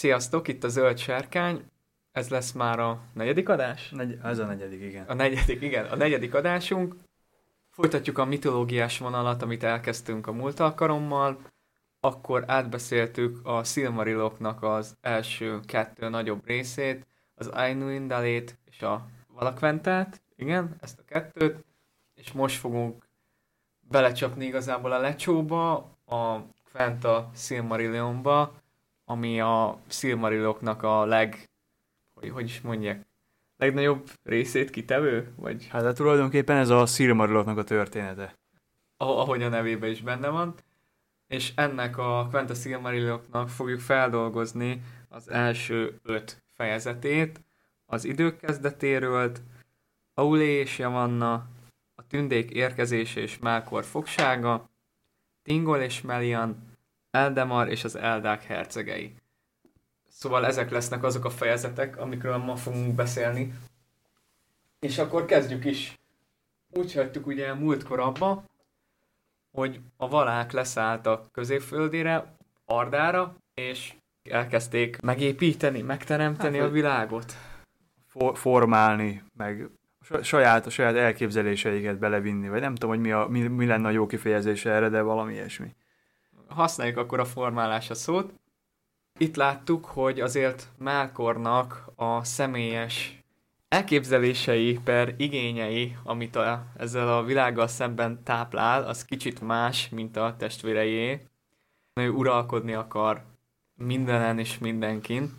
[0.00, 1.64] Sziasztok, itt a Zöld Sárkány.
[2.12, 3.90] Ez lesz már a negyedik adás?
[3.90, 5.04] Negy- ez a negyedik, igen.
[5.06, 6.96] A negyedik, igen, a negyedik adásunk.
[7.70, 11.40] Folytatjuk a mitológiás vonalat, amit elkezdtünk a múlt alkalommal.
[12.00, 20.76] Akkor átbeszéltük a Silmariloknak az első kettő nagyobb részét, az Ainuindalét és a Valakventát, igen,
[20.80, 21.64] ezt a kettőt,
[22.14, 23.08] és most fogunk
[23.80, 25.74] belecsapni igazából a lecsóba,
[26.06, 26.38] a
[26.72, 28.59] Kventa Silmarillionba,
[29.10, 31.48] ami a Silmariloknak a leg,
[32.14, 33.06] hogy, hogy is mondják,
[33.56, 35.32] legnagyobb részét kitevő?
[35.36, 38.34] Vagy Hát de tulajdonképpen ez a Silmariloknak a története.
[38.96, 40.54] ah- ahogy a nevében is benne van.
[41.26, 47.40] És ennek a Quenta Silmarilloknak fogjuk feldolgozni az első öt fejezetét,
[47.86, 49.32] az idők kezdetéről,
[50.14, 51.32] Aulé és Javanna,
[51.94, 54.68] a tündék érkezése és Melkor fogsága,
[55.42, 56.69] Tingol és Melian,
[57.10, 59.14] Eldemar és az Eldák hercegei.
[60.08, 63.54] Szóval ezek lesznek azok a fejezetek, amikről ma fogunk beszélni.
[64.78, 65.98] És akkor kezdjük is.
[66.70, 68.44] Úgy hagytuk ugye múltkor abba,
[69.50, 77.32] hogy a valák leszálltak középföldére, Ardára, és elkezdték megépíteni, megteremteni Hát, a világot.
[78.06, 79.70] For- formálni, meg
[80.22, 83.90] saját, a saját elképzeléseiket belevinni, vagy nem tudom, hogy mi, a, mi, mi lenne a
[83.90, 85.74] jó kifejezése erre, de valami ilyesmi.
[86.50, 88.32] Használjuk akkor a formálás a szót.
[89.18, 93.20] Itt láttuk, hogy azért Melkornak a személyes
[93.68, 100.34] elképzelései per igényei, amit a, ezzel a világgal szemben táplál, az kicsit más, mint a
[100.38, 101.26] testvérejé.
[101.94, 103.22] Ő uralkodni akar
[103.74, 105.34] mindenen és mindenkin.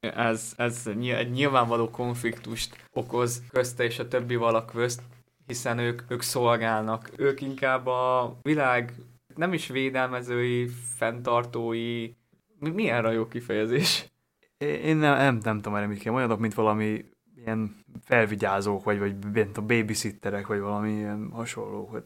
[0.00, 5.02] Ez, ez egy nyilvánvaló konfliktust okoz közte és a többi valak közt,
[5.46, 7.10] hiszen ők, ők szolgálnak.
[7.16, 8.94] Ők inkább a világ
[9.40, 12.10] nem is védelmezői, fenntartói,
[12.58, 14.12] mi, mi erre a jó kifejezés?
[14.58, 17.04] Én nem, nem, nem tudom erre mit kell, olyanok, mint valami
[17.36, 21.84] ilyen felvigyázók, vagy, vagy bent a babysitterek, vagy valami ilyen hasonló.
[21.84, 22.02] Hogy,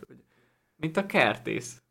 [0.76, 1.82] Mint a kertész.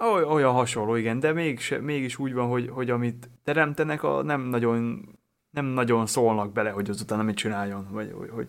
[0.00, 4.40] Oly- Olyan hasonló, igen, de mégis, mégis úgy van, hogy, hogy amit teremtenek, a nem
[4.40, 5.08] nagyon,
[5.50, 8.48] nem nagyon szólnak bele, hogy azután mit csináljon, vagy hogy, hogy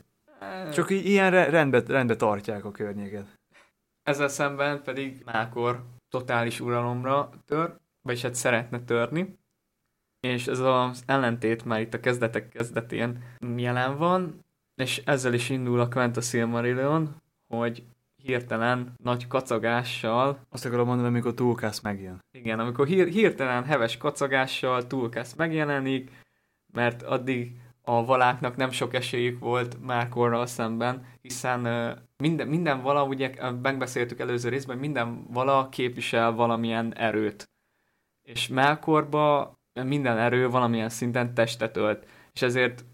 [0.74, 3.40] csak i- ilyen re- rendbe, rendbe tartják a környéket.
[4.04, 5.84] Ezzel szemben pedig Mákor
[6.16, 9.38] totális uralomra tör, vagyis hát szeretne törni,
[10.20, 13.24] és ez az ellentét már itt a kezdetek kezdetén
[13.56, 14.46] jelen van,
[14.76, 17.16] és ezzel is indul a Quenta Silmarillion,
[17.48, 17.84] hogy
[18.24, 22.24] hirtelen nagy kacagással Azt akarom mondani, amikor túlkász megjön.
[22.32, 26.12] Igen, amikor hír, hirtelen heves kacagással túlkász megjelenik,
[26.74, 31.60] mert addig a valáknak nem sok esélyük volt Mákorral szemben, hiszen
[32.18, 37.50] minden, minden vala, ugye megbeszéltük előző részben, minden vala képvisel valamilyen erőt.
[38.22, 39.54] És Melkorba
[39.84, 42.08] minden erő valamilyen szinten testet ölt.
[42.34, 42.86] És ezért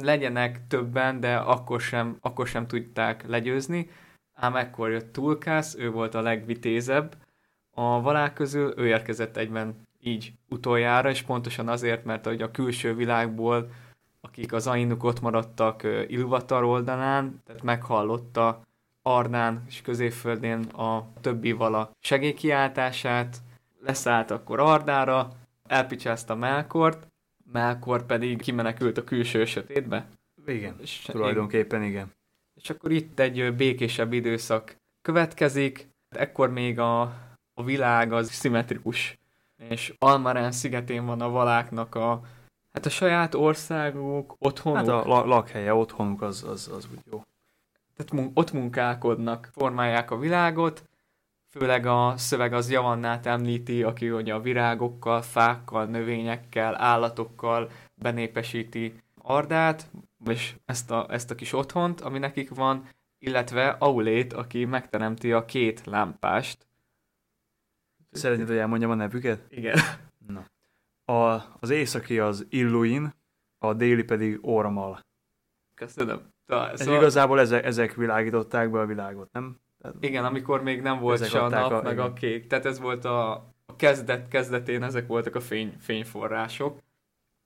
[0.00, 3.90] legyenek többen, de akkor sem, akkor sem tudták legyőzni.
[4.32, 7.16] Ám ekkor jött Tulkász, ő volt a legvitézebb,
[7.70, 12.94] a valák közül ő érkezett egyben így utoljára, és pontosan azért, mert hogy a külső
[12.94, 13.70] világból,
[14.20, 18.62] akik az Ainuk ott maradtak Ilvatar oldalán, tehát meghallotta
[19.02, 23.36] Ardán és Középföldén a többi vala segélykiáltását,
[23.80, 25.32] leszállt akkor Ardára,
[25.66, 27.06] elpicsázta Melkort,
[27.52, 30.06] Melkor pedig kimenekült a külső sötétbe.
[30.46, 32.12] Igen, És, tulajdonképpen igen.
[32.54, 37.00] és akkor itt egy békésebb időszak következik, ekkor még a,
[37.54, 39.18] a világ az szimmetrikus,
[39.56, 42.20] és Almarán szigetén van a valáknak a,
[42.72, 47.24] hát a saját országuk, otthonuk, Hát a la- lakhelye, otthonuk az, az, az úgy jó.
[47.96, 50.84] tehát mun- ott munkálkodnak, formálják a világot,
[51.48, 59.90] főleg a szöveg az Javannát említi, aki ugye a virágokkal, fákkal, növényekkel, állatokkal benépesíti Ardát,
[60.26, 62.88] és ezt a, ezt a kis otthont, ami nekik van,
[63.18, 66.66] illetve Aulét, aki megteremti a két lámpást.
[68.10, 69.40] Szeretnéd, hogy elmondjam a nevüket?
[69.48, 69.78] Igen.
[71.10, 73.12] A, az északi az Illuin,
[73.58, 75.00] a déli pedig Ormal.
[75.74, 76.20] Köszönöm.
[76.46, 79.56] Ta, Ez szóval, igazából ezek, ezek világították be a világot, nem?
[79.80, 82.14] Tehát, igen, amikor még nem volt se a nap, a- meg a igen.
[82.14, 82.46] kék.
[82.46, 83.32] Tehát ez volt a,
[83.66, 86.78] a kezdet kezdetén, ezek voltak a fény, fényforrások.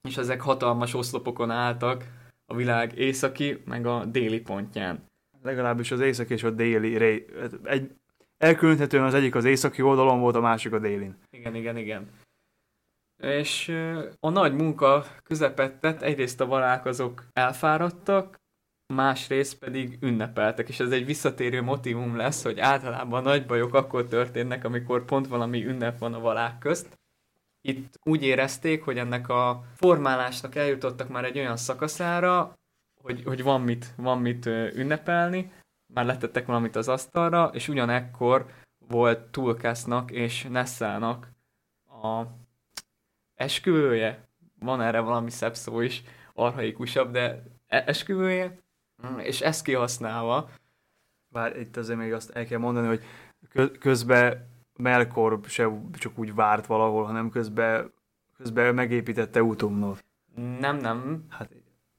[0.09, 2.05] És ezek hatalmas oszlopokon álltak
[2.47, 5.05] a világ északi, meg a déli pontján.
[5.43, 7.27] Legalábbis az északi és a déli ré...
[7.63, 7.91] Egy,
[8.39, 11.17] elkülönhetően az egyik az északi oldalon volt, a másik a délin.
[11.31, 12.09] Igen, igen, igen.
[13.25, 13.69] És
[14.21, 18.37] a nagy munka közepettet egyrészt a valálkozók elfáradtak,
[18.95, 24.65] másrészt pedig ünnepeltek, és ez egy visszatérő motivum lesz, hogy általában nagy bajok akkor történnek,
[24.65, 26.99] amikor pont valami ünnep van a valák közt.
[27.67, 32.53] itt úgy érezték, hogy ennek a formálásnak eljutottak már egy olyan szakaszára,
[33.03, 35.53] hogy, hogy van, mit, van mit ünnepelni,
[35.95, 38.47] már letettek valamit az asztalra, és ugyanekkor
[38.89, 41.29] volt Tulkásznak és Nessának
[41.87, 42.23] a
[43.35, 44.29] esküvője.
[44.59, 46.03] Van erre valami szebb szó is,
[46.35, 48.59] arhaikusabb, de e- esküvője,
[49.07, 50.51] mm, és ezt kihasználva.
[51.29, 53.03] Bár itt azért még azt el kell mondani, hogy
[53.79, 57.93] közben Melkor se csak úgy várt valahol, hanem közben,
[58.37, 60.05] közben megépítette Utumnot.
[60.61, 61.25] Nem, nem.
[61.29, 61.51] Hát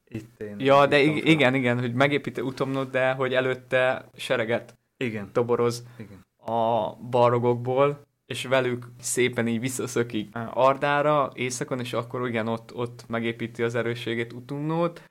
[0.08, 0.56] itt én.
[0.60, 5.32] Ja, de ig- igen, igen, hogy megépítette Utumnot, de hogy előtte sereget igen.
[5.32, 6.26] toboroz igen.
[6.38, 13.64] a barogokból, és velük szépen így visszaszökik Ardára, északon, és akkor igen, ott, ott megépíti
[13.64, 15.04] az erősségét Utumnót,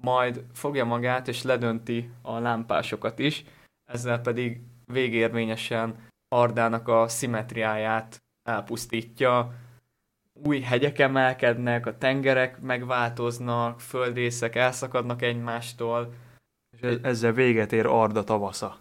[0.00, 3.44] majd fogja magát, és ledönti a lámpásokat is,
[3.84, 5.96] ezzel pedig végérvényesen
[6.28, 9.54] Ardának a szimetriáját elpusztítja,
[10.32, 16.14] új hegyek emelkednek, a tengerek megváltoznak, földrészek elszakadnak egymástól.
[16.70, 18.78] És ezzel véget ér Arda tavasza.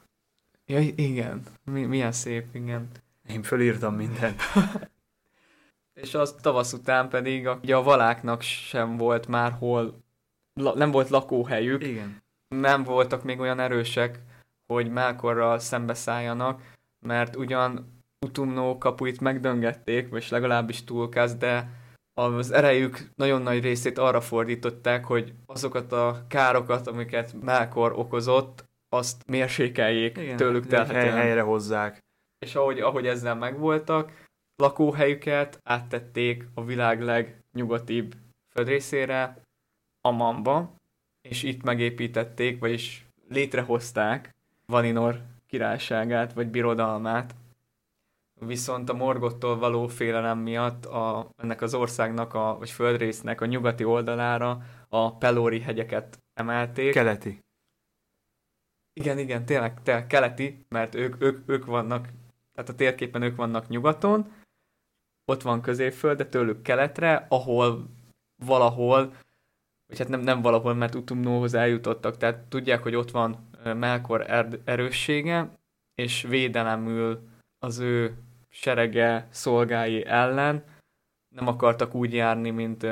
[0.66, 1.44] Ja, igen.
[1.64, 2.90] Mi, milyen szép, igen.
[3.30, 4.42] Én fölírtam mindent.
[6.02, 10.04] és az tavasz után pedig a, ugye a valáknak sem volt már hol,
[10.54, 11.84] la, nem volt lakóhelyük.
[11.84, 12.22] Igen.
[12.48, 14.20] Nem voltak még olyan erősek,
[14.74, 16.62] hogy Melkorral szembeszálljanak,
[17.00, 21.70] mert ugyan Utumnó kapuit megdöngették, vagy legalábbis túlkáz, de
[22.14, 29.26] az erejük nagyon nagy részét arra fordították, hogy azokat a károkat, amiket Melkor okozott, azt
[29.28, 31.12] mérsékeljék Igen, tőlük telhetően.
[31.12, 32.03] Hely, helyre hozzák.
[32.44, 34.12] És ahogy, ahogy ezzel megvoltak,
[34.56, 38.16] lakóhelyüket áttették a világ legnyugatibb
[38.50, 39.42] földrészére,
[40.02, 40.76] Amamba,
[41.22, 44.30] és itt megépítették, vagyis létrehozták
[44.66, 47.36] Valinor királyságát, vagy birodalmát.
[48.40, 53.84] Viszont a Morgottól való félelem miatt a, ennek az országnak, a, vagy földrésznek a nyugati
[53.84, 56.94] oldalára a Pelóri hegyeket emelték.
[56.94, 57.40] Keleti.
[58.94, 62.10] Igen, igen, tényleg, tényleg keleti, mert ők, ők, ők vannak,
[62.54, 64.32] tehát a térképen ők vannak nyugaton,
[65.26, 67.90] ott van középföld, de tőlük keletre, ahol
[68.46, 69.14] valahol,
[69.88, 74.60] vagy hát nem, nem valahol, mert Utumnóhoz eljutottak, tehát tudják, hogy ott van Melkor er-
[74.64, 75.58] erőssége,
[75.96, 77.30] és védelemül
[77.60, 78.18] az ő
[78.50, 80.64] serege szolgái ellen.
[81.36, 82.86] Nem akartak úgy járni, mint,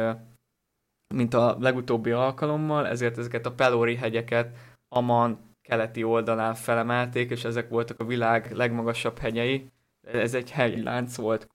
[1.13, 7.69] mint a legutóbbi alkalommal, ezért ezeket a Pelori hegyeket Aman keleti oldalán felemelték, és ezek
[7.69, 9.69] voltak a világ legmagasabb hegyei.
[10.01, 11.47] Ez egy hegylánc volt,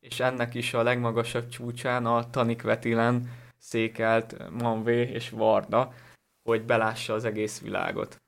[0.00, 5.92] és ennek is a legmagasabb csúcsán a Tanikvetilen székelt Manvé és Varda,
[6.42, 8.22] hogy belássa az egész világot.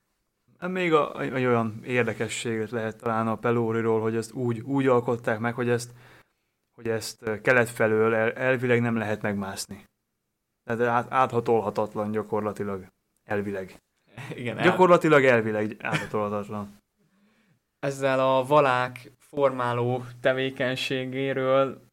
[0.58, 5.38] Hát még a, egy olyan érdekességet lehet talán a Pelóriról, hogy ezt úgy, úgy alkották
[5.38, 5.90] meg, hogy ezt,
[6.74, 9.84] hogy ezt kelet felől el, elvileg nem lehet megmászni.
[10.64, 12.86] Tehát át, áthatolhatatlan gyakorlatilag,
[13.28, 13.80] elvileg.
[14.34, 14.64] Igen, el...
[14.64, 16.80] Gyakorlatilag elvileg áthatolhatatlan.
[17.80, 21.84] Ezzel a valák formáló tevékenységéről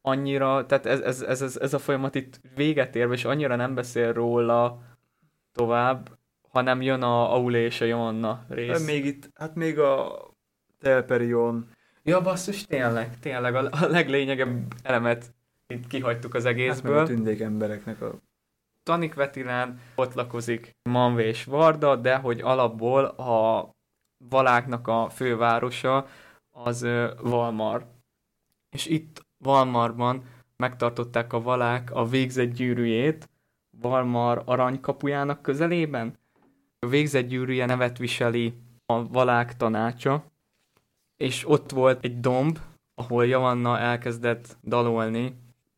[0.00, 3.74] annyira, tehát ez, ez, ez, ez, ez a folyamat itt véget ér, és annyira nem
[3.74, 4.82] beszél róla
[5.52, 8.86] tovább, hanem jön a Aule és a Joanna rész.
[8.86, 10.20] Még itt, hát még a
[10.80, 11.68] Telperion.
[12.02, 15.34] Ja, basszus, tényleg, tényleg a, a leglényegebb elemet
[15.66, 16.98] itt kihagytuk az egészből.
[16.98, 18.14] Hát a tündék embereknek a...
[18.82, 23.70] Tanik Vetilán ott lakozik Manvé és Varda, de hogy alapból a
[24.28, 26.06] valáknak a fővárosa
[26.50, 26.86] az
[27.20, 27.86] Valmar.
[28.70, 30.24] És itt Valmarban
[30.56, 33.28] megtartották a valák a végzett gyűrűjét,
[33.80, 36.18] Valmar aranykapujának közelében,
[36.78, 38.54] a végzett gyűrűje nevet viseli
[38.86, 40.24] a valák tanácsa,
[41.16, 42.58] és ott volt egy domb,
[42.94, 45.36] ahol Javanna elkezdett dalolni,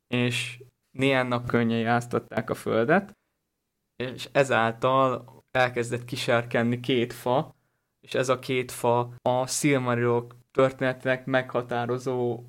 [0.09, 0.64] és
[0.95, 3.17] Niennak könnyei áztatták a földet,
[3.97, 7.55] és ezáltal elkezdett kiserkenni két fa,
[8.01, 12.45] és ez a két fa a Silmarilok történetnek meghatározó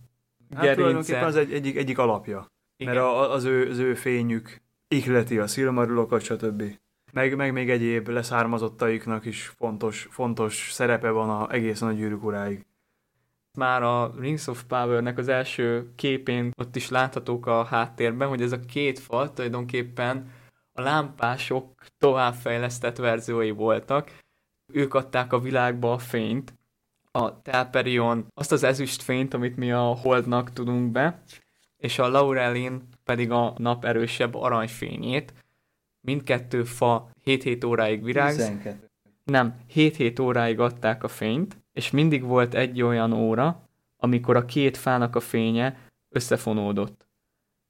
[0.55, 1.25] hát gerince.
[1.25, 2.47] az egy, egyik, egyik alapja.
[2.77, 2.93] Igen.
[2.93, 6.63] Mert a, az, ő, az ő fényük ikleti a Silmarilokat, stb
[7.15, 12.65] meg, meg még egyéb leszármazottaiknak is fontos, fontos szerepe van a, egészen a gyűrűk uráig.
[13.55, 18.51] Már a Rings of Power-nek az első képén ott is láthatók a háttérben, hogy ez
[18.51, 20.31] a két fal tulajdonképpen
[20.73, 24.11] a lámpások továbbfejlesztett verziói voltak.
[24.73, 26.53] Ők adták a világba a fényt,
[27.11, 31.23] a Telperion azt az ezüst fényt, amit mi a Holdnak tudunk be,
[31.77, 35.33] és a Laurelin pedig a nap erősebb aranyfényét,
[36.01, 38.35] mindkettő fa 7-7 óráig virág.
[38.35, 38.89] 12.
[39.23, 44.77] Nem, 7-7 óráig adták a fényt, és mindig volt egy olyan óra, amikor a két
[44.77, 45.77] fának a fénye
[46.09, 47.07] összefonódott.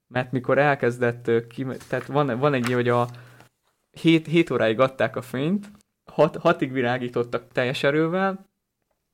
[0.08, 3.08] mert mikor elkezdett, ki, tehát van, van egy, hogy a
[3.90, 5.70] 7, 7 óráig adták a fényt,
[6.10, 8.46] 6, 6-ig virágítottak teljes erővel,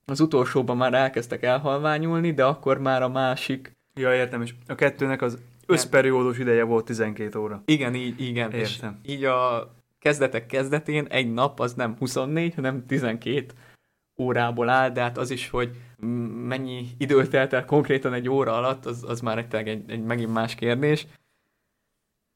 [0.05, 3.73] az utolsóban már elkezdtek elhalványulni, de akkor már a másik...
[3.95, 7.63] Ja, értem, és a kettőnek az összperiódus ideje volt 12 óra.
[7.65, 8.53] Igen, így, igen.
[8.53, 8.99] Értem.
[9.03, 13.55] És így a kezdetek kezdetén egy nap az nem 24, hanem 12
[14.23, 15.77] órából áll, de hát az is, hogy
[16.47, 20.33] mennyi időt telt el konkrétan egy óra alatt, az, az már egy, egy, egy megint
[20.33, 21.07] más kérdés.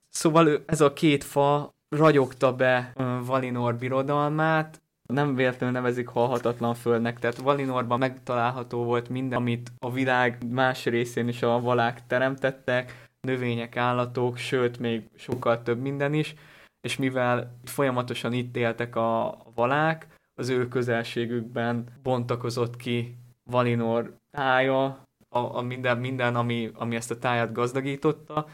[0.09, 2.93] Szóval ez a két fa ragyogta be
[3.25, 10.39] Valinor birodalmát, nem véletlenül nevezik halhatatlan földnek, tehát Valinorban megtalálható volt minden, amit a világ
[10.51, 16.35] más részén is a valák teremtettek, növények, állatok, sőt, még sokkal több minden is,
[16.81, 20.07] és mivel folyamatosan itt éltek a valák,
[20.39, 24.85] az ő közelségükben bontakozott ki Valinor tája,
[25.29, 28.47] a, a minden, minden ami, ami ezt a táját gazdagította.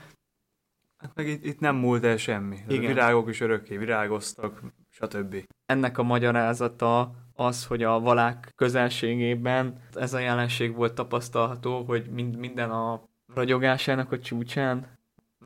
[0.96, 2.58] Hát meg itt, itt nem múlt el semmi.
[2.68, 2.84] Igen.
[2.84, 5.44] A virágok is örökké virágoztak, stb.
[5.66, 12.36] Ennek a magyarázata az, hogy a valák közelségében ez a jelenség volt tapasztalható, hogy mind,
[12.36, 14.98] minden a ragyogásának a csúcsán.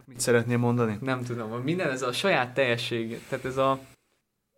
[0.05, 0.99] Mit szeretnél mondani?
[1.01, 3.79] Nem tudom, minden ez a saját teljesség, tehát ez a,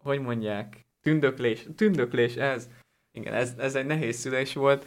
[0.03, 2.69] hogy mondják, tündöklés, tündöklés ez,
[3.13, 4.87] igen, ez, ez egy nehéz szülés volt,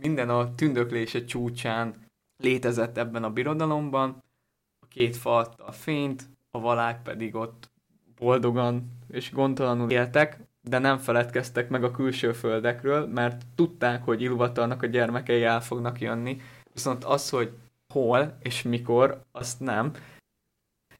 [0.00, 1.94] minden a tündöklése csúcsán
[2.36, 4.22] létezett ebben a birodalomban,
[4.80, 7.70] a két fa a fényt, a valák pedig ott
[8.18, 14.82] boldogan és gondtalanul éltek, de nem feledkeztek meg a külső földekről, mert tudták, hogy Ilvatarnak
[14.82, 16.40] a gyermekei el fognak jönni,
[16.72, 17.52] viszont az, hogy
[17.92, 19.92] hol és mikor, azt nem.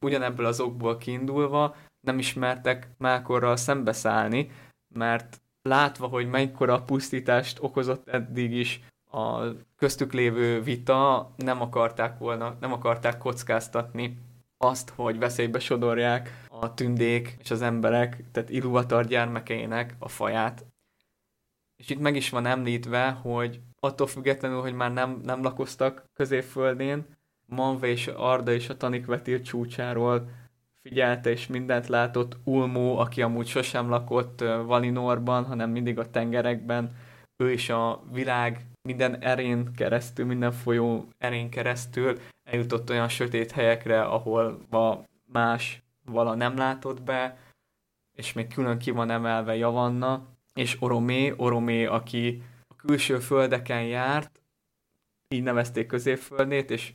[0.01, 4.51] Ugyanebből az okból kiindulva nem ismertek Mákorral szembeszállni,
[4.95, 8.81] mert látva, hogy mekkora pusztítást okozott eddig is
[9.11, 9.43] a
[9.77, 14.19] köztük lévő vita, nem akarták volna, nem akarták kockáztatni
[14.59, 20.67] azt, hogy veszélybe sodorják a tündék és az emberek, tehát Iluvatar gyermekeinek a faját.
[21.77, 27.07] És itt meg is van említve, hogy attól függetlenül, hogy már nem, nem lakoztak középföldén,
[27.47, 30.31] Manve és Arda és a Tanikvetir csúcsáról
[30.83, 36.97] figyelte és mindent látott Ulmó, aki amúgy sosem lakott Valinorban, hanem mindig a tengerekben,
[37.37, 44.03] ő is a világ minden erén keresztül, minden folyó erén keresztül eljutott olyan sötét helyekre,
[44.03, 44.99] ahol a
[45.33, 47.39] más vala nem látott be,
[48.17, 54.41] és még külön ki van emelve Javanna, és Oromé, Oromé, aki a külső földeken járt,
[55.29, 56.93] így nevezték középföldnét, és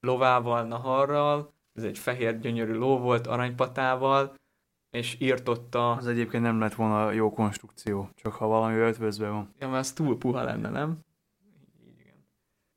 [0.00, 4.34] lovával, naharral, ez egy fehér gyönyörű ló volt, aranypatával,
[4.90, 5.90] és írtotta...
[5.90, 9.54] Az egyébként nem lett volna jó konstrukció, csak ha valami ötvözve van.
[9.58, 10.98] Ja, mert ez túl puha lenne, nem?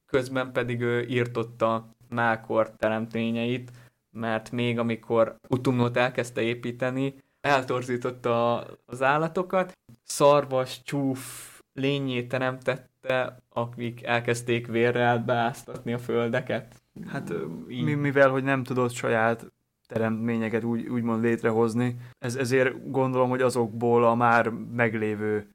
[0.05, 3.72] Közben pedig ő írtotta Mákor teremtményeit,
[4.10, 9.72] mert még amikor Utumnót elkezdte építeni, eltorzította az állatokat,
[10.03, 16.81] szarvas, csúf lényét teremtette, akik elkezdték vérrel beáztatni a földeket.
[17.08, 17.34] Hát
[17.70, 17.96] így.
[17.98, 19.51] mivel, hogy nem tudott saját
[19.88, 25.50] teremtményeket úgy, úgymond létrehozni, ez, ezért gondolom, hogy azokból a már meglévő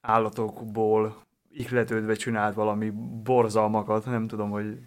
[0.00, 2.90] állatokból ihletődve csinált valami
[3.22, 4.78] borzalmakat, nem tudom, hogy...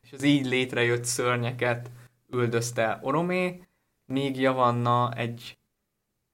[0.00, 1.90] És az így létrejött szörnyeket
[2.30, 3.62] üldözte Oromé,
[4.06, 5.58] míg Javanna egy,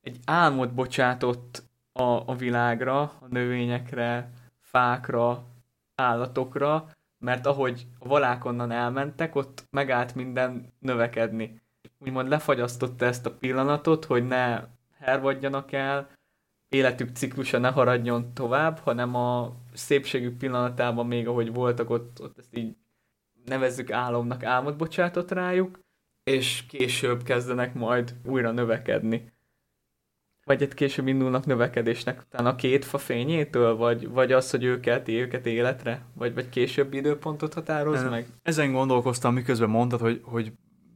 [0.01, 1.63] egy álmot bocsátott
[1.93, 5.47] a, a világra, a növényekre, fákra,
[5.95, 6.89] állatokra,
[7.19, 11.61] mert ahogy a valák onnan elmentek, ott megállt minden növekedni.
[11.99, 14.65] Úgymond lefagyasztotta ezt a pillanatot, hogy ne
[14.99, 16.11] hervadjanak el,
[16.69, 22.57] életük ciklusa ne haradjon tovább, hanem a szépségük pillanatában még ahogy voltak ott, ott ezt
[22.57, 22.77] így
[23.45, 25.79] nevezzük álomnak, álmot bocsátott rájuk,
[26.25, 29.33] és később kezdenek majd újra növekedni.
[30.47, 35.09] Vagy egy később indulnak növekedésnek utána a két fa fényétől, vagy, vagy az, hogy őket,
[35.09, 36.03] őket életre?
[36.15, 38.27] Vagy, vagy később időpontot határoz e, meg?
[38.43, 40.53] Ezen gondolkoztam, miközben mondtad, hogy, hogy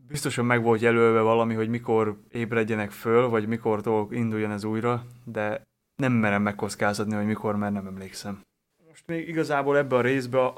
[0.08, 5.62] biztosan meg volt jelölve valami, hogy mikor ébredjenek föl, vagy mikor induljon ez újra, de
[5.96, 8.40] nem merem megkockázatni, hogy mikor, mert nem emlékszem.
[8.88, 10.52] Most még igazából ebbe a részbe,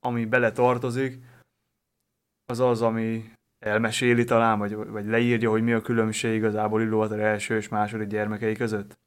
[0.00, 1.18] ami bele tartozik,
[2.46, 7.56] az az, ami elmeséli talán, vagy, vagy leírja, hogy mi a különbség igazából Illuvatar első
[7.56, 8.98] és második gyermekei között?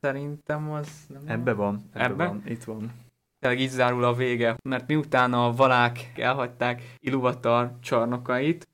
[0.00, 1.90] Szerintem az nem Ebbe van.
[1.92, 2.26] Ebbe, ebbe?
[2.26, 2.42] van.
[2.46, 2.92] Itt van.
[3.38, 8.68] Tényleg így zárul a vége, mert miután a valák elhagyták Iluvatar csarnokait,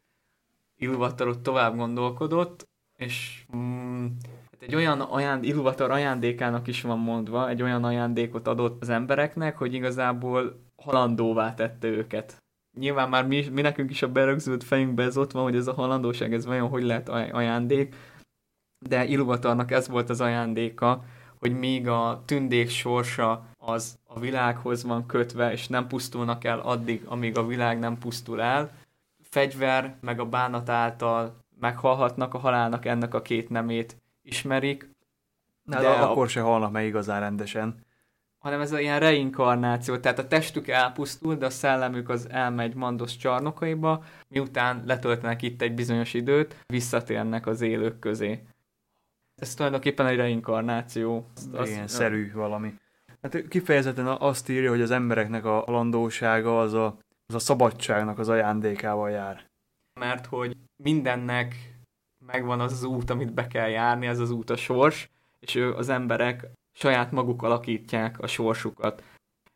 [0.76, 4.06] Iluvatar ott tovább gondolkodott, és mm,
[4.50, 9.56] hát egy olyan ajánd, Iluvatar ajándékának is van mondva, egy olyan ajándékot adott az embereknek,
[9.56, 12.42] hogy igazából halandóvá tette őket
[12.78, 15.74] nyilván már mi, mi nekünk is a berögzült fejünkbe ez ott van, hogy ez a
[15.74, 17.94] halandóság, ez vajon hogy lehet ajándék,
[18.78, 21.04] de Iluvatarnak ez volt az ajándéka,
[21.38, 27.02] hogy míg a tündék sorsa az a világhoz van kötve, és nem pusztulnak el addig,
[27.06, 28.70] amíg a világ nem pusztul el,
[29.30, 34.90] fegyver meg a bánat által meghalhatnak a halálnak ennek a két nemét ismerik.
[35.62, 36.28] De, de akkor a...
[36.28, 37.86] se halnak meg igazán rendesen.
[38.38, 43.16] Hanem ez a ilyen reinkarnáció, tehát a testük elpusztul, de a szellemük az elmegy Mandos
[43.16, 48.42] csarnokaiba, miután letöltenek itt egy bizonyos időt, visszatérnek az élők közé.
[49.40, 51.26] Ez tulajdonképpen egy reinkarnáció.
[51.52, 52.74] Az, Igen, az, szerű valami.
[53.22, 58.28] Hát kifejezetten azt írja, hogy az embereknek a landósága az a, az a szabadságnak az
[58.28, 59.46] ajándékával jár.
[60.00, 61.76] Mert hogy mindennek
[62.26, 65.74] megvan az az út, amit be kell járni, ez az út a sors, és ő,
[65.74, 66.46] az emberek
[66.78, 69.02] saját maguk alakítják a sorsukat.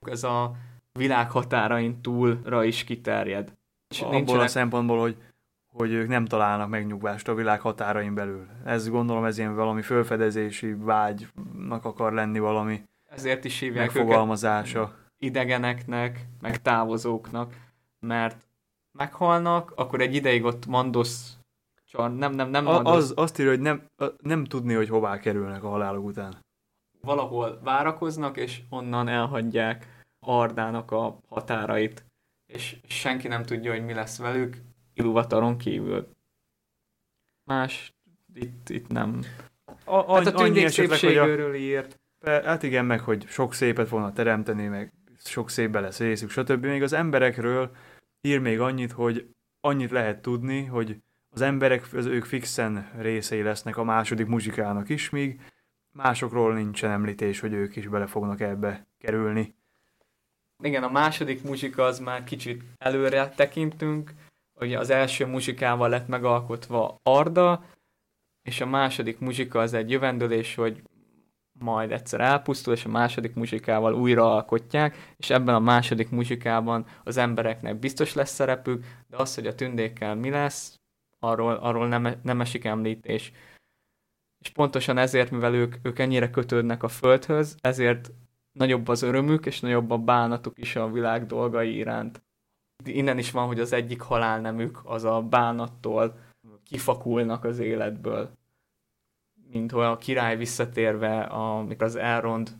[0.00, 0.52] Ez a
[0.92, 3.52] világ határain túlra is kiterjed.
[4.00, 4.44] Abból nincsenek...
[4.44, 5.16] a szempontból, hogy,
[5.66, 8.46] hogy ők nem találnak megnyugvást a világ határain belül.
[8.64, 14.94] Ez gondolom, ez ilyen valami fölfedezési vágynak akar lenni valami Ezért is hívják megfogalmazása.
[15.18, 17.54] idegeneknek, meg távozóknak,
[18.00, 18.46] mert
[18.92, 21.36] meghalnak, akkor egy ideig ott Mandosz
[21.84, 22.94] csar, nem, nem, nem Mandosz.
[22.94, 23.82] Az, azt írja, hogy nem,
[24.18, 26.36] nem tudni, hogy hová kerülnek a halálok után.
[27.06, 32.04] Valahol várakoznak, és onnan elhagyják Ardának a határait,
[32.52, 34.56] és senki nem tudja, hogy mi lesz velük,
[34.94, 36.08] Iluvataron kívül.
[37.44, 37.94] Más
[38.34, 39.20] itt, itt nem.
[39.84, 42.00] A, a, hát a tündék szépségéről írt.
[42.24, 46.64] Hát igen, meg hogy sok szépet volna teremteni, meg sok szépbe lesz részük, stb.
[46.64, 47.76] Még az emberekről
[48.20, 49.28] ír még annyit, hogy
[49.60, 50.98] annyit lehet tudni, hogy
[51.34, 55.40] az emberek, az ők fixen részei lesznek a második muzsikának is, míg
[55.92, 59.54] másokról nincsen említés, hogy ők is bele fognak ebbe kerülni.
[60.62, 64.12] Igen, a második muzsika az már kicsit előre tekintünk,
[64.54, 67.64] ugye az első muzsikával lett megalkotva Arda,
[68.42, 70.82] és a második muzsika az egy jövendőlés, hogy
[71.52, 77.16] majd egyszer elpusztul, és a második muzsikával újra alkotják, és ebben a második muzsikában az
[77.16, 80.80] embereknek biztos lesz szerepük, de az, hogy a tündékkel mi lesz,
[81.18, 83.32] arról, arról nem, nem esik említés.
[84.42, 88.12] És pontosan ezért, mivel ők, ők ennyire kötődnek a földhöz, ezért
[88.52, 92.22] nagyobb az örömük, és nagyobb a bánatuk is a világ dolgai iránt.
[92.84, 96.18] Innen is van, hogy az egyik halálnemük az a bánattól
[96.64, 98.30] kifakulnak az életből
[99.52, 102.50] mint hogy a király visszatérve, amikor az Elrond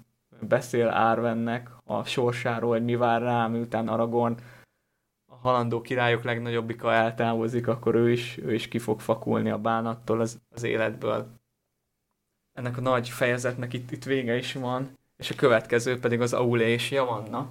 [0.41, 4.37] beszél Árvennek a sorsáról, hogy mi vár rá, miután Aragorn
[5.31, 10.21] a halandó királyok legnagyobbika eltávozik, akkor ő is, ő is ki fog fakulni a bánattól
[10.21, 11.41] az, az életből.
[12.53, 16.65] Ennek a nagy fejezetnek itt, itt vége is van, és a következő pedig az Aule
[16.65, 17.51] és Javanna,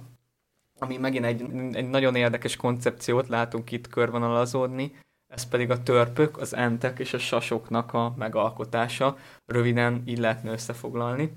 [0.78, 4.92] ami megint egy, egy nagyon érdekes koncepciót látunk itt körvonalazódni,
[5.32, 9.16] ez pedig a törpök, az entek és a sasoknak a megalkotása.
[9.46, 11.32] Röviden így lehetne összefoglalni.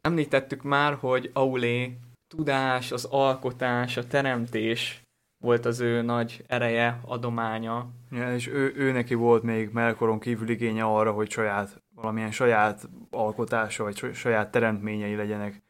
[0.00, 5.02] Említettük már, hogy Aulé tudás, az alkotás, a teremtés
[5.38, 7.90] volt az ő nagy ereje, adománya.
[8.10, 12.88] Ja, és ő, ő neki volt még Melkoron kívül igénye arra, hogy saját, valamilyen saját
[13.10, 15.62] alkotása, vagy saját teremtményei legyenek.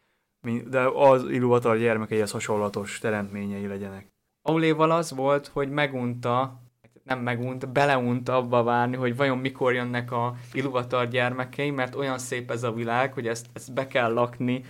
[0.68, 4.06] De az Iluvatar gyermekeihez hasonlatos teremtményei legyenek.
[4.42, 6.60] Auléval az volt, hogy megunta,
[7.04, 12.50] nem megunta, beleunta abba várni, hogy vajon mikor jönnek a Iluvatar gyermekei, mert olyan szép
[12.50, 14.64] ez a világ, hogy ezt, ezt be kell lakni,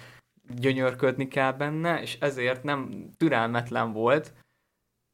[0.55, 4.33] gyönyörködni kell benne, és ezért nem türelmetlen volt.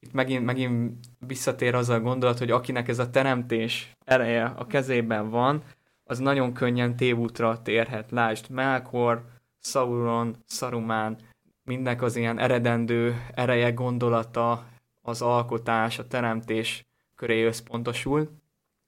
[0.06, 5.30] Itt megint, megint visszatér az a gondolat, hogy akinek ez a teremtés ereje a kezében
[5.30, 5.62] van,
[6.08, 8.10] az nagyon könnyen tévútra térhet.
[8.10, 9.24] Lásd, Melkor,
[9.58, 11.16] Sauron, Saruman,
[11.62, 14.64] mindnek az ilyen eredendő ereje, gondolata,
[15.02, 18.30] az alkotás, a teremtés köré összpontosul.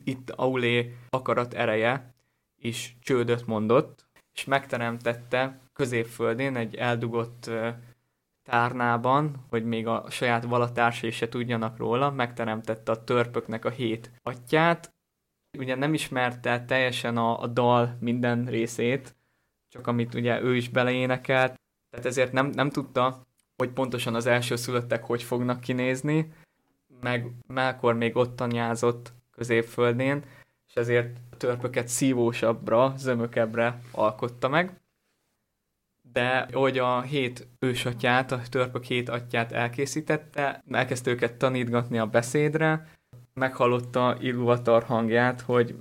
[0.04, 2.14] Itt Aulé akarat ereje
[2.56, 7.50] is csődöt mondott, és megteremtette középföldén egy eldugott
[8.44, 14.92] tárnában, hogy még a saját valatársai se tudjanak róla, megteremtette a törpöknek a hét atyát.
[15.58, 19.16] Ugye nem ismerte teljesen a, a dal minden részét,
[19.68, 21.54] csak amit ugye ő is beleénekelt,
[21.90, 26.32] tehát ezért nem, nem tudta, hogy pontosan az első szülöttek hogy fognak kinézni,
[27.00, 30.24] meg Melkor még ott tanyázott középföldén,
[30.68, 34.80] és ezért a törpöket szívósabbra, zömökebbre alkotta meg.
[36.12, 42.97] De hogy a hét ősatyát, a törpök hét atyát elkészítette, elkezdte őket tanítgatni a beszédre,
[43.38, 45.74] meghallotta Ilúvatar hangját, hogy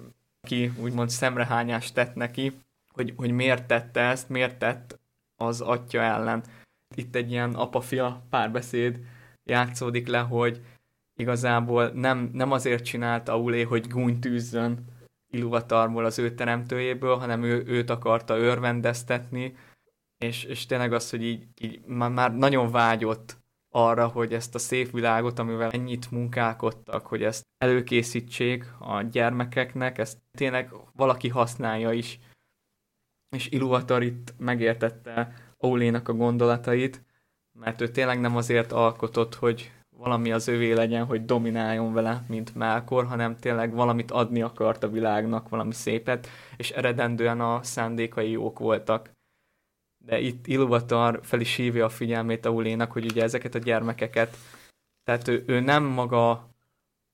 [0.48, 2.58] ki úgymond szemrehányást tett neki,
[2.94, 5.00] hogy, hogy miért tette ezt, miért tett
[5.36, 6.44] az atya ellen.
[6.96, 9.00] Itt egy ilyen apa-fia párbeszéd
[9.44, 10.62] játszódik le, hogy
[11.20, 14.86] igazából nem, nem azért csinálta Aulé, hogy gúny tűzzön
[15.34, 19.56] Iluvatarból az ő teremtőjéből, hanem ő, őt akarta örvendeztetni,
[20.18, 23.38] és, és tényleg az, hogy így, így már, már nagyon vágyott
[23.78, 30.18] arra, hogy ezt a szép világot, amivel ennyit munkálkodtak, hogy ezt előkészítsék a gyermekeknek, ezt
[30.32, 32.20] tényleg valaki használja is.
[33.36, 37.06] És Iluvatar itt megértette Ólénak a gondolatait,
[37.60, 42.56] mert ő tényleg nem azért alkotott, hogy valami az övé legyen, hogy domináljon vele, mint
[42.56, 48.60] Melkor, hanem tényleg valamit adni akart a világnak, valami szépet, és eredendően a szándékai jók
[48.60, 49.17] voltak
[50.08, 54.38] de itt Ilúvatar fel is hívja a figyelmét Aulénak, hogy ugye ezeket a gyermekeket,
[55.04, 56.50] tehát ő, ő nem maga,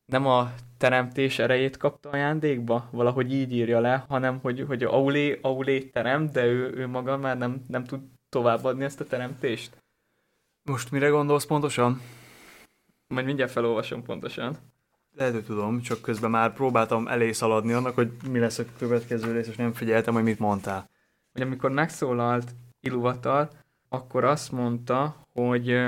[0.06, 5.80] nem a teremtés erejét kapta ajándékba, valahogy így írja le, hanem hogy, hogy Aulé, Aulé
[5.80, 9.84] teremt, de ő, ő maga már nem, nem tud továbbadni ezt a teremtést.
[10.64, 12.02] Most mire gondolsz pontosan?
[13.08, 14.58] Majd mindjárt felolvasom pontosan.
[15.16, 19.32] Lehet, hogy tudom, csak közben már próbáltam elé szaladni annak, hogy mi lesz a következő
[19.32, 20.90] rész, és nem figyeltem, hogy mit mondtál.
[21.32, 22.52] Hogy amikor megszólalt
[22.86, 23.50] Iluvatar,
[23.90, 25.80] akkor azt mondta, hogy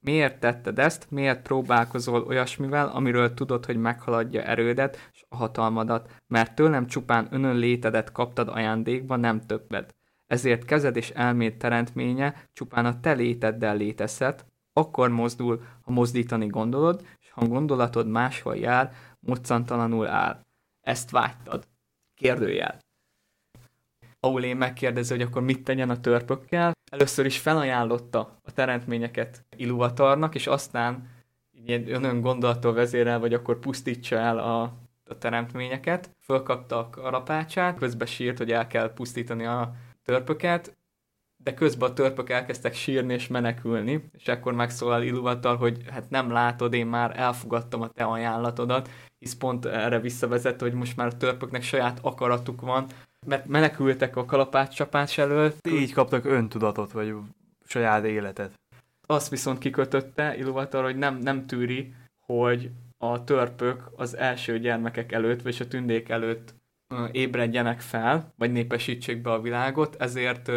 [0.00, 6.54] miért tetted ezt, miért próbálkozol olyasmivel, amiről tudod, hogy meghaladja erődet és a hatalmadat, mert
[6.54, 9.94] tőlem csupán önön létedet kaptad ajándékba, nem többet.
[10.26, 17.06] Ezért kezed és elméd teremtménye csupán a te léteddel létezhet, akkor mozdul, ha mozdítani gondolod,
[17.20, 20.44] és ha gondolatod máshol jár, moccantalanul áll.
[20.80, 21.68] Ezt vágytad.
[22.14, 22.85] Kérdőjel.
[24.20, 26.72] Aulé megkérdezi, hogy akkor mit tegyen a törpökkel.
[26.90, 31.08] Először is felajánlotta a teremtményeket Iluvatarnak, és aztán
[31.52, 34.62] ilyen önön gondolattól vezérel, vagy akkor pusztítsa el a,
[35.04, 36.10] a teremtményeket.
[36.20, 39.74] Fölkapta a kalapácsát, közben sírt, hogy el kell pusztítani a
[40.04, 40.76] törpöket,
[41.36, 46.30] de közben a törpök elkezdtek sírni és menekülni, és akkor megszólal Iluvatar, hogy hát nem
[46.30, 51.16] látod, én már elfogadtam a te ajánlatodat, hisz pont erre visszavezet, hogy most már a
[51.16, 52.86] törpöknek saját akaratuk van,
[53.26, 55.52] mert menekültek a kalapácscsapás elől.
[55.68, 57.14] Így kaptak öntudatot, vagy
[57.64, 58.52] saját életet.
[59.06, 65.42] Azt viszont kikötötte Iluvatar, hogy nem, nem tűri, hogy a törpök az első gyermekek előtt,
[65.42, 66.54] vagy a tündék előtt
[67.12, 70.50] ébredjenek fel, vagy népesítsék be a világot, ezért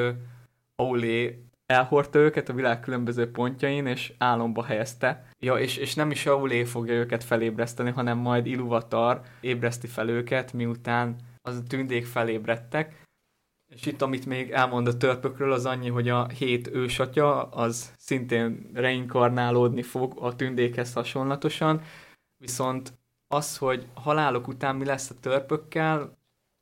[0.76, 5.26] Aulé elhordta őket a világ különböző pontjain, és álomba helyezte.
[5.40, 10.54] Ja, és, és nem is Aulé fogja őket felébreszteni, hanem majd Iluvatar ébreszti fel őket,
[10.54, 13.08] miután az a tündék felébredtek.
[13.72, 18.70] És itt, amit még elmond a törpökről, az annyi, hogy a hét ősatya az szintén
[18.74, 21.82] reinkarnálódni fog a tündékhez hasonlatosan,
[22.38, 22.94] viszont
[23.28, 26.18] az, hogy halálok után mi lesz a törpökkel,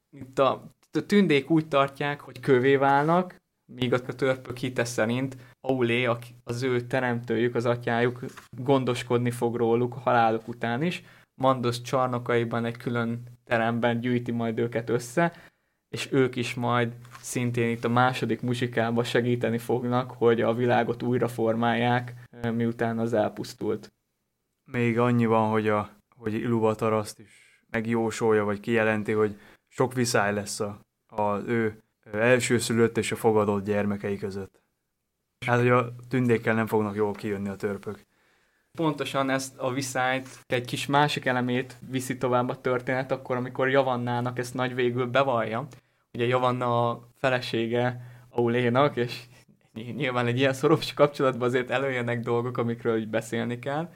[0.09, 0.51] itt a,
[0.91, 3.35] a tündék úgy tartják, hogy kövé válnak,
[3.73, 6.09] míg a törpök hite szerint Aulé,
[6.43, 11.03] az ő teremtőjük, az atyájuk gondoskodni fog róluk a halálok után is,
[11.41, 15.33] Mandos csarnokaiban egy külön teremben gyűjti majd őket össze,
[15.89, 21.27] és ők is majd szintén itt a második muzsikában segíteni fognak, hogy a világot újra
[21.27, 22.13] formálják,
[22.53, 23.93] miután az elpusztult.
[24.71, 30.33] Még annyi van, hogy, a, hogy Iluvatar azt is megjósolja, vagy kijelenti, hogy sok viszály
[30.33, 34.61] lesz a, az ő elsőszülött és a fogadott gyermekei között.
[35.45, 38.06] Hát, hogy a tündékkel nem fognak jól kijönni a törpök
[38.77, 44.39] pontosan ezt a viszályt, egy kis másik elemét viszi tovább a történet, akkor, amikor Javannának
[44.39, 45.67] ezt nagy végül bevallja.
[46.13, 49.23] Ugye Javanna a felesége Aulénak, és
[49.73, 53.89] nyilván egy ilyen szoros kapcsolatban azért előjönnek dolgok, amikről így beszélni kell.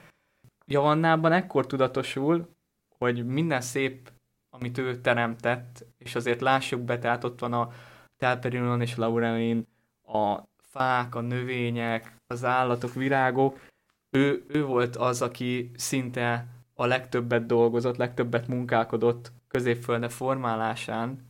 [0.66, 2.50] Javannában ekkor tudatosul,
[2.98, 4.12] hogy minden szép,
[4.50, 7.70] amit ő teremtett, és azért lássuk be, tehát ott van a
[8.18, 9.68] Telperinon és Laurelin,
[10.08, 13.60] a fák, a növények, az állatok, virágok,
[14.12, 21.30] ő, ő volt az, aki szinte a legtöbbet dolgozott, legtöbbet munkálkodott középfölde formálásán,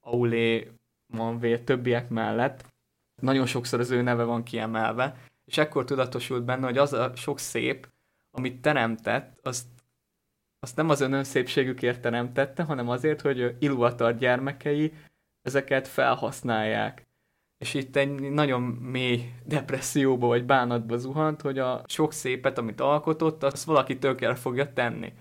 [0.00, 0.70] Aulé
[1.06, 2.64] Manvé többiek mellett.
[3.20, 7.38] Nagyon sokszor az ő neve van kiemelve, és ekkor tudatosult benne, hogy az a sok
[7.38, 7.88] szép,
[8.30, 9.66] amit teremtett, azt,
[10.60, 14.92] azt nem az ön szépségükért teremtette, hanem azért, hogy Iluvatar gyermekei
[15.42, 17.06] ezeket felhasználják
[17.62, 23.42] és itt egy nagyon mély depresszióba vagy bánatba zuhant, hogy a sok szépet, amit alkotott,
[23.42, 25.12] azt valaki tökre fogja tenni.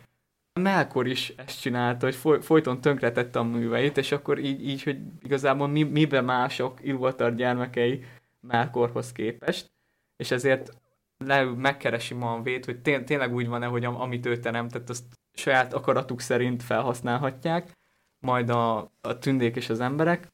[0.59, 4.97] Melkor is ezt csinálta, hogy foly- folyton tönkretette a műveit, és akkor így, így hogy
[5.19, 8.03] igazából mi, mibe mások Ilvatar gyermekei
[8.39, 9.71] Melkorhoz képest,
[10.15, 10.71] és ezért
[11.17, 15.73] le, megkeresi Manvét, hogy té- tényleg úgy van-e, hogy am- amit ő teremtett, azt saját
[15.73, 17.77] akaratuk szerint felhasználhatják,
[18.19, 20.27] majd a, a tündék és az emberek,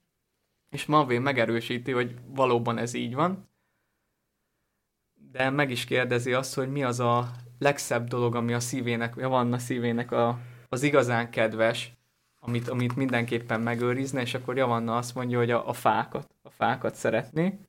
[0.70, 3.50] és Manvé megerősíti, hogy valóban ez így van,
[5.32, 9.58] de meg is kérdezi azt, hogy mi az a legszebb dolog, ami a szívének, a
[9.58, 11.98] szívének a, az igazán kedves,
[12.40, 16.96] amit, amit mindenképpen megőrizne, és akkor Javanna azt mondja, hogy a, a fákat, a fákat
[16.96, 17.60] szeretné.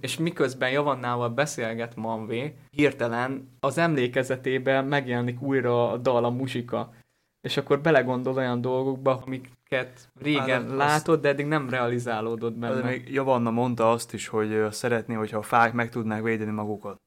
[0.00, 6.92] És miközben Javannával beszélget Manvé, hirtelen az emlékezetében megjelenik újra a dal, a muzsika.
[7.40, 12.74] És akkor belegondol olyan dolgokba, amiket régen hát, látod, de eddig nem realizálódott benne.
[12.74, 17.00] De még Javanna mondta azt is, hogy szeretné, hogyha a fák meg tudnák védeni magukat.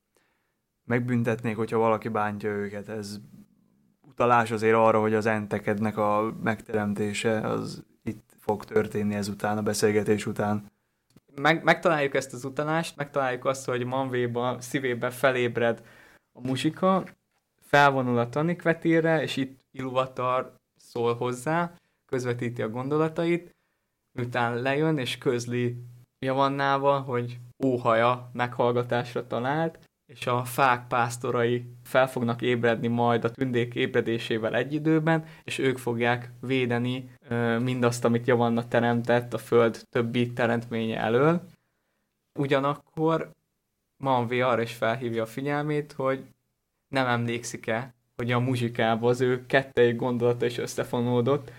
[0.84, 2.90] Megbüntetnék, hogyha valaki bántja őket.
[2.90, 3.20] Ez
[4.02, 10.26] utalás azért arra, hogy az entekednek a megteremtése az itt fog történni ezután, a beszélgetés
[10.26, 10.72] után.
[11.36, 15.82] Meg, megtaláljuk ezt az utalást, megtaláljuk azt, hogy Manvéba szívébe felébred
[16.34, 17.04] a muzsika,
[17.62, 23.56] felvonul a tanikvetére, és itt Iluvatar szól hozzá, közvetíti a gondolatait,
[24.12, 25.78] miután lejön és közli
[26.20, 33.76] Javannával, hogy óhaja meghallgatásra talált, és a fák pásztorai fel fognak ébredni majd a tündék
[33.76, 37.12] ébredésével egy időben, és ők fogják védeni
[37.60, 41.42] mindazt, amit Javanna teremtett a föld többi teremtménye elől.
[42.40, 43.32] Ugyanakkor
[44.04, 46.26] Manvé arra is felhívja a figyelmét, hogy
[46.88, 51.52] nem emlékszik-e, hogy a muzsikában az ő kettei gondolata is összefonódott,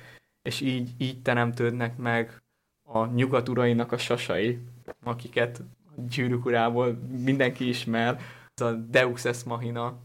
[0.43, 2.43] és így, így teremtődnek meg
[2.83, 4.59] a nyugat urainak a sasai,
[5.03, 8.21] akiket a gyűrűk urából mindenki ismer,
[8.55, 9.97] ez a Deus Ex Machina,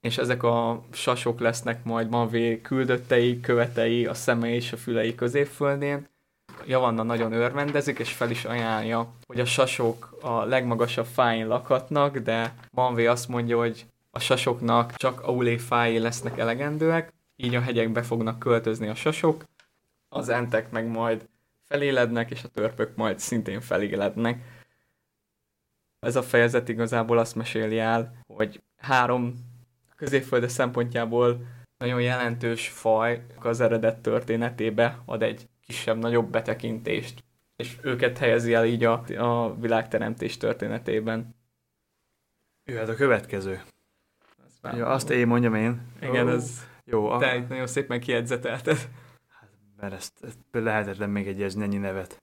[0.00, 6.08] és ezek a sasok lesznek majd Mavé küldöttei, követei, a szemei és a fülei középföldén.
[6.66, 12.54] Javanna nagyon örvendezik, és fel is ajánlja, hogy a sasok a legmagasabb fáin lakhatnak, de
[12.70, 18.38] Manvé azt mondja, hogy a sasoknak csak aulé fái lesznek elegendőek, így a hegyekbe fognak
[18.38, 19.44] költözni a sasok,
[20.08, 21.28] az entek meg majd
[21.64, 24.60] felélednek, és a törpök majd szintén felélednek
[26.06, 29.34] ez a fejezet igazából azt meséli el, hogy három
[29.96, 31.46] középfölde szempontjából
[31.78, 37.24] nagyon jelentős faj az eredet történetébe ad egy kisebb-nagyobb betekintést,
[37.56, 41.34] és őket helyezi el így a, a világteremtés történetében.
[42.64, 43.62] Jöhet a következő.
[44.62, 45.80] Azt, ja, azt én mondjam én.
[46.00, 46.32] Igen, oh.
[46.32, 47.08] ez jó.
[47.08, 47.18] A...
[47.18, 48.76] Te nagyon szépen kiedzetelted.
[49.28, 52.22] Hát, mert ezt, ezt lehetetlen megjegyezni ennyi nevet.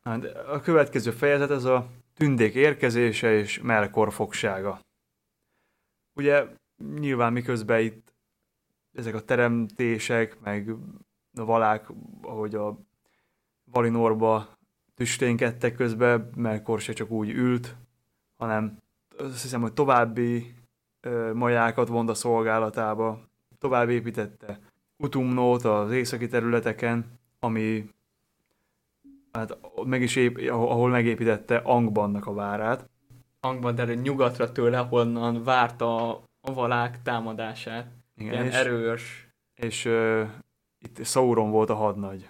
[0.00, 4.80] Hát, a következő fejezet az a tündék érkezése és Melkor fogsága.
[6.12, 6.46] Ugye
[6.98, 8.14] nyilván miközben itt
[8.92, 10.70] ezek a teremtések, meg
[11.34, 11.88] a valák,
[12.22, 12.78] ahogy a
[13.64, 14.48] Valinorba
[14.94, 17.76] tüsténkedtek közben, Melkor se csak úgy ült,
[18.36, 18.78] hanem
[19.18, 20.54] azt hiszem, hogy további
[21.34, 23.20] majákat vont a szolgálatába,
[23.58, 24.58] tovább építette
[24.96, 27.04] Utumnót az északi területeken,
[27.40, 27.88] ami
[29.32, 32.88] hát meg is ép, ahol megépítette Angbannak a várát.
[33.40, 37.86] Angban, de nyugatra tőle, honnan várta a valák támadását.
[38.16, 39.28] Igen, Ilyen és, erős.
[39.54, 40.28] És uh,
[40.78, 42.28] itt Sauron volt a hadnagy.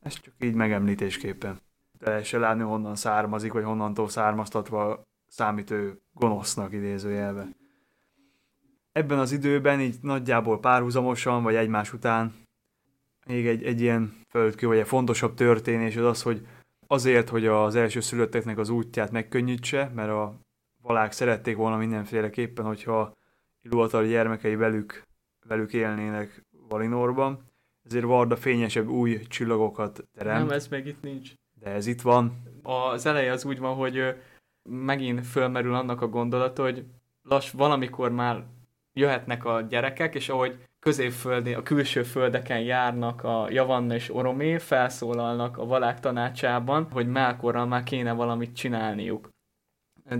[0.00, 1.58] Ez csak így megemlítésképpen.
[1.98, 7.48] De se látni, honnan származik, vagy honnantól származtatva számít ő gonosznak idézőjelve.
[8.98, 12.34] Ebben az időben így nagyjából párhuzamosan, vagy egymás után
[13.26, 16.46] még egy, egy ilyen földkő, vagy egy fontosabb történés az az, hogy
[16.86, 20.38] azért, hogy az első szülötteknek az útját megkönnyítse, mert a
[20.82, 23.12] valák szerették volna mindenféleképpen, hogyha
[23.62, 25.02] Ilúvatar gyermekei velük,
[25.46, 27.44] velük élnének Valinorban,
[27.84, 30.38] ezért Varda fényesebb új csillagokat teremt.
[30.38, 31.32] Nem, ez meg itt nincs.
[31.60, 32.42] De ez itt van.
[32.62, 34.14] Az eleje az úgy van, hogy
[34.62, 36.84] megint fölmerül annak a gondolata, hogy
[37.22, 38.44] lass, valamikor már
[38.98, 45.58] jöhetnek a gyerekek, és ahogy középföldi, a külső földeken járnak a Javanna és Oromé, felszólalnak
[45.58, 49.28] a valák tanácsában, hogy Melkorral már kéne valamit csinálniuk.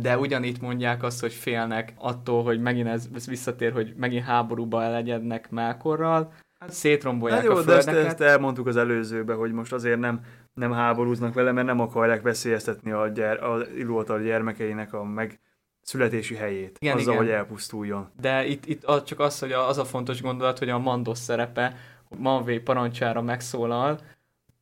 [0.01, 4.83] De ugyanitt mondják azt, hogy félnek attól, hogy megint ez, ez visszatér, hogy megint háborúba
[4.83, 7.95] elegyednek Melkorral, hát szétrombolják hát jó, a földeket.
[7.95, 10.21] De ezt, ezt elmondtuk az előzőbe, hogy most azért nem,
[10.55, 15.41] nem háborúznak vele, mert nem akarják veszélyeztetni a, gyere, a Ilúvatar gyermekeinek a meg,
[15.88, 17.24] születési helyét, igen, azzal, igen.
[17.24, 18.11] hogy elpusztuljon.
[18.20, 21.77] De itt, itt csak az, hogy az a fontos gondolat, hogy a Mandos szerepe
[22.16, 23.98] Manvé parancsára megszólal,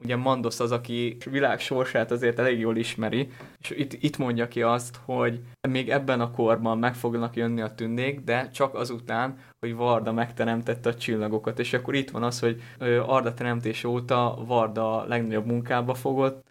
[0.03, 3.29] ugye Mandos az, aki világ sorsát azért elég jól ismeri,
[3.61, 7.75] és itt, itt mondja ki azt, hogy még ebben a korban meg fognak jönni a
[7.75, 12.63] tündék, de csak azután, hogy Varda megteremtette a csillagokat, és akkor itt van az, hogy
[13.07, 16.45] Arda teremtés óta Varda legnagyobb munkába fogott,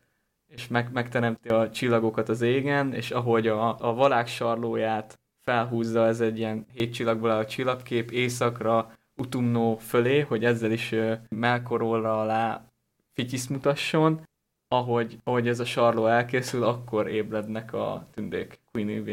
[0.47, 6.21] és meg, megteremti a csillagokat az égen, és ahogy a, a valák sarlóját felhúzza, ez
[6.21, 10.95] egy ilyen hét csillagból a csillagkép északra, Utumnó fölé, hogy ezzel is
[11.29, 12.65] Melkorolra alá
[13.13, 14.21] fityisz mutasson,
[14.67, 19.08] ahogy, ahogy ez a sarló elkészül, akkor ébrednek a tündék Queen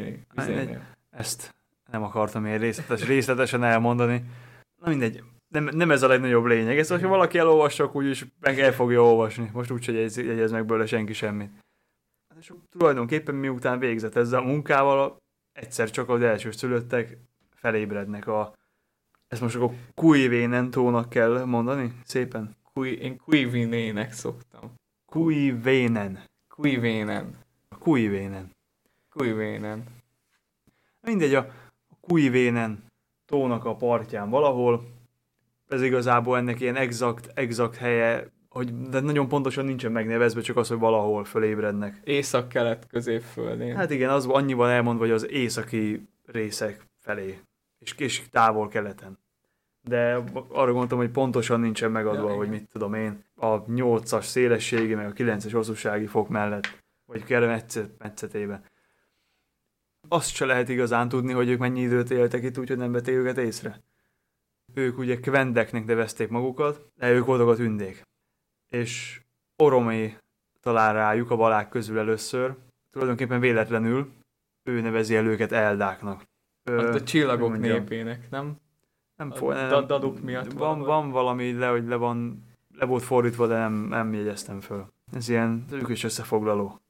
[0.59, 0.79] egy,
[1.11, 1.55] ezt
[1.90, 4.25] nem akartam én részletes, részletesen elmondani.
[4.83, 6.79] Na mindegy, nem, nem ez a legnagyobb lényeg.
[6.79, 9.51] Ezt, hogyha valaki elolvassa, akkor úgyis meg el fogja olvasni.
[9.53, 11.51] Most úgyse jegyez, jegyez meg belőle senki semmit.
[12.29, 15.17] Hát és tulajdonképpen miután végzett ezzel a munkával,
[15.53, 17.19] egyszer csak az első szülöttek
[17.55, 18.55] felébrednek a...
[19.29, 21.93] Ezt most akkor Kuivénen tónak kell mondani?
[22.05, 22.57] Szépen.
[22.73, 24.73] Kui, én Kuivinének szoktam.
[25.07, 26.19] Kuivénen.
[26.49, 27.37] Kuivénen.
[27.79, 28.51] Kuivénen.
[29.11, 29.85] Kuivénen.
[31.01, 31.47] Mindegy, a
[32.01, 32.85] Kuivénen
[33.25, 34.91] tónak a partján valahol.
[35.72, 40.68] Ez igazából ennek ilyen exakt, exakt helye, hogy de nagyon pontosan nincsen megnevezve, csak az,
[40.68, 42.00] hogy valahol fölébrednek.
[42.04, 43.76] Észak-kelet középföldén.
[43.76, 47.38] Hát igen, az annyiban elmondva, hogy az északi részek felé,
[47.78, 49.18] és, és távol keleten.
[49.80, 50.14] De
[50.48, 55.06] arra gondoltam, hogy pontosan nincsen megadva, ja, hogy mit tudom én, a 8-as szélességi, meg
[55.06, 57.61] a 9-es hosszúsági fok mellett, vagy kell
[57.98, 58.64] metszetében.
[60.08, 63.38] Azt se lehet igazán tudni, hogy ők mennyi időt éltek itt, úgyhogy nem vették őket
[63.38, 63.80] észre.
[64.74, 68.02] Ők ugye kvendeknek nevezték magukat, de ők voltak a tündék.
[68.68, 69.20] És
[69.56, 70.16] Oromé
[70.61, 72.54] talál rájuk a valák közül először,
[72.90, 74.12] tulajdonképpen véletlenül,
[74.62, 76.24] ő nevezi el őket Eldáknak.
[76.64, 78.56] Ö, hát a csillagok népének, nem?
[79.16, 83.46] Nem, fog, nem daduk miatt van, van valami, le, hogy le, van, le volt fordítva,
[83.46, 84.87] de nem, nem jegyeztem föl.
[85.12, 86.80] Ez ilyen, ők is összefoglaló.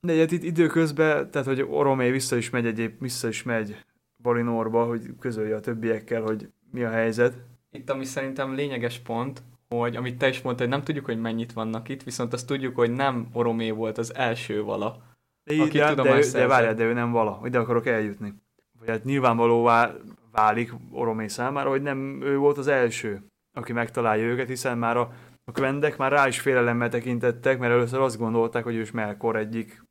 [0.00, 3.84] De hát itt időközben, tehát hogy Oromé vissza is megy egyéb, vissza is megy
[4.22, 7.36] Valinorba, hogy közölje a többiekkel, hogy mi a helyzet.
[7.70, 11.52] Itt ami szerintem lényeges pont, hogy amit te is mondtad, hogy nem tudjuk, hogy mennyit
[11.52, 15.02] vannak itt, viszont azt tudjuk, hogy nem Oromé volt az első vala.
[15.44, 18.34] De, aki de, de, de várjál, de ő nem vala, ide akarok eljutni.
[18.78, 19.94] Vagy hát nyilvánvalóvá
[20.30, 25.12] válik Oromé számára, hogy nem ő volt az első, aki megtalálja őket, hiszen már a,
[25.44, 29.36] a kvendek már rá is félelemmel tekintettek, mert először azt gondolták, hogy ő is Melkor
[29.36, 29.82] egyik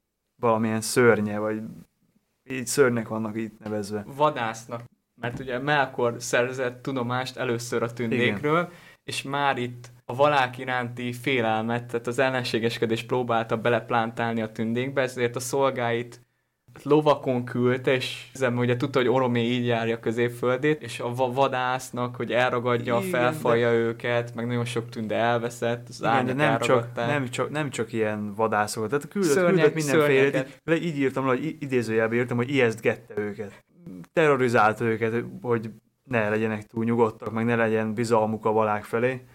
[0.41, 1.61] valamilyen szörnye, vagy
[2.43, 4.05] így szörnyek vannak itt nevezve.
[4.15, 4.81] Vadásznak,
[5.21, 8.71] mert ugye Melkor szerzett tudomást először a tündékről, Igen.
[9.03, 15.35] és már itt a valák iránti félelmet, tehát az ellenségeskedés próbálta beleplántálni a tündékbe, ezért
[15.35, 16.21] a szolgáit
[16.83, 22.15] lovakon küldte, és hiszem, ugye tudta, hogy Oromé így járja a középföldét, és a vadásznak,
[22.15, 23.75] hogy elragadja, Igen, felfalja de...
[23.75, 27.93] őket, meg nagyon sok tünde elveszett, az Igen, de nem csak, nem, csak, nem csak
[27.93, 33.13] ilyen vadászokat, tehát küldött, Szörnyek, küldött mindenféle, így, így írtam, hogy idézőjelben írtam, hogy ijesztgette
[33.17, 33.63] őket.
[34.13, 35.71] Terrorizálta őket, hogy
[36.03, 39.25] ne legyenek túl nyugodtak, meg ne legyen bizalmuk a valák felé.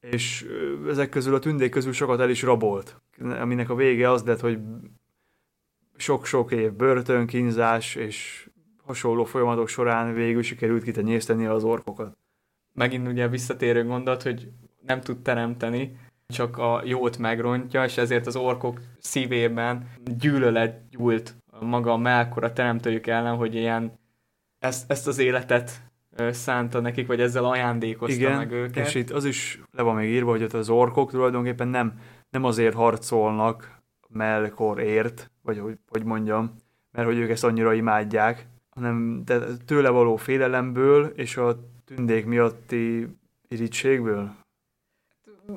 [0.00, 0.46] És
[0.88, 4.58] ezek közül a tündék közül sokat el is rabolt, aminek a vége az lett, hogy
[5.96, 8.48] sok-sok év börtönkínzás és
[8.82, 12.18] hasonló folyamatok során végül sikerült kitenyészteni az orkokat.
[12.72, 14.48] Megint ugye visszatérő gondolat, hogy
[14.86, 21.92] nem tud teremteni, csak a jót megrontja, és ezért az orkok szívében gyűlölet gyúlt maga
[21.92, 23.98] a Melkor a teremtőjük ellen, hogy ilyen
[24.58, 25.82] ezt, ezt az életet
[26.30, 28.86] szánta nekik, vagy ezzel ajándékozta Igen, meg őket.
[28.86, 31.98] és itt az is le van még írva, hogy ott az orkok tulajdonképpen nem,
[32.30, 36.56] nem azért harcolnak Melkorért, vagy hogy, hogy mondjam,
[36.92, 39.24] mert hogy ők ezt annyira imádják, hanem
[39.66, 43.08] tőle való félelemből és a tündék miatti
[43.48, 44.34] irítségből.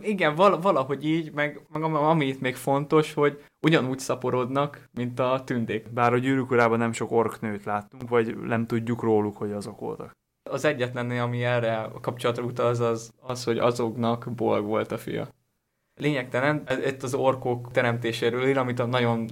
[0.01, 5.41] Igen, val- valahogy így, meg, meg ami itt még fontos, hogy ugyanúgy szaporodnak, mint a
[5.45, 5.93] tündék.
[5.93, 10.11] Bár a gyűrűk nem sok orknőt láttunk, vagy nem tudjuk róluk, hogy azok voltak.
[10.49, 14.97] Az egyetlen, ami erre a kapcsolatra utal, az, az, az, hogy azoknak bolg volt a
[14.97, 15.27] fia.
[15.99, 19.25] Lényegtelen, itt az orkok teremtéséről ír, amit a nagyon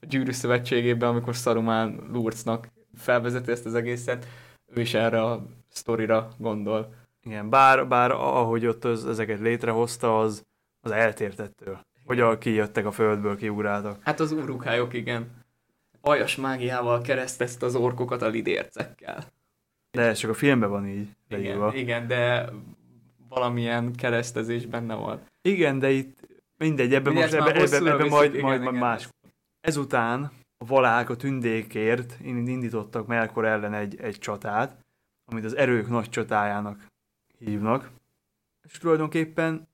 [0.00, 4.26] a gyűrű szövetségében, amikor Saruman Lurcnak felvezeti ezt az egészet,
[4.74, 6.94] ő is erre a sztorira gondol.
[7.24, 10.44] Igen, bár, bár ahogy ott az, ezeket létrehozta, az,
[10.80, 11.80] az eltértettől.
[12.04, 14.02] Hogy a kijöttek a földből, kiugráltak.
[14.02, 15.42] Hát az urukályok, igen.
[16.00, 19.24] Aljas mágiával keresztezte az orkokat a lidércekkel.
[19.90, 21.08] De ez csak a filmben van így.
[21.28, 22.50] Igen, igen, de
[23.28, 25.20] valamilyen keresztezés benne van.
[25.42, 26.18] Igen, de itt
[26.56, 29.08] mindegy, ebben most ebbe, ebbe, ebbe, ebbe majd, igen, majd, igen, más.
[29.60, 34.84] Ezután a valák a tündékért indítottak Melkor ellen egy, egy csatát,
[35.24, 36.86] amit az erők nagy csatájának
[37.44, 37.90] hívnak,
[38.62, 39.68] és tulajdonképpen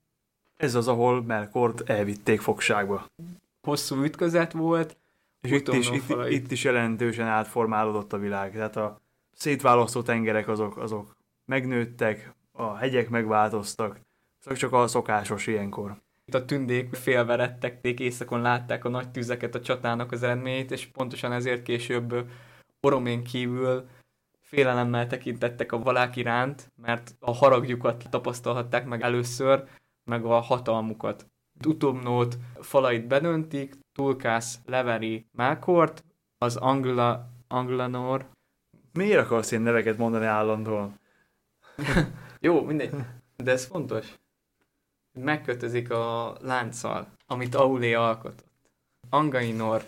[0.57, 3.07] ez az, ahol Melkort elvitték fogságba.
[3.61, 4.97] Hosszú ütközet volt,
[5.41, 8.53] és itt is, itt, itt is jelentősen átformálódott a világ.
[8.53, 9.01] Tehát a
[9.33, 14.01] szétválasztó tengerek azok, azok megnőttek, a hegyek megváltoztak,
[14.45, 15.97] csak csak a szokásos ilyenkor.
[16.25, 21.33] Itt a tündék félverettek, éjszakon látták a nagy tüzeket, a csatának az eredményét, és pontosan
[21.33, 22.31] ezért később
[22.81, 23.89] Oromén kívül
[24.51, 29.64] félelemmel tekintettek a valák iránt, mert a haragjukat tapasztalhatták meg először,
[30.05, 31.26] meg a hatalmukat.
[31.66, 36.05] Utomnót falait bedöntik, Tulkász leveri Melkort,
[36.38, 38.28] az Angula Anglanor.
[38.92, 41.01] Miért akarsz ilyen neveket mondani állandóan?
[42.40, 42.94] Jó, mindegy.
[43.36, 44.14] De ez fontos.
[45.12, 48.51] Megkötözik a lánccal, amit Aulé alkotott.
[49.11, 49.84] Angainor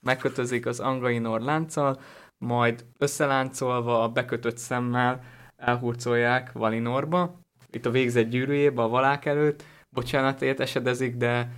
[0.00, 2.00] megkötözik az Angainor lánccal,
[2.38, 5.22] majd összeláncolva a bekötött szemmel
[5.56, 11.52] elhurcolják Valinorba, itt a végzett gyűrűjébe a valák előtt, bocsánatért esedezik, de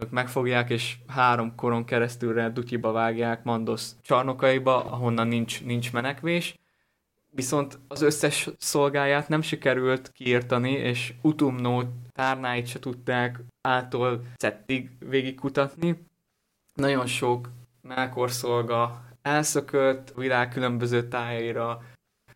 [0.00, 6.58] ők megfogják, és három koron keresztülre dutyiba vágják Mandos csarnokaiba, ahonnan nincs, nincs menekvés.
[7.30, 16.06] Viszont az összes szolgáját nem sikerült kiírtani, és Utumnó tárnáit se tudták ától cettig végigkutatni.
[16.74, 17.50] Nagyon sok
[17.82, 18.30] Melkor
[19.28, 21.82] elszökött világ különböző tájaira,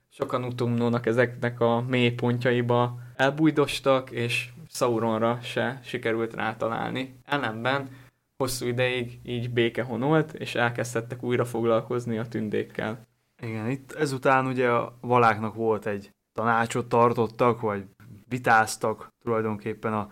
[0.08, 7.18] sokan Utumnónak ezeknek a mély pontjaiba elbújdostak, és Sauronra se sikerült rátalálni.
[7.24, 7.88] Ellenben
[8.36, 13.06] hosszú ideig így béke honolt, és elkezdtek újra foglalkozni a tündékkel.
[13.42, 17.84] Igen, itt ezután ugye a valáknak volt egy tanácsot tartottak, vagy
[18.28, 20.10] vitáztak tulajdonképpen a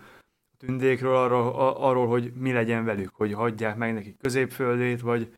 [0.57, 5.33] tündékről, arról, arról, hogy mi legyen velük, hogy hagyják meg nekik középföldét, vagy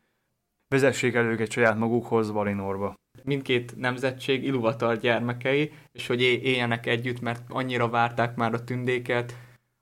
[0.74, 2.94] vezessék el őket saját magukhoz Valinorba.
[3.22, 9.36] Mindkét nemzetség Iluvatar gyermekei, és hogy éljenek együtt, mert annyira várták már a tündéket,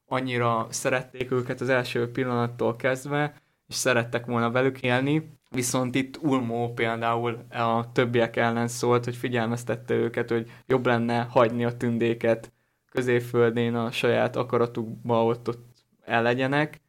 [0.06, 3.34] annyira szerették őket az első pillanattól kezdve,
[3.68, 9.94] és szerettek volna velük élni, viszont itt Ulmó például a többiek ellen szólt, hogy figyelmeztette
[9.94, 12.52] őket, hogy jobb lenne hagyni a tündéket
[12.90, 15.64] középföldén a saját akaratukba ott, ott
[16.04, 16.80] el legyenek,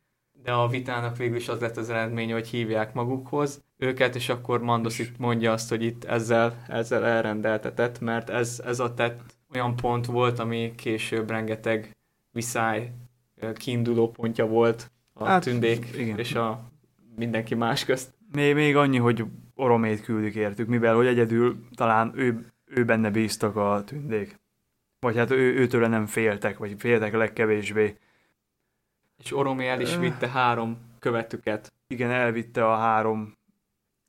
[0.43, 4.61] de a vitának végül is az lett az eredmény, hogy hívják magukhoz őket, és akkor
[4.61, 9.21] Mandos itt mondja azt, hogy itt ezzel, ezzel elrendeltetett, mert ez, ez a tett
[9.53, 11.95] olyan pont volt, ami később rengeteg
[12.31, 12.91] viszály
[13.55, 16.17] kiinduló pontja volt a hát, tündék igen.
[16.17, 16.71] és a
[17.15, 18.13] mindenki más közt.
[18.31, 19.25] Még, még annyi, hogy
[19.55, 24.39] Oromét küldik értük, mivel hogy egyedül talán ő, ő benne bíztak a tündék.
[24.99, 27.97] Vagy hát ő, őtőle nem féltek, vagy féltek a legkevésbé.
[29.23, 31.73] És Oromé el is vitte három követüket.
[31.87, 33.33] Igen, elvitte a három.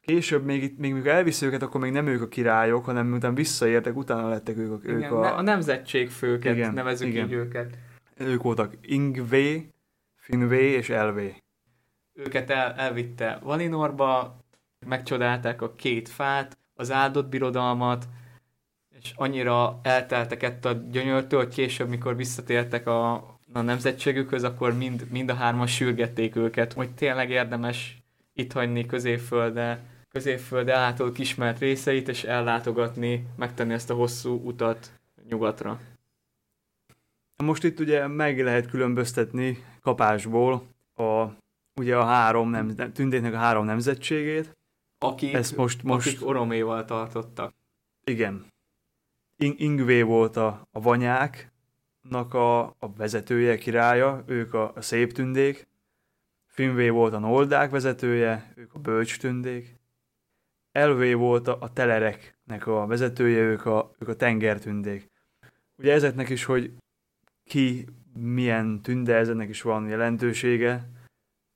[0.07, 3.35] Később még, itt, még mikor elviszi őket, akkor még nem ők a királyok, hanem miután
[3.35, 4.79] visszaértek, utána lettek ők a...
[4.83, 7.27] Igen, ők a, a nemzetségfőket igen, nevezük igen.
[7.27, 7.79] így őket.
[8.17, 9.69] Ők voltak Ingvé,
[10.17, 11.43] Finvé és Elvé.
[12.13, 14.39] Őket el, elvitte Valinorba,
[14.87, 18.09] megcsodálták a két fát, az áldott birodalmat,
[19.01, 25.07] és annyira elteltek ettől a gyönyörtől, hogy később, mikor visszatértek a a nemzetségükhöz, akkor mind,
[25.11, 28.03] mind a hárman sürgették őket, hogy tényleg érdemes
[28.33, 29.83] itt hagyni középfölde,
[30.15, 35.81] középfölde által kismert részeit, és ellátogatni, megtenni ezt a hosszú utat nyugatra.
[37.37, 40.63] Most itt ugye meg lehet különböztetni kapásból
[40.95, 41.27] a,
[41.75, 44.57] ugye a három nem, tündéknek a három nemzetségét.
[44.99, 46.07] Akik, Ezt most, most...
[46.07, 47.55] akik oroméval tartottak.
[48.05, 48.47] Igen.
[49.37, 51.53] In- Ingvé volt a, a vanyák,
[52.11, 55.67] a, a vezetője, királya, ők a, a szép tündék,
[56.47, 59.74] Finvé volt a Noldák vezetője, ők a bölcs tündék,
[60.75, 65.11] Elvé volt a, a telereknek a vezetője, ők a, ők a tengertündék.
[65.79, 66.73] Ugye ezeknek is, hogy
[67.45, 70.89] ki milyen tünde, ezeknek is van jelentősége,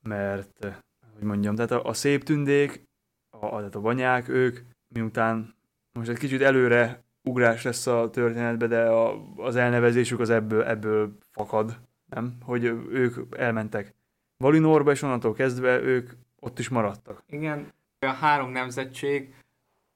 [0.03, 0.67] mert,
[1.15, 2.83] hogy mondjam, tehát a, a szép tündék,
[3.31, 4.59] a, a, a banyák, ők
[4.89, 5.55] miután
[5.93, 11.19] most egy kicsit előre ugrás lesz a történetbe, de a, az elnevezésük az ebből, ebből
[11.31, 12.37] fakad, nem?
[12.43, 13.95] Hogy ők elmentek
[14.37, 16.11] Valinorba, és onnantól kezdve ők
[16.41, 17.23] ott is maradtak.
[17.27, 17.73] Igen,
[18.07, 19.35] a három nemzetség,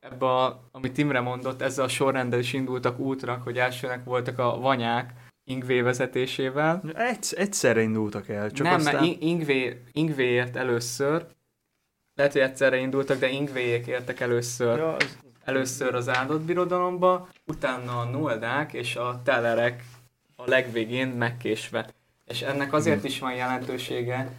[0.00, 4.59] ebbe a, amit Imre mondott, ezzel a sorrendel is indultak útra, hogy elsőnek voltak a
[4.59, 5.12] vanyák,
[5.44, 6.82] Ingvé vezetésével.
[6.94, 8.94] Egy, egyszerre indultak el, csak Nem, aztán...
[8.94, 11.26] mert Ingvé, Ingvéért először,
[12.14, 14.78] lehet, hogy egyszerre indultak, de Ingvéjék értek először.
[14.78, 19.84] Ja, az, Először az áldott birodalomba, utána a Noldák és a Telerek
[20.36, 21.88] a legvégén megkésve.
[22.26, 24.32] És ennek azért is van jelentősége,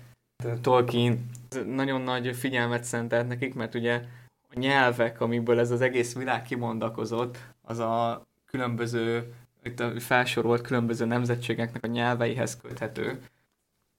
[0.62, 1.30] Tolkien
[1.66, 4.02] nagyon nagy figyelmet szentelt nekik, mert ugye
[4.50, 9.34] a nyelvek, amiből ez az egész világ kimondakozott, az a különböző,
[9.64, 13.20] itt a felsorolt különböző nemzetségeknek a nyelveihez köthető.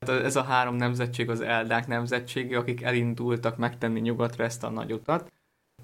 [0.06, 5.32] Ez a három nemzetség az Eldák nemzetsége, akik elindultak megtenni nyugatra ezt a nagy utat,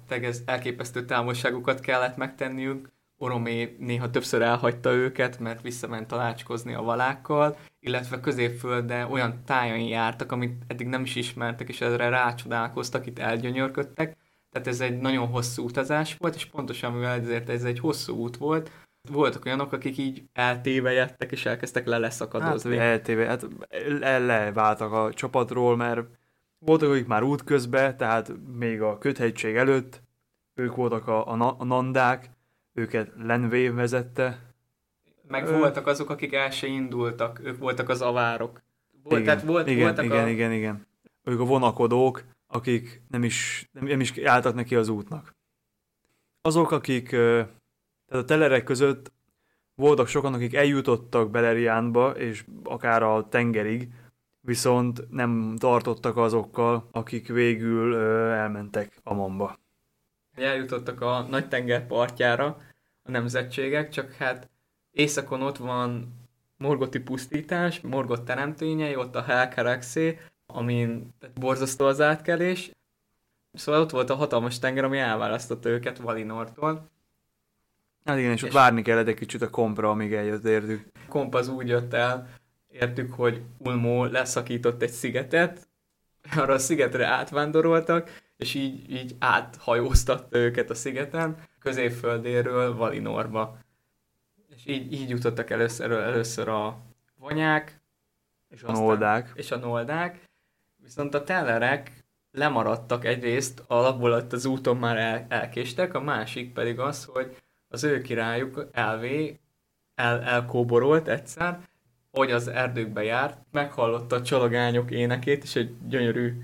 [0.07, 2.89] ez elképesztő távolságokat kellett megtenniük.
[3.21, 10.31] Oromé néha többször elhagyta őket, mert visszament talácskozni a valákkal, illetve középföldre olyan tájain jártak,
[10.31, 14.17] amit eddig nem is ismertek, és ezre rácsodálkoztak, itt elgyönyörködtek.
[14.51, 18.37] Tehát ez egy nagyon hosszú utazás volt, és pontosan mivel ezért ez egy hosszú út
[18.37, 18.71] volt,
[19.09, 22.77] voltak olyanok, akik így eltévejettek, és elkezdtek le leszakadozni.
[22.77, 23.47] Hát, eltéve, hát
[24.19, 26.01] leváltak a csapatról, mert
[26.59, 30.01] voltak, akik már útközben, tehát még a köthegység előtt
[30.53, 32.29] ők voltak a, a, a nandák,
[32.73, 34.53] őket Lenvé vezette.
[35.27, 38.61] Meg Ö- voltak azok, akik el se indultak, ők voltak az avárok.
[39.03, 40.27] Volt, igen, tehát volt, igen, voltak igen, a...
[40.27, 40.87] igen, igen.
[41.23, 45.35] Ők a vonakodók, akik nem is, nem, nem is álltak neki az útnak.
[46.41, 49.11] Azok, akik tehát a telerek között
[49.75, 53.89] voltak sokan, akik eljutottak Beleriánba, és akár a tengerig,
[54.41, 57.95] viszont nem tartottak azokkal, akik végül
[58.31, 59.59] elmentek Amonba.
[60.43, 62.57] Eljutottak a nagy tenger partjára
[63.03, 64.49] a nemzetségek, csak hát
[64.91, 66.19] északon ott van
[66.57, 72.71] Morgoti pusztítás, Morgot teremtényei, ott a Helkaraxé, amin borzasztó az átkelés.
[73.53, 76.89] Szóval ott volt a hatalmas tenger, ami elválasztotta őket Valinortól.
[78.05, 80.85] Hát igen, és ott És- várni kellett egy kicsit a kompra, amíg eljött értük.
[81.09, 82.29] Komp az úgy jött el,
[82.71, 85.67] értük, hogy Ulmó leszakított egy szigetet,
[86.35, 88.09] arra a szigetre átvándoroltak,
[88.41, 93.57] és így, így áthajóztatta őket a szigeten, középföldéről Valinorba.
[94.55, 96.77] És így, így jutottak először, először a
[97.17, 97.81] vanyák,
[98.49, 99.31] És a noldák.
[99.33, 100.29] és a noldák,
[100.75, 107.05] viszont a tellerek lemaradtak egyrészt, alapból az úton már el, elkéstek, a másik pedig az,
[107.05, 107.35] hogy
[107.67, 109.39] az ő királyuk elvé
[109.95, 111.59] el, elkóborolt egyszer,
[112.11, 116.41] hogy az erdőkbe járt, meghallotta a csalagányok énekét, és egy gyönyörű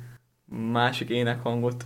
[0.50, 1.86] másik énekhangot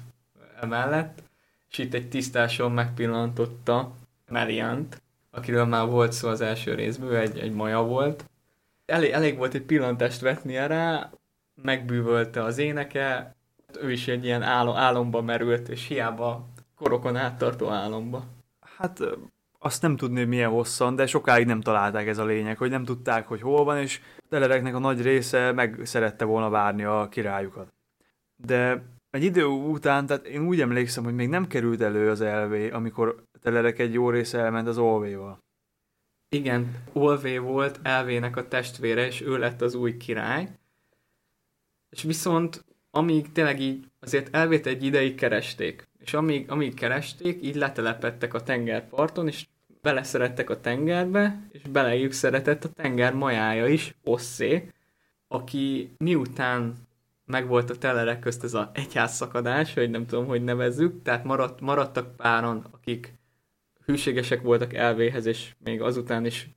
[0.62, 1.24] emellett,
[1.70, 3.92] és itt egy tisztáson megpillantotta
[4.28, 5.02] Meliant,
[5.32, 8.26] akiről már volt szó az első részből, egy, egy maja volt.
[8.86, 11.10] Elég, elég volt egy pillantást vetnie rá,
[11.62, 13.36] megbűvölte az éneke,
[13.82, 18.24] ő is egy ilyen álom, álomba merült, és hiába korokon áttartó álomba.
[18.78, 19.00] Hát
[19.60, 22.86] azt nem tudni, hogy milyen hosszan, de sokáig nem találták ez a lényeg, hogy nem
[22.86, 27.74] tudták, hogy hol van, és telereknek a nagy része meg szerette volna várni a királyukat.
[28.46, 32.70] De egy idő után, tehát én úgy emlékszem, hogy még nem került elő az elvé,
[32.70, 35.40] amikor telerek egy jó része elment az olvéval.
[36.36, 40.50] Igen, Olvé volt Elvének a testvére, és ő lett az új király.
[41.90, 47.56] És viszont amíg tényleg így azért Elvét egy ideig keresték, és amíg, amíg keresték, így
[47.56, 49.48] letelepettek a tengerparton, és
[49.82, 54.72] beleszerettek a tengerbe, és belejük szeretett a tenger majája is, Osszé,
[55.28, 56.76] aki miután
[57.32, 62.16] megvolt a telerek közt ez a egyházszakadás, vagy nem tudom, hogy nevezzük, tehát maradt, maradtak
[62.16, 63.14] páran, akik
[63.86, 66.50] hűségesek voltak elvéhez, és még azután is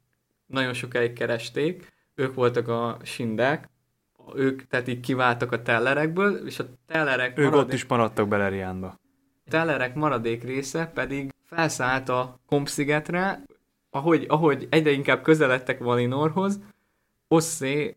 [0.47, 1.93] nagyon sokáig keresték.
[2.15, 3.69] Ők voltak a sindák,
[4.35, 9.01] ők tehát így kiváltak a tellerekből, és a tellerek, Ők maradék, ott is maradtak Beleriánba.
[9.49, 13.45] tellerek maradék része pedig felszállt a Kompszigetre,
[13.91, 16.61] ahogy, ahogy egyre inkább közeledtek Valinorhoz,
[17.29, 17.97] Osszé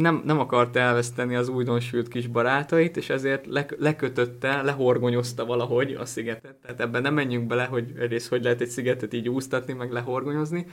[0.00, 6.04] nem, nem akarta elveszteni az újdonsült kis barátait, és ezért le, lekötötte, lehorgonyozta valahogy a
[6.04, 6.56] szigetet.
[6.56, 10.66] Tehát ebben nem menjünk bele, hogy egyrészt hogy lehet egy szigetet így úsztatni, meg lehorgonyozni,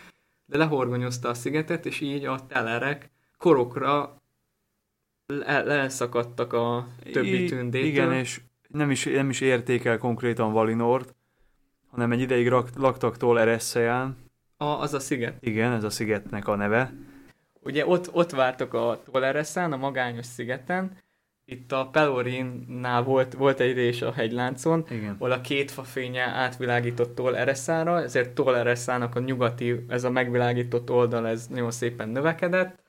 [0.46, 4.22] de lehorgonyozta a szigetet, és így a telerek korokra
[5.26, 7.90] le- leszakadtak a többi I- tündétől.
[7.90, 11.16] Igen, és nem is, nem is érték el konkrétan Valinort,
[11.88, 14.18] hanem egy ideig rak, laktak Tol Eresszeán.
[14.58, 15.38] A, az a sziget.
[15.40, 16.94] Igen, ez a szigetnek a neve.
[17.64, 20.98] Ugye ott, ott vártak a Tolereszán, a magányos szigeten,
[21.46, 25.16] itt a Pelorinnál volt, volt egy rés a hegyláncon, Igen.
[25.20, 31.28] ahol a két fa fénye átvilágított Tolereszára, ezért Tolereszának a nyugati, ez a megvilágított oldal,
[31.28, 32.80] ez nagyon szépen növekedett.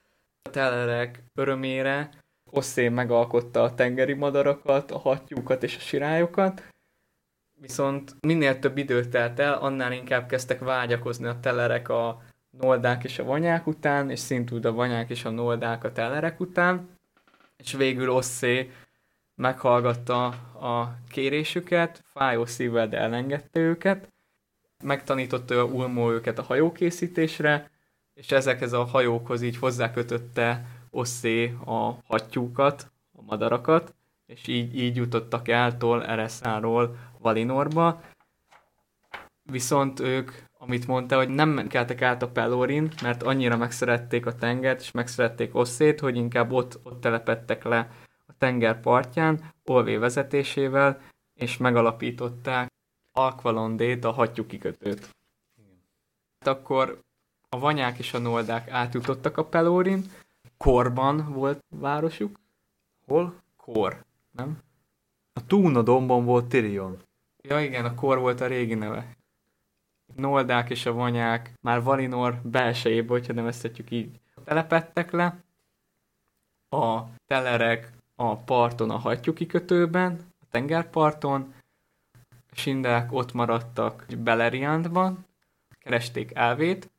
[0.42, 2.10] A telerek örömére
[2.50, 6.62] Osszé megalkotta a tengeri madarakat, a hattyúkat és a sirályokat,
[7.60, 12.22] viszont minél több idő telt el, annál inkább kezdtek vágyakozni a telerek a
[12.59, 16.88] noldák és a vanyák után, és szintúgy a vanyák és a noldák a telerek után,
[17.57, 18.70] és végül Osszé
[19.34, 20.24] meghallgatta
[20.61, 24.12] a kérésüket, fájó szívvel, de elengedte őket,
[24.82, 27.70] megtanította a Ulmó őket a hajókészítésre,
[28.14, 33.94] és ezekhez a hajókhoz így hozzákötötte Osszé a hattyúkat, a madarakat,
[34.26, 38.03] és így, így jutottak el Tol Ereszáról Valinorba.
[39.42, 40.30] Viszont ők,
[40.62, 45.54] amit mondta, hogy nem keltek át a Pelorin, mert annyira megszerették a tengert, és megszerették
[45.54, 47.90] Osszét, hogy inkább ott, ott telepettek le
[48.26, 51.00] a tenger partján, Olvé vezetésével,
[51.34, 52.72] és megalapították
[53.12, 55.08] Alkvalondét, a hattyú kikötőt.
[56.38, 57.00] Hát akkor
[57.48, 60.04] a vanyák és a noldák átjutottak a Pelorin,
[60.56, 62.40] Korban volt városuk.
[63.06, 63.34] Hol?
[63.56, 64.58] Kor, nem?
[65.32, 66.96] A Túna dombon volt Tyrion.
[67.42, 69.20] Ja igen, a Kor volt a régi neve.
[70.16, 75.36] Noldák és a vanyák már Valinor belsejébe, hogyha nevezhetjük így, telepettek le.
[76.68, 81.54] A telerek a parton, a hattyú kikötőben, a tengerparton,
[82.50, 85.26] A sindák ott maradtak Beleriandban,
[85.78, 86.90] keresték elvét,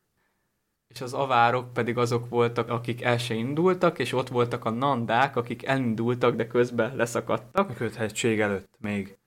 [0.88, 5.36] és az avárok pedig azok voltak, akik el se indultak, és ott voltak a nandák,
[5.36, 7.70] akik elindultak, de közben leszakadtak.
[7.70, 9.18] A köthegység előtt még.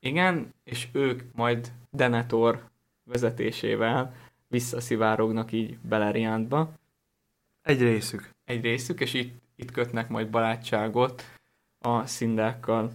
[0.00, 2.68] Igen, és ők majd Denethor
[3.08, 4.14] vezetésével
[4.48, 6.72] visszaszivárognak így Beleriandba.
[7.62, 8.30] Egy részük.
[8.44, 11.22] Egy részük, és itt, itt kötnek majd barátságot
[11.78, 12.92] a szindákkal.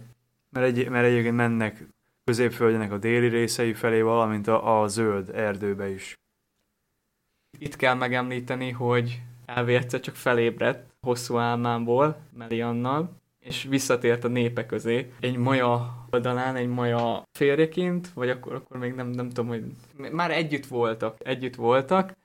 [0.50, 1.86] Mert, egy, mert egyébként mennek
[2.24, 6.18] középföldjenek a déli részei felé, valamint a, a zöld erdőbe is.
[7.58, 15.12] Itt kell megemlíteni, hogy elvérce csak felébredt hosszú álmából, Meliannal, és visszatért a népe közé.
[15.20, 19.64] Egy maja oldalán, egy maja férjeként, vagy akkor, akkor még nem, nem tudom, hogy
[20.12, 22.16] már együtt voltak, együtt voltak,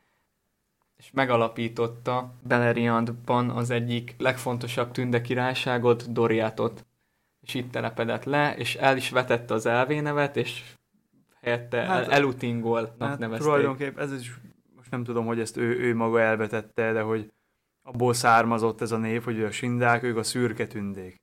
[0.97, 6.85] és megalapította Beleriandban az egyik legfontosabb tünde királyságot, Doriatot.
[7.41, 10.63] És itt telepedett le, és el is vetette az elvénevet, és
[11.41, 13.47] helyette hát, el, Elutingolnak hát nevezték.
[13.47, 14.39] Tulajdonképp ez is,
[14.75, 17.31] most nem tudom, hogy ezt ő, ő maga elvetette, de hogy
[17.89, 21.15] abból származott ez a név, hogy a sindák, ők a szürke tündék.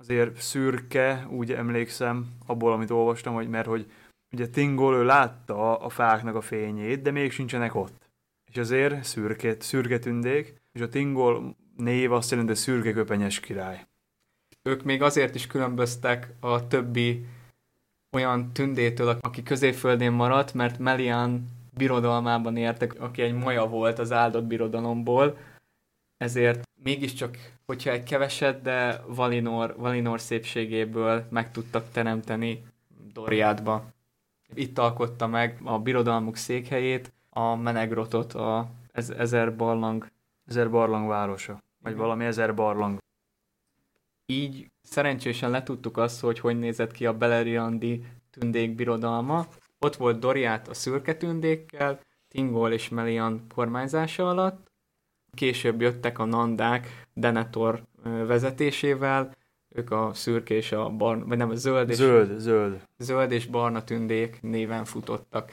[0.00, 3.90] Azért szürke, úgy emlékszem, abból, amit olvastam, hogy mert hogy
[4.32, 8.08] ugye Tingol ő látta a fáknak a fényét, de még sincsenek ott.
[8.50, 13.86] És azért szürke, szürke tündék, és a Tingol név azt jelenti, hogy szürke köpenyes király.
[14.62, 17.26] Ők még azért is különböztek a többi
[18.12, 24.44] olyan tündétől, aki középföldén maradt, mert Melian birodalmában értek, aki egy maja volt az áldott
[24.44, 25.36] birodalomból,
[26.20, 32.64] ezért mégiscsak, hogyha egy keveset, de Valinor, Valinor szépségéből meg tudtak teremteni
[33.12, 33.84] Doriádba.
[34.54, 40.06] Itt alkotta meg a birodalmuk székhelyét, a Menegrotot, a ez, ezer barlang.
[40.46, 41.52] Ezer barlang városa,
[41.82, 42.04] vagy Igen.
[42.04, 42.98] valami ezer barlang.
[44.26, 49.46] Így szerencsésen letudtuk azt, hogy hogy nézett ki a Beleriandi tündék birodalma.
[49.78, 54.69] Ott volt Doriát a szürke tündékkel, Tingol és Melian kormányzása alatt,
[55.34, 59.34] Később jöttek a Nandák Denethor vezetésével,
[59.74, 62.86] ők a szürke és a barna, vagy nem, a zöld és, zöld, zöld.
[62.98, 65.52] zöld és barna tündék néven futottak.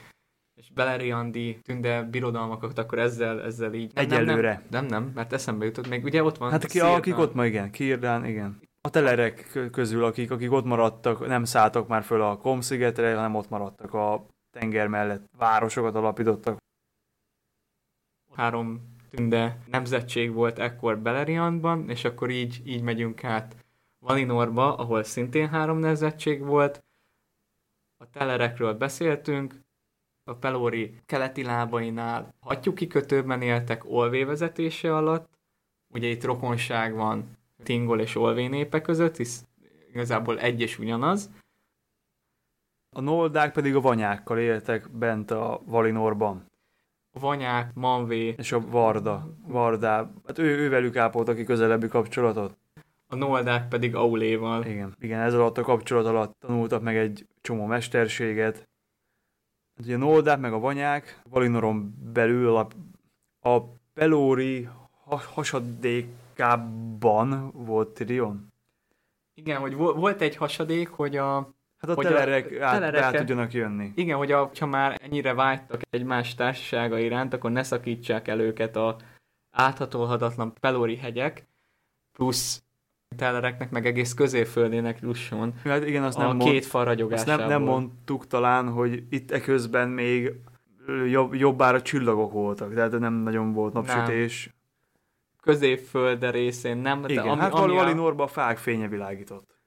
[0.54, 3.90] És Beleriandi tünde birodalmakat akkor ezzel, ezzel így...
[3.94, 4.52] Egyelőre.
[4.52, 7.34] Nem, nem, nem, nem, mert eszembe jutott, még ugye ott van Hát ki, akik ott
[7.34, 8.60] ma igen, Kirdán, igen.
[8.80, 13.48] A telerek közül, akik, akik ott maradtak, nem szálltak már föl a Komszigetre, hanem ott
[13.48, 16.56] maradtak a tenger mellett, városokat alapítottak.
[18.34, 23.56] Három tünde nemzetség volt ekkor Beleriandban, és akkor így, így megyünk át
[23.98, 26.84] Valinorba, ahol szintén három nemzetség volt.
[27.96, 29.54] A telerekről beszéltünk,
[30.24, 35.38] a Pelori keleti lábainál hattyú kikötőben éltek Olvé vezetése alatt,
[35.94, 39.46] ugye itt rokonság van Tingol és Olvé népe között, hisz
[39.88, 41.30] igazából egy és ugyanaz.
[42.96, 46.46] A noldák pedig a vanyákkal éltek bent a Valinorban.
[47.18, 48.34] Vanyák, Manvé.
[48.38, 49.28] És a Varda.
[49.46, 50.10] Vardá.
[50.26, 52.56] Hát ő, ővelük ápolta ki közelebbi kapcsolatot.
[53.06, 54.64] A Noldák pedig Auléval.
[54.64, 58.54] Igen, igen, ez alatt a kapcsolat alatt tanultak meg egy csomó mesterséget.
[59.76, 62.68] Hát ugye a Noldák meg a Vanyák Valinoron belül a,
[63.48, 63.62] a
[63.94, 64.68] Pelóri
[65.34, 68.52] hasadékában volt Tyrion.
[69.34, 73.16] Igen, hogy volt egy hasadék, hogy a Hát a hogy telerek, a át, telerek át
[73.16, 73.92] tudjanak jönni.
[73.94, 78.76] Igen, hogy a, ha már ennyire vágytak egymás társasága iránt, akkor ne szakítsák el őket
[78.76, 78.96] a
[79.50, 81.46] áthatolhatatlan pelori hegyek,
[82.12, 82.62] plusz
[83.16, 87.32] telereknek, meg egész középföldének jusson hát igen, azt a nem két fal ragyogásából.
[87.32, 90.34] Azt nem, nem mondtuk talán, hogy itt eközben még
[91.10, 94.44] jobb, jobbára csillagok voltak, tehát nem nagyon volt napsütés.
[94.44, 94.54] Nem.
[95.42, 97.04] Középfölde részén nem.
[97.06, 98.14] Igen, de ami, hát ami a...
[98.16, 99.57] a fák fénye világított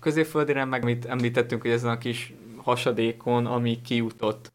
[0.00, 4.52] középföldire, meg mit említettünk, hogy ezen a kis hasadékon, ami kijutott.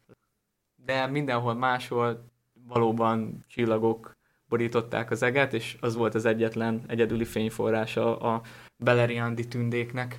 [0.84, 2.24] De mindenhol máshol
[2.68, 4.16] valóban csillagok
[4.48, 8.42] borították az eget, és az volt az egyetlen egyedüli fényforrása a
[8.76, 10.18] Beleriandi tündéknek.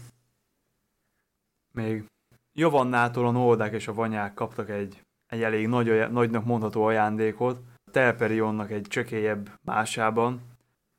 [1.73, 2.05] Még
[2.53, 7.59] Javannától a Noldák és a Vanyák kaptak egy, egy elég nagy, nagynak mondható ajándékot.
[7.91, 10.41] Telperionnak egy csekélyebb másában,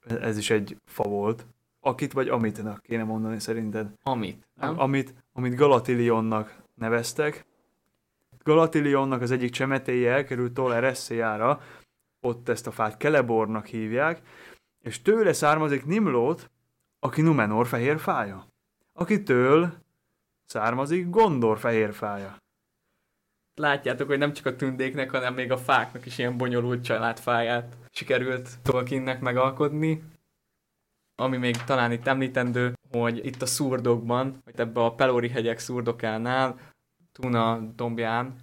[0.07, 1.47] ez is egy fa volt,
[1.89, 3.93] akit vagy amitnak kéne mondani szerinted?
[4.03, 4.81] Amit, nem?
[4.81, 7.47] Amit, amit Galatilionnak neveztek.
[8.43, 11.61] Galatilionnak az egyik csemetéje elkerült Toller Eszéjára,
[12.21, 14.23] ott ezt a fát Kelebornak hívják,
[14.83, 16.51] és tőle származik Nimlót,
[17.01, 18.47] aki Numenor fehér fája.
[18.93, 19.73] Akitől
[20.45, 22.37] származik Gondor fehér fája.
[23.55, 28.49] Látjátok, hogy nem csak a tündéknek, hanem még a fáknak is ilyen bonyolult családfáját sikerült
[28.63, 30.03] Tolkiennek megalkodni.
[31.21, 36.59] Ami még talán itt említendő, hogy itt a szurdokban, vagy ebbe a Pelori hegyek szurdokánál
[37.13, 38.35] Tuna dombján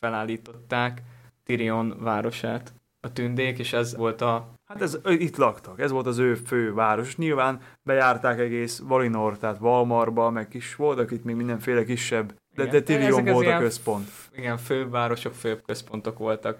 [0.00, 1.02] felállították
[1.44, 4.48] Tirion városát a tündék, és ez volt a...
[4.64, 7.16] Hát ez, itt laktak, ez volt az ő fő város.
[7.16, 12.70] Nyilván bejárták egész Valinor, tehát Valmarba, meg is voltak itt még mindenféle kisebb, de, Igen.
[12.70, 14.10] de Tirion volt a központ.
[14.32, 16.58] Igen, főbb városok, főbb központok voltak.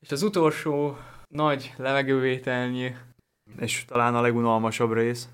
[0.00, 0.96] És az utolsó
[1.28, 2.94] nagy levegővételnyi,
[3.58, 5.28] És talán a legunalmasabb rész.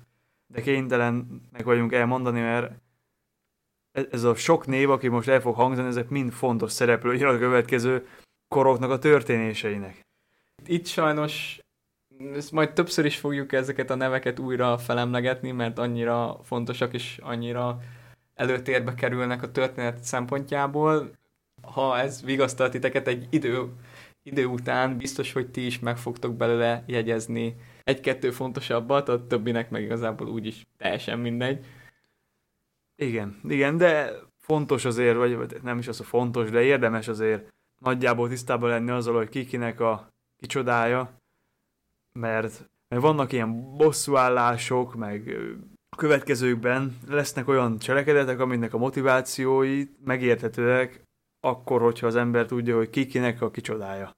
[0.47, 2.71] De kénytelenek vagyunk elmondani, mert
[3.91, 7.37] ez- ez a sok név, aki most el fog hangzani, ezek mind fontos szereplői a
[7.37, 8.07] következő
[8.47, 10.05] koroknak a történéseinek.
[10.65, 11.59] itt sajnos
[12.35, 17.79] ezt majd többször is fogjuk ezeket a neveket újra felemlegetni, mert annyira fontosak és annyira
[18.35, 21.11] előtérbe kerülnek a történet szempontjából.
[21.61, 23.65] Ha ez vigasztal titeket egy idő,
[24.23, 27.55] idő után, biztos, hogy ti is meg fogtok belőle jegyezni
[27.91, 31.65] egy-kettő fontosabbat, a többinek meg igazából úgyis teljesen mindegy.
[32.95, 37.47] Igen, igen, de fontos azért, vagy nem is az a fontos, de érdemes azért
[37.81, 40.07] nagyjából tisztában lenni azzal, hogy kikinek a
[40.39, 41.11] kicsodája,
[42.19, 45.37] mert, mert vannak ilyen bosszúállások, meg
[45.89, 51.03] a következőkben lesznek olyan cselekedetek, aminek a motivációi megérthetőek
[51.39, 54.11] akkor, hogyha az ember tudja, hogy kikinek a kicsodája.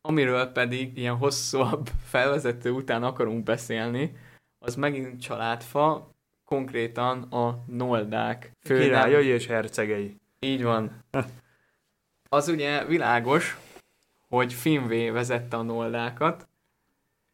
[0.00, 4.16] Amiről pedig ilyen hosszabb felvezető után akarunk beszélni,
[4.58, 6.10] az megint családfa,
[6.44, 10.16] konkrétan a Noldák főnem- Királyai és hercegei.
[10.38, 11.04] Így van.
[12.30, 13.56] Az ugye világos,
[14.28, 16.48] hogy Finvé vezette a Noldákat,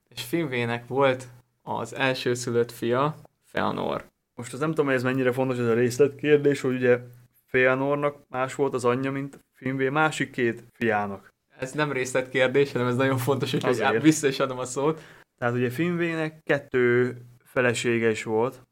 [0.09, 1.29] és Finvének volt
[1.63, 4.05] az elsőszülött fia, Feanor.
[4.35, 6.99] Most az nem tudom, hogy ez mennyire fontos ez a részletkérdés, hogy ugye
[7.47, 11.34] Feanornak más volt az anyja, mint Finvé másik két fiának.
[11.59, 14.03] Ez nem részletkérdés, hanem ez nagyon fontos, hogy Azért.
[14.03, 15.01] vissza is adom a szót.
[15.39, 18.63] Tehát ugye Finvének kettő felesége is volt.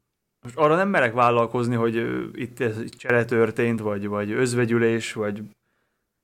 [0.41, 1.95] Most arra nem merek vállalkozni, hogy
[2.33, 5.41] itt ez csere történt, vagy, vagy özvegyülés, vagy,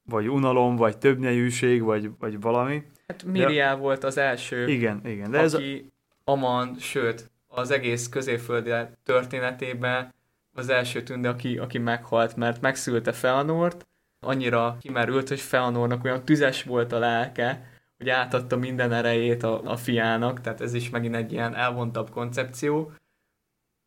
[0.10, 2.84] vagy unalom, vagy többnyelűség, vagy, vagy valami.
[3.08, 5.32] Hát Miriel volt az első, Igen, igen.
[5.32, 5.92] De De ez a, aki
[6.24, 8.72] Aman, sőt, az egész középföldi
[9.04, 10.14] történetében
[10.54, 13.88] az első tünde, aki, aki meghalt, mert megszülte Feanort,
[14.20, 19.78] annyira kimerült, hogy Feanornak olyan tüzes volt a lelke, hogy átadta minden erejét a, a
[19.78, 22.92] fiának, tehát ez is megint egy ilyen elvontabb koncepció,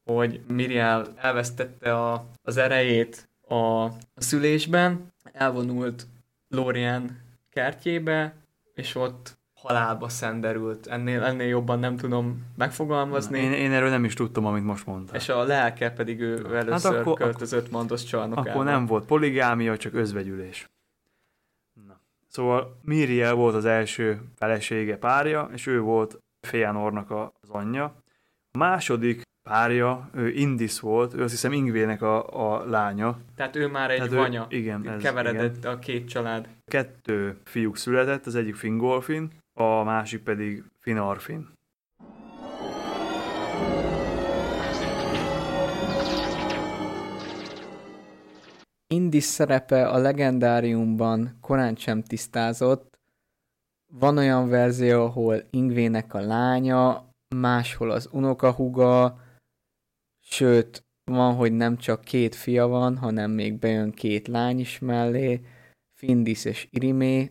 [0.05, 3.55] hogy Miriel elvesztette a, az erejét a,
[3.85, 6.07] a szülésben, elvonult
[6.49, 7.21] Lorien
[7.51, 8.35] kertjébe,
[8.75, 10.87] és ott halálba szenderült.
[10.87, 13.39] Ennél, ennél jobban nem tudom megfogalmazni.
[13.39, 15.17] én, én erről nem is tudtam, amit most mondtál.
[15.17, 18.51] És a lelke pedig ő először Hát akkor- költözött Mandos csarnokába.
[18.51, 20.69] Akkor nem volt poligámia, csak özvegyülés.
[21.87, 22.01] Na.
[22.29, 27.85] Szóval Miriel volt az első felesége párja, és ő volt Feanornak az anyja.
[28.53, 33.19] A második párja, ő Indis volt, ő azt hiszem Ingvének a, a lánya.
[33.37, 34.47] Tehát ő már egy Tehát ő- vanya.
[34.49, 36.49] igen, ez- Keveredett a két család.
[36.65, 41.61] Kettő fiúk született, az egyik Fingolfin, a másik pedig Finarfin.
[48.87, 52.99] Indis szerepe a legendáriumban korán sem tisztázott.
[53.93, 59.21] Van olyan verzió, ahol Ingvének a lánya, máshol az unokahuga,
[60.21, 65.41] sőt, van, hogy nem csak két fia van, hanem még bejön két lány is mellé,
[65.99, 67.31] Findis és Irimé.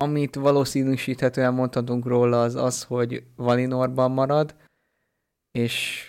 [0.00, 4.56] Amit valószínűsíthetően mondhatunk róla az az, hogy Valinorban marad,
[5.50, 6.06] és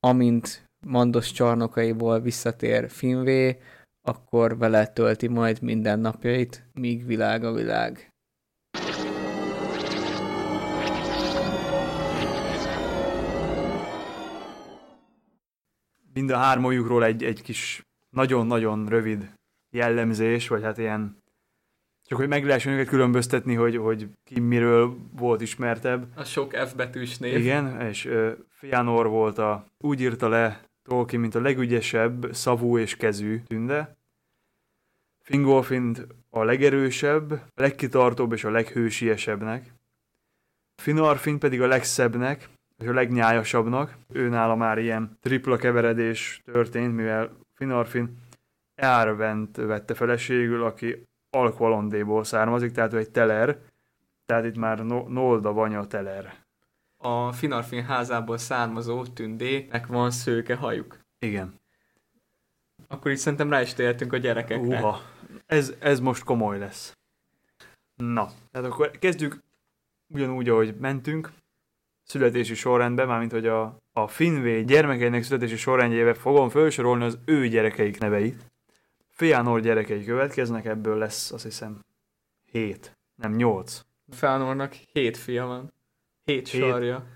[0.00, 3.58] amint Mandos csarnokaiból visszatér Finvé,
[4.02, 8.08] akkor vele tölti majd minden napjait, míg világ a világ.
[16.12, 19.32] Mind a hármójukról egy, egy kis nagyon-nagyon rövid
[19.70, 21.24] jellemzés, vagy hát ilyen
[22.06, 26.06] csak hogy meg lehessen őket különböztetni, hogy, hogy ki miről volt ismertebb.
[26.14, 27.36] A sok F betűs név.
[27.36, 32.96] Igen, és uh, Fianor volt a, úgy írta le Tolkien, mint a legügyesebb szavú és
[32.96, 33.96] kezű tünde.
[35.22, 39.72] Fingolfint a legerősebb, a legkitartóbb és a leghősiesebbnek.
[40.82, 42.48] Finarfin pedig a legszebbnek,
[42.78, 43.96] és a legnyájasabbnak.
[44.12, 48.18] Ő nála már ilyen tripla keveredés történt, mivel Finarfin
[48.74, 51.06] Earvent vette feleségül, aki
[51.36, 53.58] Alqualondéból származik, tehát ő egy teler,
[54.26, 56.34] tehát itt már no- Nolda vanya teler.
[56.96, 60.98] A Finarfin házából származó tündének van szőke hajuk.
[61.18, 61.60] Igen.
[62.88, 64.78] Akkor itt szerintem rá is tértünk a gyerekekre.
[64.78, 65.00] Uha,
[65.46, 66.96] ez, ez most komoly lesz.
[67.94, 69.42] Na, tehát akkor kezdjük
[70.14, 71.32] ugyanúgy, ahogy mentünk,
[72.02, 77.98] születési sorrendben, mármint hogy a, a Finvé gyermekeinek születési sorrendjébe fogom felsorolni az ő gyerekeik
[77.98, 78.46] neveit.
[79.16, 81.84] Feanor gyerekei következnek, ebből lesz azt hiszem
[82.44, 83.80] 7, nem 8.
[84.08, 85.72] Feanornak hét fia van.
[86.24, 86.60] Hét, Hét.
[86.60, 87.06] sarja.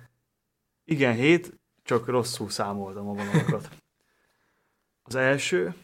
[0.84, 3.68] Igen, 7, csak rosszul számoltam a vonalakat.
[5.09, 5.74] Az első,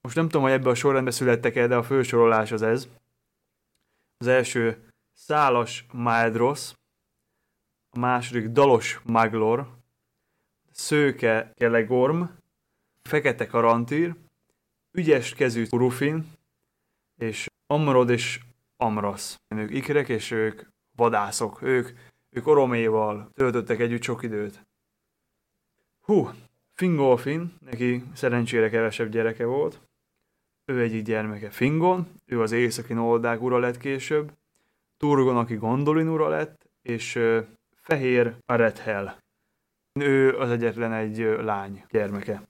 [0.00, 2.88] most nem tudom, hogy ebbe a sorrendbe születtek el, de a fősorolás az ez.
[4.16, 6.72] Az első Szálas Maedros,
[7.90, 9.68] a második Dalos Maglor,
[10.70, 12.22] Szőke Kelegorm,
[13.02, 14.14] Fekete Karantír,
[14.96, 16.32] Ügyes kezű Urufin,
[17.16, 18.40] és Amrod és
[18.76, 19.36] Amras.
[19.56, 20.62] Ők ikrek, és ők
[20.96, 21.62] vadászok.
[21.62, 21.98] Ők,
[22.30, 24.66] ők Oroméval töltöttek együtt sok időt.
[26.00, 26.28] Hú,
[26.72, 29.80] Fingolfin, neki szerencsére kevesebb gyereke volt.
[30.64, 34.32] Ő egyik gyermeke Fingon, ő az északi noldák ura lett később.
[34.96, 37.20] Turgon, aki Gondolin ura lett, és
[37.74, 39.18] Fehér Arethel.
[40.00, 42.42] Ő az egyetlen egy lány gyermeke.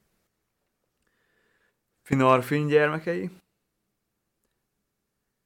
[2.04, 3.30] Finarfin gyermekei.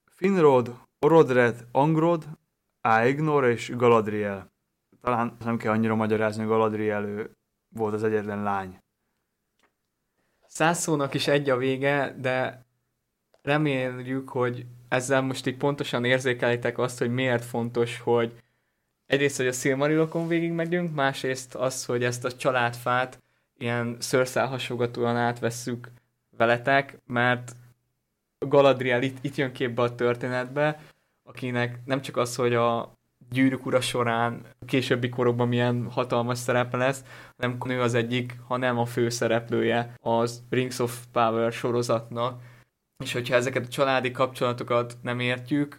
[0.06, 2.28] Finrod, Orodred, Angrod,
[2.80, 4.52] Aegnor és Galadriel.
[5.00, 7.30] Talán nem kell annyira magyarázni, hogy Galadriel ő
[7.68, 8.82] volt az egyetlen lány.
[10.46, 12.66] Száz szónak is egy a vége, de
[13.42, 18.42] reméljük, hogy ezzel most így pontosan érzékelitek azt, hogy miért fontos, hogy
[19.06, 23.22] egyrészt, hogy a Silmarilokon végig megyünk, másrészt az, hogy ezt a családfát
[23.58, 25.88] ilyen szőrszálhasogatóan átvesszük
[26.38, 27.56] veletek, mert
[28.38, 30.80] Galadriel itt, itt jön képbe a történetbe,
[31.22, 32.92] akinek nem csak az, hogy a
[33.30, 37.04] gyűrűk ura során későbbi korokban milyen hatalmas szerepe lesz,
[37.36, 42.42] nem nő az egyik, hanem a főszereplője az Rings of Power sorozatnak.
[43.04, 45.78] És hogyha ezeket a családi kapcsolatokat nem értjük,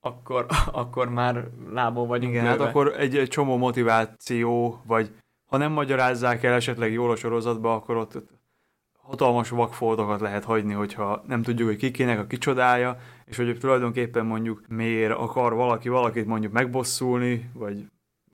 [0.00, 2.68] akkor, akkor már lábon vagyunk Igen, hát lőve.
[2.68, 5.14] akkor egy, egy csomó motiváció, vagy
[5.50, 8.22] ha nem magyarázzák el esetleg jól a sorozatba, akkor ott
[9.02, 14.62] hatalmas vakfoltokat lehet hagyni, hogyha nem tudjuk, hogy kikének a kicsodája, és hogy tulajdonképpen mondjuk
[14.68, 17.86] miért akar valaki valakit mondjuk megbosszulni, vagy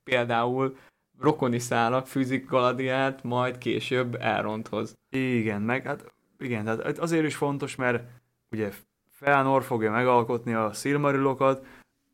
[0.04, 0.76] Például
[1.18, 4.94] rokoni szálak fűzik Galadrielt, majd később Elrondhoz.
[5.10, 8.04] igen, meg hát igen, tehát azért is fontos, mert
[8.50, 8.72] ugye
[9.10, 11.66] Feanor fogja megalkotni a Silmarilokat,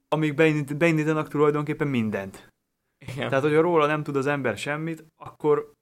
[0.09, 2.53] amíg beindít, beindítanak tulajdonképpen mindent.
[2.99, 3.29] Igen.
[3.29, 5.74] Tehát, hogyha róla nem tud az ember semmit, akkor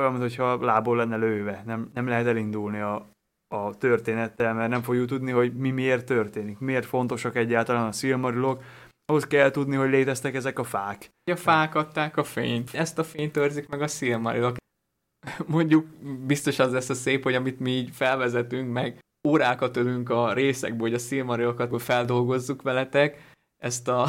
[0.00, 1.62] olyan, mintha lából lenne lőve.
[1.66, 3.08] Nem, nem lehet elindulni a,
[3.54, 6.58] a történettel, mert nem fogjuk tudni, hogy mi miért történik.
[6.58, 8.62] Miért fontosak egyáltalán a Silmarilok.
[9.04, 11.10] Ahhoz kell tudni, hogy léteztek ezek a fák.
[11.30, 12.74] A fák adták a fényt.
[12.74, 14.56] Ezt a fényt őrzik meg a Silmarilok.
[15.46, 15.86] Mondjuk
[16.26, 20.80] biztos az lesz a szép, hogy amit mi így felvezetünk, meg órákat ölünk a részekből,
[20.80, 23.32] hogy a Silmarilokat feldolgozzuk veletek,
[23.62, 24.06] ezt a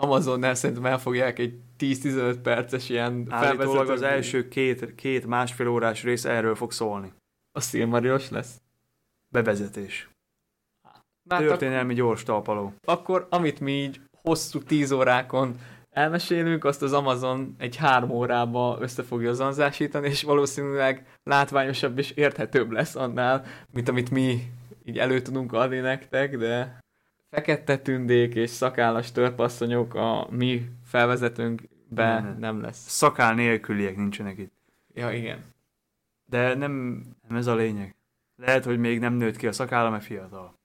[0.00, 6.24] Amazonnál szerintem elfogják egy 10-15 perces ilyen Állítólag az első két, két másfél órás rész
[6.24, 7.12] erről fog szólni.
[7.52, 8.60] A Silmarilos lesz.
[9.32, 10.08] Bevezetés.
[11.28, 12.72] Na, hát Történelmi gyors talpaló.
[12.84, 15.58] akkor amit mi így hosszú 10 órákon
[15.90, 22.70] elmesélünk, azt az Amazon egy három órába össze fogja zanzásítani, és valószínűleg látványosabb és érthetőbb
[22.70, 24.42] lesz annál, mint amit mi
[24.84, 26.78] így elő tudunk adni nektek, de
[27.30, 32.36] fekete tündék és szakállas törpasszonyok a mi felvezetőnkbe Nem.
[32.38, 32.88] nem lesz.
[32.88, 34.52] Szakál nélküliek nincsenek itt.
[34.94, 35.44] Ja, igen.
[36.24, 37.94] De nem, nem ez a lényeg.
[38.36, 40.58] Lehet, hogy még nem nőtt ki a szakálla, mert fiatal.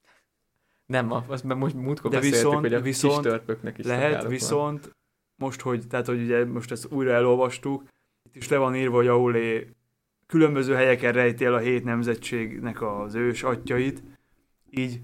[0.86, 4.01] Nem, azt mert most múltkor De beszéltük, viszont- hogy a viszont kis törpöknek is Lehet,
[4.03, 4.32] szakáluk van.
[4.32, 4.95] viszont
[5.36, 7.84] most, hogy, tehát, hogy ugye most ezt újra elolvastuk,
[8.24, 9.70] itt is le van írva, hogy Aulé
[10.28, 14.03] különböző helyeken rejti el a hét nemzetségnek az ős atyait,
[14.70, 15.01] így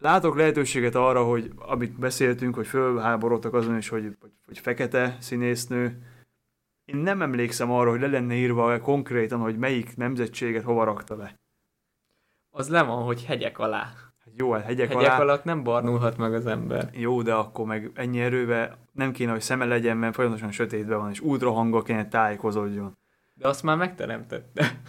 [0.00, 6.02] látok lehetőséget arra, hogy amit beszéltünk, hogy fölháborodtak azon is, hogy, hogy, fekete színésznő,
[6.84, 11.38] én nem emlékszem arra, hogy le lenne írva konkrétan, hogy melyik nemzetséget hova rakta le.
[12.50, 13.82] Az le van, hogy hegyek alá.
[14.24, 16.90] Hát jó, hát hegyek, Hegyek alá, alatt nem barnulhat meg az ember.
[16.92, 21.10] Jó, de akkor meg ennyi erővel nem kéne, hogy szeme legyen, mert folyamatosan sötétben van,
[21.10, 22.96] és ultrahanggal kéne tájékozódjon.
[23.34, 24.80] De azt már megteremtette.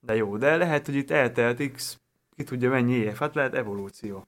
[0.00, 2.00] De jó, de lehet, hogy itt eltelt x,
[2.36, 4.26] ki tudja mennyi év, hát lehet evolúció.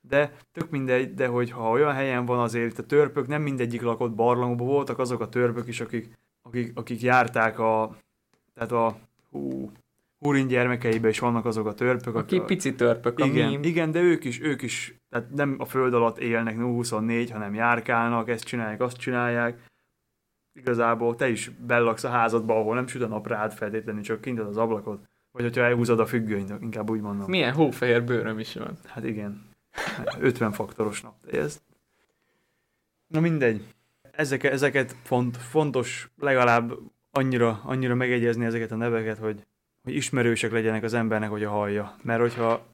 [0.00, 4.14] De tök mindegy, de hogyha olyan helyen van azért, itt a törpök nem mindegyik lakott
[4.14, 7.96] barlangban, voltak azok a törpök is, akik, akik, akik járták a,
[8.54, 8.98] tehát a,
[9.30, 9.72] hú,
[10.20, 13.62] Húrin gyermekeibe is vannak azok a törpök, Aki akik, pici törpök, a igen, mím.
[13.62, 18.28] igen, de ők is, ők is, tehát nem a föld alatt élnek 24, hanem járkálnak,
[18.28, 19.62] ezt csinálják, azt csinálják.
[20.52, 24.38] Igazából te is bellaksz a házadba, ahol nem süt a nap rád feltétlenül, csak kint
[24.38, 25.08] az ablakot.
[25.40, 27.30] Vagy hogyha elhúzod a függönyt, inkább úgy mondom.
[27.30, 28.78] Milyen hófehér bőröm is van.
[28.86, 29.48] Hát igen.
[30.20, 31.14] 50 faktoros nap.
[31.32, 31.62] Ez...
[33.06, 33.74] Na mindegy.
[34.10, 36.72] Ezek, ezeket font, fontos legalább
[37.10, 39.46] annyira, annyira megegyezni ezeket a neveket, hogy
[39.82, 41.96] hogy ismerősek legyenek az embernek, hogy a hallja.
[42.02, 42.66] Mert hogyha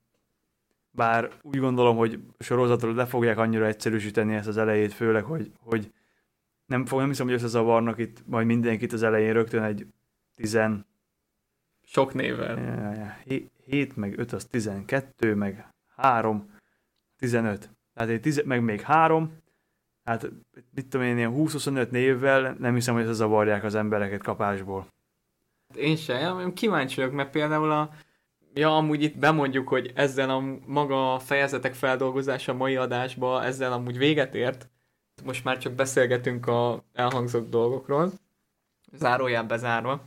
[0.91, 5.93] bár úgy gondolom, hogy sorozatról le fogják annyira egyszerűsíteni ezt az elejét, főleg, hogy, hogy
[6.67, 9.87] nem, fog, nem hiszem, hogy összezavarnak itt majd mindenkit az elején rögtön egy
[10.35, 10.87] tizen...
[11.89, 13.23] Sok névvel.
[13.65, 16.55] 7 meg 5 az 12, meg 3,
[17.17, 17.71] 15.
[17.95, 19.39] Tehát egy tize, meg még 3,
[20.05, 20.31] hát
[20.75, 24.87] mit tudom én, ilyen 20-25 névvel nem hiszem, hogy összezavarják az embereket kapásból.
[25.75, 27.91] Én sem, kíváncsi vagyok, mert például a
[28.59, 34.35] Ja, amúgy itt bemondjuk, hogy ezzel a maga fejezetek feldolgozása mai adásba ezzel amúgy véget
[34.35, 34.69] ért.
[35.25, 38.13] Most már csak beszélgetünk a elhangzott dolgokról,
[38.93, 40.05] zárójában bezárva,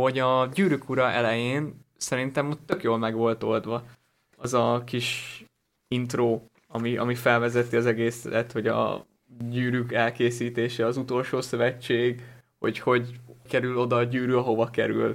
[0.00, 3.84] hogy a gyűrűk ura elején szerintem ott tök jól meg volt oldva
[4.36, 5.44] az a kis
[5.88, 9.06] intro, ami, ami felvezeti az egészet, hogy a
[9.48, 12.22] gyűrűk elkészítése, az utolsó szövetség,
[12.58, 15.14] hogy hogy kerül oda a gyűrű, ahova kerül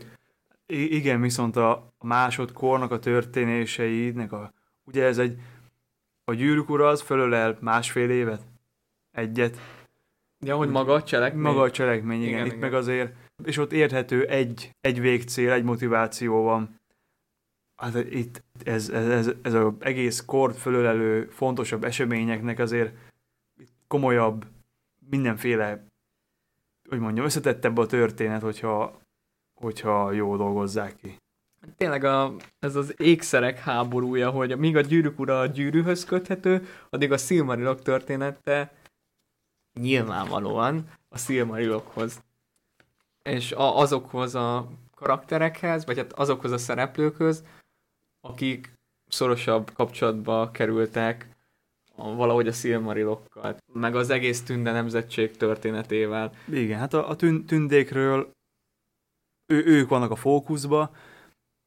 [0.66, 4.54] I- igen, viszont a másodkornak a történéseidnek a,
[4.86, 5.38] ugye ez egy,
[6.24, 8.42] a gyűrűk ura az fölölel másfél évet,
[9.12, 9.58] egyet.
[10.46, 11.42] Ja, hogy maga a cselekmény?
[11.42, 12.34] Maga a cselekmény, igen.
[12.34, 12.60] igen Itt igen.
[12.60, 13.14] meg azért,
[13.46, 16.80] és ott érthető egy, egy végcél, egy motiváció van.
[17.76, 22.96] Hát itt ez, ez, ez, ez az egész kort fölölelő fontosabb eseményeknek azért
[23.88, 24.46] komolyabb,
[25.10, 25.86] mindenféle,
[26.90, 29.02] hogy mondjam, összetettebb a történet, hogyha
[29.62, 31.18] hogyha jó dolgozzák ki.
[31.78, 37.12] Tényleg a, ez az ékszerek háborúja, hogy míg a gyűrűk ura a gyűrűhöz köthető, addig
[37.12, 38.74] a Silmarilok története
[39.80, 42.22] nyilvánvalóan a Silmarilokhoz.
[43.30, 47.44] És a, azokhoz a karakterekhez, vagy hát azokhoz a szereplőkhöz,
[48.22, 48.74] akik
[49.08, 51.30] szorosabb kapcsolatba kerültek
[51.96, 56.32] a, valahogy a Silmarilokkal, meg az egész tünde nemzetség történetével.
[56.48, 58.32] Igen, hát a, a tün, tündékről
[59.46, 60.96] ő, ők vannak a fókuszba,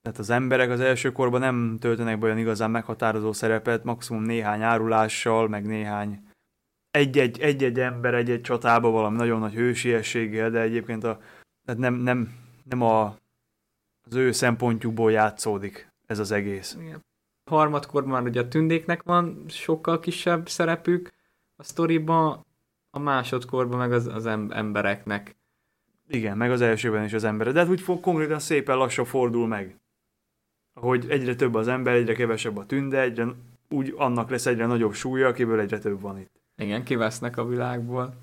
[0.03, 4.63] tehát az emberek az első korban nem töltenek be olyan igazán meghatározó szerepet, maximum néhány
[4.63, 6.29] árulással, meg néhány
[6.91, 11.21] egy-egy, egy-egy ember egy-egy csatába valami nagyon nagy hősiességgel, de egyébként a,
[11.65, 12.35] tehát nem, nem,
[12.65, 13.17] nem a,
[14.07, 16.77] az ő szempontjukból játszódik ez az egész.
[16.81, 17.05] Igen.
[17.51, 21.13] Harmadkorban ugye a tündéknek van sokkal kisebb szerepük
[21.57, 22.45] a sztoriban,
[22.91, 25.37] a másodkorban meg az, az embereknek.
[26.09, 27.53] Igen, meg az elsőben is az ember.
[27.53, 29.79] De hát úgy fog, konkrétan szépen lassan fordul meg.
[30.81, 33.27] Hogy egyre több az ember, egyre kevesebb a tünde, egyre,
[33.69, 36.31] úgy annak lesz egyre nagyobb súlya, akiből egyre több van itt.
[36.57, 38.15] Igen, kivesznek a világból.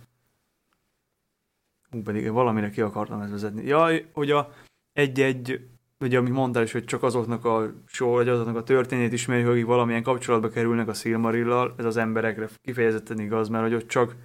[1.92, 3.66] Hú, pedig valamire ki akartam ezt vezetni.
[3.66, 4.54] Ja, hogy a
[4.94, 5.60] egy-egy,
[6.00, 9.66] ugye amit mondtál is, hogy csak azoknak a sor, vagy azoknak a történét ismeri, hogy
[9.66, 14.16] valamilyen kapcsolatba kerülnek a Silmarillal, ez az emberekre kifejezetten igaz, mert hogy ott csak,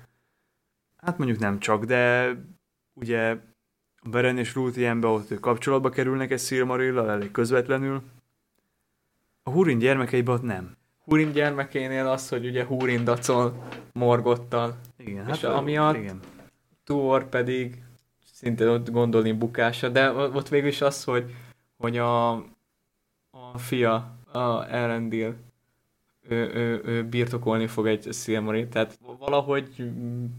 [0.96, 2.32] hát mondjuk nem csak, de
[2.94, 3.36] ugye
[4.10, 8.02] Beren és Lúthienbe ott ők kapcsolatba kerülnek egy Silmarillal elég közvetlenül.
[9.42, 10.76] A Hurin gyermekeiben ott nem.
[10.98, 14.76] Hurin gyermekénél az, hogy ugye Hurin dacol Morgottal.
[14.96, 16.20] Igen, és hát amiatt igen.
[16.86, 17.82] Tuor pedig
[18.32, 21.34] szintén ott gondolni bukása, de ott végül is az, hogy,
[21.76, 22.32] hogy a,
[23.30, 25.34] a fia, a Erendil
[26.28, 29.90] ő, ő, ő birtokolni fog egy Silmarit, tehát valahogy,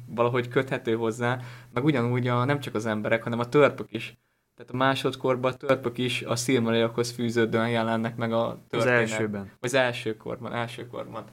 [0.06, 1.40] valahogy köthető hozzá,
[1.74, 4.18] meg ugyanúgy a, nem csak az emberek, hanem a törpök is.
[4.56, 9.04] Tehát a másodkorban a törpök is a Silmarilokhoz fűződően jelennek meg a történet.
[9.04, 9.52] Az elsőben.
[9.60, 11.26] Az elsőkorban, elsőkorban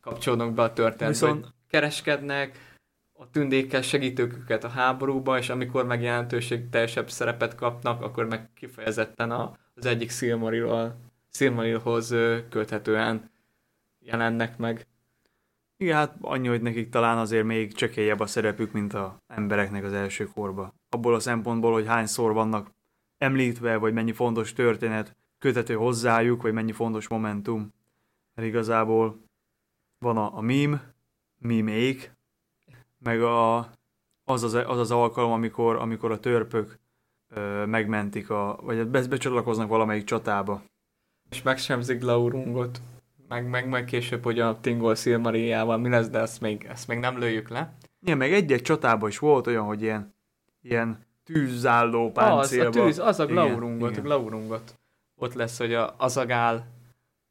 [0.00, 1.08] kapcsolódnak be a történetbe.
[1.08, 1.52] Viszont...
[1.68, 2.73] Kereskednek,
[3.18, 8.52] a tündékkel segítők őket a háborúba, és amikor meg jelentőség teljesebb szerepet kapnak, akkor meg
[8.54, 10.10] kifejezetten a, az egyik
[11.30, 12.14] Silmarilhoz
[12.48, 13.30] köthetően
[13.98, 14.86] jelennek meg.
[15.76, 19.92] Igen, hát annyi, hogy nekik talán azért még csekélyebb a szerepük, mint a embereknek az
[19.92, 20.74] első korba.
[20.88, 22.70] Abból a szempontból, hogy hányszor vannak
[23.18, 27.72] említve, vagy mennyi fontos történet kötető hozzájuk, vagy mennyi fontos momentum.
[28.34, 29.22] Mert igazából
[29.98, 30.94] van a, a meme,
[31.38, 32.12] mimék,
[33.04, 33.58] meg a,
[34.24, 36.78] az, az, az az alkalom, amikor, amikor a törpök
[37.34, 40.62] ö, megmentik, a, vagy be, becsatlakoznak valamelyik csatába.
[41.30, 42.80] És megsemzik Laurungot
[43.28, 46.98] meg, meg, meg később, hogy a Tingol Silmariával mi lesz, de ezt még, ezt még
[46.98, 47.72] nem lőjük le.
[48.00, 50.14] Igen, meg egy-egy csatában is volt olyan, hogy ilyen,
[50.62, 52.68] ilyen tűzálló páncélba.
[52.68, 54.02] Az, a tűz, az a Glaurungot, igen.
[54.02, 54.78] a Glaurungot.
[55.20, 56.66] Ott lesz, hogy a, az a gál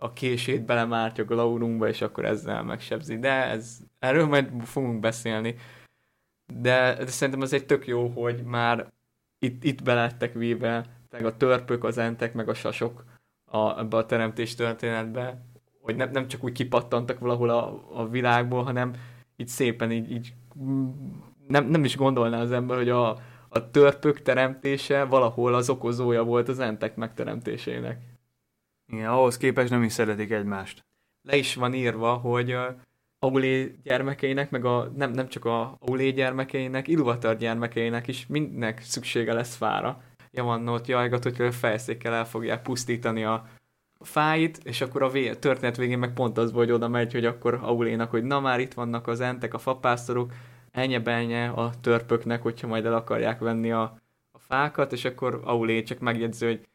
[0.03, 3.19] a kését belemártja a Glaurungba, és akkor ezzel megsebzi.
[3.19, 5.55] De ez, erről majd fogunk beszélni.
[6.53, 8.91] De, de szerintem az egy tök jó, hogy már
[9.39, 13.03] itt, itt belettek véve, meg a törpök, az entek, meg a sasok
[13.45, 15.45] a, ebbe a teremtés történetbe,
[15.81, 18.93] hogy nem, nem csak úgy kipattantak valahol a, a világból, hanem
[19.35, 20.33] így szépen így, így
[21.47, 23.09] nem, nem is gondolná az ember, hogy a,
[23.49, 28.12] a törpök teremtése valahol az okozója volt az entek megteremtésének.
[28.87, 30.85] Igen, ahhoz képest nem is szeretik egymást.
[31.21, 32.61] Le is van írva, hogy uh,
[33.19, 39.33] Aulé gyermekeinek, meg a, nem, nem csak a Aulé gyermekeinek, Ilvatar gyermekeinek is mindnek szüksége
[39.33, 40.01] lesz fára.
[40.31, 43.47] Javannót jajgat, hogy a fejszékkel el fogják pusztítani a
[43.99, 47.59] fáit, és akkor a, vé- történet végén meg pont az, hogy oda megy, hogy akkor
[47.61, 50.31] Aulénak, hogy na már itt vannak az entek, a fapásztorok,
[51.03, 53.81] benye a törpöknek, hogyha majd el akarják venni a,
[54.31, 56.67] a fákat, és akkor Aulé csak megjegyzi, hogy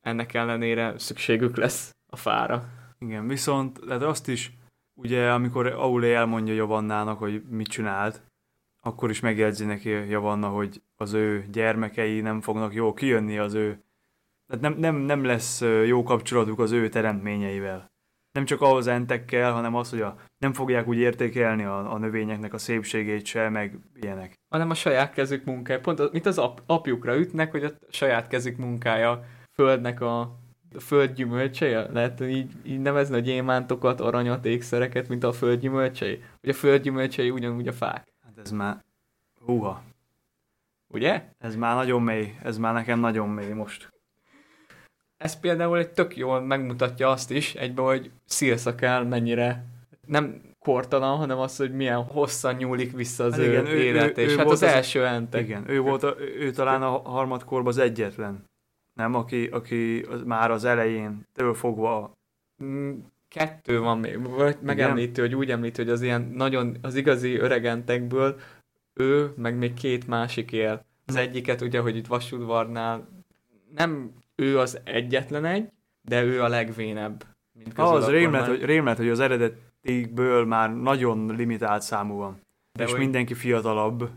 [0.00, 2.68] ennek ellenére szükségük lesz a fára.
[2.98, 4.52] Igen, viszont lehet azt is,
[4.94, 8.22] ugye amikor Aulé elmondja Javannának, hogy mit csinált,
[8.80, 13.84] akkor is megjegyzi neki Javanna, hogy az ő gyermekei nem fognak jól kijönni az ő,
[14.46, 17.90] tehát nem, nem, nem lesz jó kapcsolatuk az ő teremtményeivel.
[18.32, 22.54] Nem csak ahhoz entekkel, hanem az, hogy a, nem fogják úgy értékelni a, a növényeknek
[22.54, 24.34] a szépségét se, meg ilyenek.
[24.48, 25.80] Hanem a saját kezük munkája.
[25.80, 29.24] Pont az, mint az ap, apjukra ütnek, hogy a saját kezük munkája
[29.60, 30.38] földnek a,
[30.78, 31.92] föld gyümölcseje?
[31.92, 36.22] Lehet így, így nevezni a gyémántokat, aranyat, ékszereket, mint a föld gyümölcsei?
[36.40, 38.06] Hogy a föld gyümölcsei ugyanúgy a fák.
[38.24, 38.84] Hát ez már,
[39.44, 39.82] húha,
[40.92, 41.22] Ugye?
[41.38, 43.88] ez már nagyon mély, ez már nekem nagyon mély most.
[45.16, 49.64] Ez például egy tök jól megmutatja azt is egyben, hogy Szilszakál mennyire
[50.06, 54.20] nem kortalan, hanem az, hogy milyen hosszan nyúlik vissza az Hát ő, igen, ő- élete.
[54.20, 55.42] ő- és ő hát volt az, az- első entek.
[55.42, 58.44] Igen, ő volt, a, ő talán a harmadkorban az egyetlen.
[58.92, 62.18] Nem, aki, aki az, már az elején től fogva
[62.64, 62.92] Mm,
[63.28, 68.40] Kettő van még, vagy megemlítő, hogy úgy említő, hogy az ilyen nagyon, az igazi öregentekből
[68.94, 70.84] ő, meg még két másik él.
[71.06, 73.08] Az egyiket ugye, hogy itt Vasudvarnál
[73.74, 75.68] nem ő az egyetlen egy,
[76.02, 77.24] de ő a legvénebb.
[77.52, 78.40] Mint közül az akkor rém már.
[78.40, 82.40] lett, hogy, rém lett, hogy az eredetikből már nagyon limitált számú van.
[82.72, 84.08] De és hogy- mindenki fiatalabb.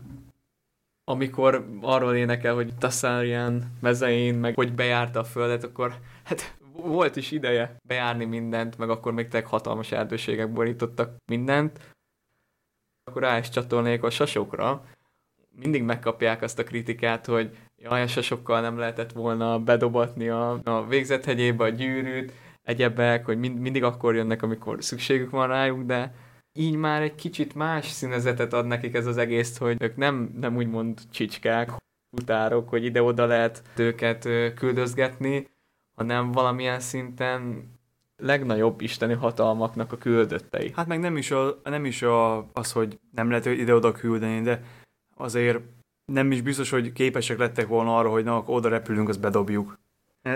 [1.04, 5.94] Amikor arról énekel, hogy Tassarian mezein, meg hogy bejárta a földet, akkor
[6.24, 11.94] hát volt is ideje bejárni mindent, meg akkor még tényleg hatalmas erdőségek borítottak mindent.
[13.04, 14.84] Akkor rá is csatolnék a sasokra.
[15.56, 20.86] Mindig megkapják azt a kritikát, hogy jaj, a sasokkal nem lehetett volna bedobatni a, a
[20.86, 22.32] végzethegyébe a gyűrűt,
[22.62, 26.14] egyebek, hogy mind, mindig akkor jönnek, amikor szükségük van rájuk, de
[26.58, 30.56] így már egy kicsit más színezetet ad nekik ez az egész, hogy ők nem, nem
[30.56, 31.70] úgymond csicskák,
[32.10, 35.48] utárok, hogy ide-oda lehet őket küldözgetni,
[35.94, 37.72] hanem valamilyen szinten
[38.16, 40.72] legnagyobb isteni hatalmaknak a küldöttei.
[40.76, 44.62] Hát meg nem is, a, nem is a, az, hogy nem lehet ide-oda küldeni, de
[45.16, 45.60] azért
[46.04, 49.78] nem is biztos, hogy képesek lettek volna arra, hogy na, oda repülünk, azt bedobjuk.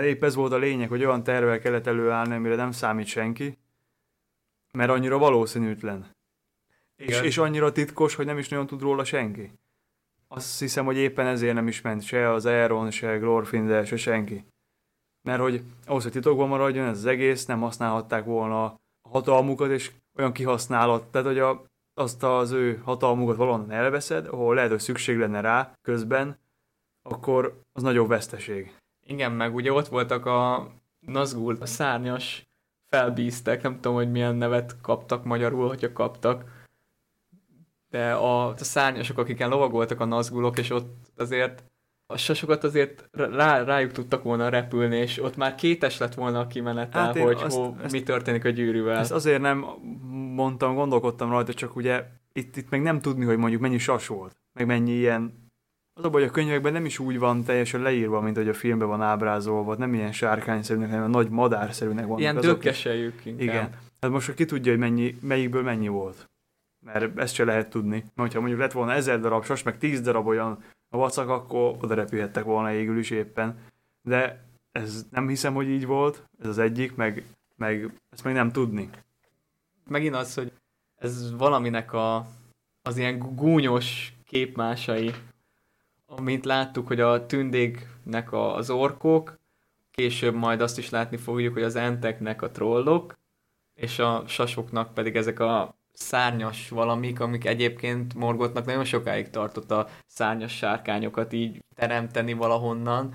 [0.03, 3.57] Épp ez volt a lényeg, hogy olyan tervel kellett előállni, amire nem számít senki,
[4.71, 6.07] mert annyira valószínűtlen.
[6.95, 9.51] És, és annyira titkos, hogy nem is nagyon tud róla senki.
[10.27, 14.45] Azt hiszem, hogy éppen ezért nem is ment se az Aeron, se Glorfindel, se senki.
[15.21, 18.79] Mert hogy ahhoz, hogy titokban maradjon ez az egész, nem használhatták volna a
[19.09, 21.63] hatalmukat, és olyan kihasználat, tehát hogy a,
[21.93, 26.37] azt az ő hatalmukat valahonnan elveszed, ahol lehet, hogy szükség lenne rá közben,
[27.01, 28.75] akkor az nagyobb veszteség.
[29.05, 32.48] Igen, meg ugye ott voltak a Nazgul, a szárnyas
[32.89, 36.43] felbíztek, nem tudom, hogy milyen nevet kaptak magyarul, hogyha kaptak,
[37.89, 41.63] de a, a szárnyasok, akiken lovagoltak a Nazgulok, és ott azért
[42.13, 46.47] a sasokat azért rá, rájuk tudtak volna repülni, és ott már kétes lett volna a
[46.47, 48.97] kimenetel, Hát hogy azt- hó, ezt- mi történik a gyűrűvel.
[48.97, 49.65] Ezt azért nem
[50.33, 54.35] mondtam, gondolkodtam rajta, csak ugye itt, itt meg nem tudni, hogy mondjuk mennyi sas volt,
[54.53, 55.48] meg mennyi ilyen
[55.99, 58.53] az a baj, hogy a könyvekben nem is úgy van teljesen leírva, mint hogy a
[58.53, 63.47] filmben van ábrázolva, nem ilyen sárkányszerűnek, hanem nagy madárszerűnek vannak Ilyen dökkesejük inkább.
[63.47, 63.69] Igen.
[64.01, 66.29] Hát most ki tudja, hogy mennyi, melyikből mennyi volt.
[66.85, 67.97] Mert ezt se lehet tudni.
[67.97, 71.75] Mert hogyha mondjuk lett volna ezer darab sas, meg tíz darab olyan a vacak, akkor
[71.81, 73.57] oda repülhettek volna égül is éppen.
[74.01, 77.23] De ez nem hiszem, hogy így volt, ez az egyik, meg,
[77.55, 78.89] meg ezt meg nem tudni.
[79.87, 80.51] megint az, hogy
[80.95, 82.27] ez valaminek a,
[82.81, 85.11] az ilyen gúnyos képmásai,
[86.09, 89.39] amint láttuk, hogy a tündéknek a, az orkok,
[89.91, 93.17] később majd azt is látni fogjuk, hogy az enteknek a trollok,
[93.75, 99.87] és a sasoknak pedig ezek a szárnyas valamik, amik egyébként Morgotnak nagyon sokáig tartott a
[100.05, 103.13] szárnyas sárkányokat így teremteni valahonnan,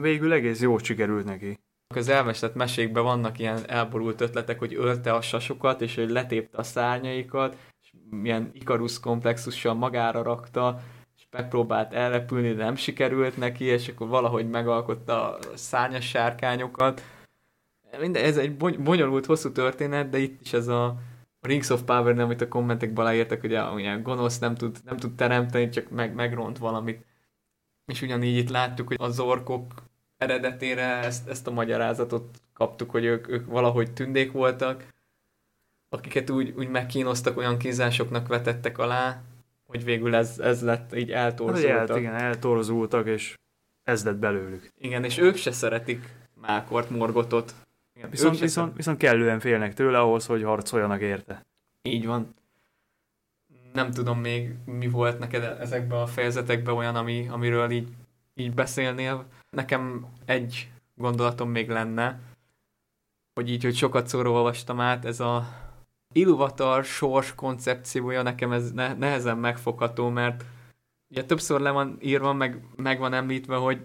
[0.00, 1.58] Végül egész jól sikerült neki.
[1.94, 6.62] az elmesett mesékben vannak ilyen elborult ötletek, hogy ölte a sasokat, és hogy letépte a
[6.62, 10.80] szárnyaikat, és milyen Ikarus komplexussal magára rakta,
[11.32, 17.02] megpróbált elrepülni, de nem sikerült neki, és akkor valahogy megalkotta a szárnyas sárkányokat.
[17.98, 20.96] Minden, ez egy bony- bonyolult, hosszú történet, de itt is ez a
[21.40, 25.14] Rings of Power, amit a kommentekben leírtak, hogy a, olyan gonosz nem tud, nem tud
[25.14, 27.04] teremteni, csak meg, megront valamit.
[27.86, 29.82] És ugyanígy itt láttuk, hogy az orkok
[30.16, 34.86] eredetére ezt, ezt a magyarázatot kaptuk, hogy ők, ők valahogy tündék voltak,
[35.88, 39.22] akiket úgy, úgy megkínoztak, olyan kínzásoknak vetettek alá,
[39.72, 41.88] hogy végül ez, ez lett, így eltorzultak.
[41.88, 43.34] Hát, igen, eltorzultak, és
[43.82, 44.68] ez lett belőlük.
[44.78, 47.54] Igen, és ők se szeretik Mákort, Morgotot.
[47.96, 51.46] Igen, viszont, viszont, viszont kellően félnek tőle ahhoz, hogy harcoljanak érte.
[51.82, 52.34] Így van.
[53.72, 57.88] Nem tudom még, mi volt neked ezekben a fejezetekben olyan, ami, amiről így,
[58.34, 59.24] így beszélnél.
[59.50, 62.18] Nekem egy gondolatom még lenne,
[63.34, 65.61] hogy így, hogy sokat szóról olvastam át, ez a
[66.12, 70.44] Iluvatar sors koncepciója nekem ez ne, nehezen megfogható, mert
[71.10, 73.80] ugye többször le van írva, meg, meg van említve, hogy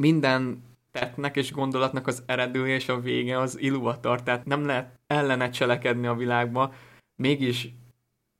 [0.00, 5.50] minden tettnek és gondolatnak az eredője és a vége az Iluvatar, tehát nem lehet ellene
[5.50, 6.74] cselekedni a világba,
[7.16, 7.68] mégis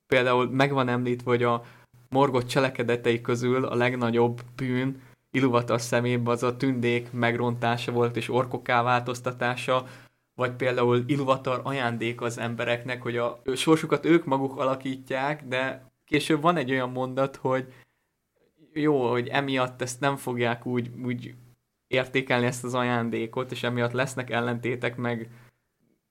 [0.06, 1.64] például meg van említve, hogy a
[2.08, 5.00] morgott cselekedetei közül a legnagyobb bűn
[5.30, 9.86] Iluvatar szemében az a tündék megrontása volt és orkoká változtatása,
[10.34, 16.56] vagy például Iluvatar ajándék az embereknek, hogy a sorsukat ők maguk alakítják, de később van
[16.56, 17.72] egy olyan mondat, hogy
[18.72, 21.34] jó, hogy emiatt ezt nem fogják úgy, úgy
[21.86, 25.30] értékelni ezt az ajándékot, és emiatt lesznek ellentétek, meg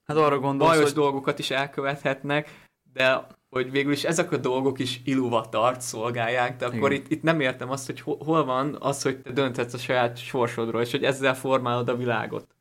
[0.03, 0.93] hát arra gondolsz, bajos hogy...
[0.93, 2.49] dolgokat is elkövethetnek,
[2.93, 7.39] de hogy végül is ezek a dolgok is iluvatart szolgálják, de akkor itt, itt nem
[7.39, 11.35] értem azt, hogy hol van az, hogy te dönthetsz a saját sorsodról, és hogy ezzel
[11.35, 12.55] formálod a világot.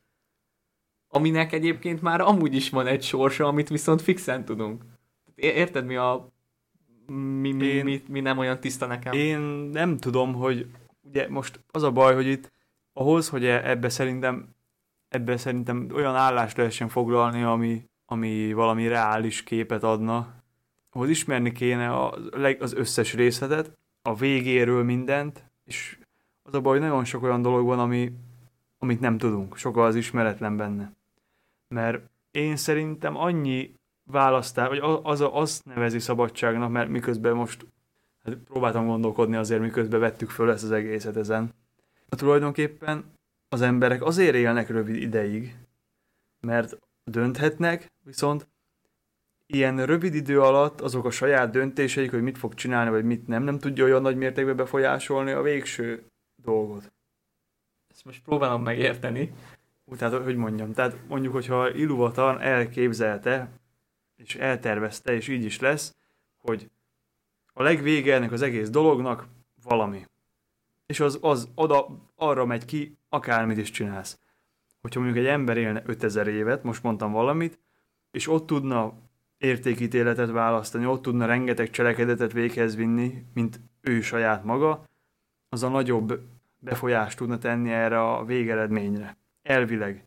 [1.13, 4.83] Aminek egyébként már amúgy is van egy sorsa, amit viszont fixen tudunk.
[5.35, 6.29] Érted mi a...
[7.41, 9.13] Mi, mi, én, mi, mi nem olyan tiszta nekem?
[9.13, 9.39] Én
[9.73, 10.67] nem tudom, hogy
[11.03, 12.53] ugye most az a baj, hogy itt
[12.93, 14.55] ahhoz, hogy e- ebbe szerintem
[15.11, 20.35] ebbe szerintem olyan állást lehessen foglalni, ami, ami valami reális képet adna,
[20.91, 22.15] ahhoz ismerni kéne a,
[22.59, 25.99] az összes részletet, a végéről mindent, és
[26.43, 28.13] az a baj, hogy nagyon sok olyan dolog van, ami,
[28.79, 30.93] amit nem tudunk, sokkal az ismeretlen benne.
[31.75, 33.75] Mert én szerintem annyi
[34.05, 37.67] választás, vagy az, azt nevezi szabadságnak, mert miközben most
[38.25, 41.55] hát próbáltam gondolkodni azért, miközben vettük föl ezt az egészet ezen.
[42.09, 43.13] A tulajdonképpen
[43.49, 45.57] az emberek azért élnek rövid ideig,
[46.41, 48.49] mert dönthetnek, viszont
[49.47, 53.43] ilyen rövid idő alatt azok a saját döntéseik, hogy mit fog csinálni, vagy mit nem,
[53.43, 56.03] nem tudja olyan nagy mértékben befolyásolni a végső
[56.43, 56.93] dolgot.
[57.91, 59.33] Ezt most próbálom megérteni.
[59.97, 63.49] Tehát, hogy mondjam, tehát mondjuk, hogyha Iluvatan elképzelte,
[64.17, 65.97] és eltervezte, és így is lesz,
[66.37, 66.71] hogy
[67.53, 69.27] a legvége ennek az egész dolognak
[69.63, 70.07] valami.
[70.87, 71.87] És az, az oda,
[72.17, 74.19] arra megy ki, akármit is csinálsz.
[74.81, 77.59] Hogyha mondjuk egy ember élne 5000 évet, most mondtam valamit,
[78.11, 78.93] és ott tudna
[79.39, 84.85] értékítéletet választani, ott tudna rengeteg cselekedetet véghez vinni, mint ő saját maga,
[85.49, 86.21] az a nagyobb
[86.59, 89.17] befolyást tudna tenni erre a végeredményre.
[89.43, 90.07] Elvileg.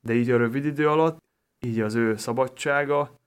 [0.00, 1.22] De így a rövid idő alatt,
[1.60, 3.18] így az ő szabadsága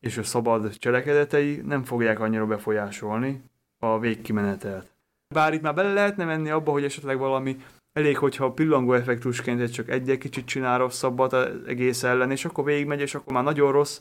[0.00, 3.42] és a szabad cselekedetei nem fogják annyira befolyásolni
[3.78, 4.94] a végkimenetelt.
[5.34, 7.56] Bár itt már bele lehetne menni abba, hogy esetleg valami
[7.92, 12.44] elég, hogyha a pillangó effektusként egy csak egy kicsit csinál rosszabbat az egész ellen, és
[12.44, 14.00] akkor végigmegy, és akkor már nagyon rossz,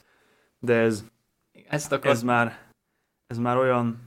[0.60, 1.06] de ez,
[1.68, 2.12] Ezt akar...
[2.12, 2.72] ez, már,
[3.28, 3.99] ez már olyan,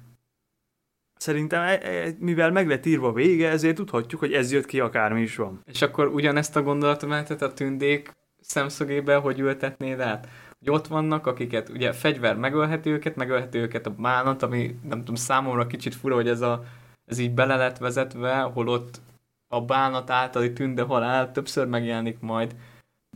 [1.25, 5.21] szerintem e, e, mivel meg lett írva vége, ezért tudhatjuk, hogy ez jött ki akármi
[5.21, 5.61] is van.
[5.65, 10.29] És akkor ugyanezt a gondolatomenetet a tündék szemszögébe, hogy ültetnéd át?
[10.59, 15.15] Hogy ott vannak, akiket ugye fegyver megölheti őket, megölheti őket a bánat, ami nem tudom,
[15.15, 16.65] számomra kicsit fura, hogy ez, a,
[17.07, 19.01] ez így bele lett vezetve, holott
[19.49, 22.55] a bánat általi tünde halál többször megjelenik majd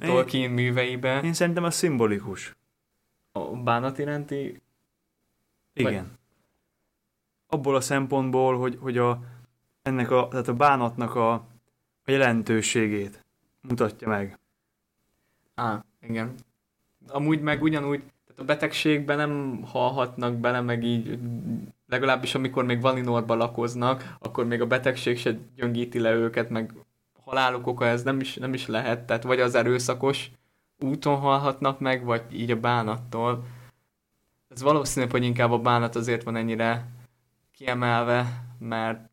[0.00, 1.20] Tolkien műveibe.
[1.24, 2.56] Én szerintem a szimbolikus
[3.32, 4.60] a bánat iránti...
[5.72, 6.17] Igen.
[7.48, 9.20] Abból a szempontból, hogy, hogy a,
[9.82, 11.32] ennek a, tehát a bánatnak a,
[12.04, 13.24] a jelentőségét
[13.60, 14.38] mutatja meg.
[15.54, 16.34] Á, igen.
[17.08, 21.18] Amúgy meg ugyanúgy, tehát a betegségben nem halhatnak bele, meg így
[21.88, 26.74] legalábbis amikor még Valinorban lakoznak, akkor még a betegség se gyöngíti le őket, meg
[27.24, 30.30] haláluk oka ez nem is, nem is lehet, tehát vagy az erőszakos
[30.78, 33.44] úton halhatnak meg, vagy így a bánattól.
[34.48, 36.86] Ez valószínű, hogy inkább a bánat azért van ennyire
[37.58, 38.26] kiemelve,
[38.58, 39.10] mert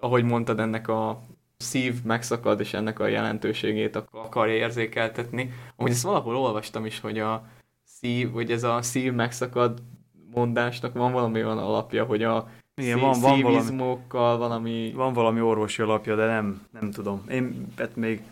[0.00, 1.20] ahogy mondtad, ennek a
[1.56, 5.52] szív megszakad, és ennek a jelentőségét akarja érzékeltetni.
[5.76, 7.44] Amúgy ezt valahol olvastam is, hogy a
[7.84, 9.82] szív, hogy ez a szív megszakad
[10.30, 13.72] mondásnak van valami olyan alapja, hogy a igen, van, van valami,
[14.08, 14.92] valami...
[14.94, 17.24] Van valami orvosi alapja, de nem, nem tudom.
[17.28, 18.22] Én hát még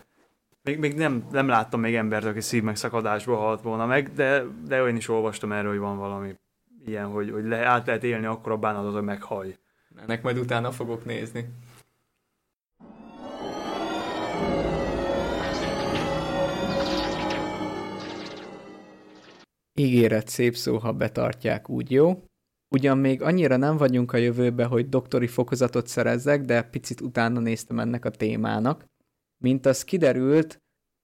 [0.63, 4.97] még, még nem, nem láttam még embert, aki szívmegszakadásba halt volna meg, de, de én
[4.97, 6.35] is olvastam erről, hogy van valami
[6.87, 9.59] ilyen, hogy, hogy le, át lehet élni akkor a bánat, az, hogy meghaj.
[9.97, 11.49] Ennek majd utána fogok nézni.
[19.73, 22.25] Ígéret szép szó, ha betartják, úgy jó?
[22.75, 27.79] Ugyan még annyira nem vagyunk a jövőbe, hogy doktori fokozatot szerezzek, de picit utána néztem
[27.79, 28.85] ennek a témának.
[29.43, 30.59] Mint az kiderült,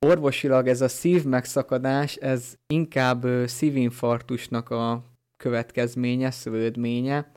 [0.07, 5.10] orvosilag ez a szív megszakadás, ez inkább szívinfarktusnak a
[5.41, 7.33] következménye, szövődménye.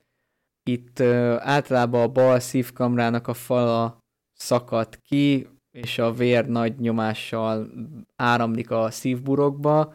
[0.70, 1.00] Itt
[1.40, 3.98] általában a bal szívkamrának a fala
[4.34, 7.70] szakad ki, és a vér nagy nyomással
[8.16, 9.94] áramlik a szívburokba,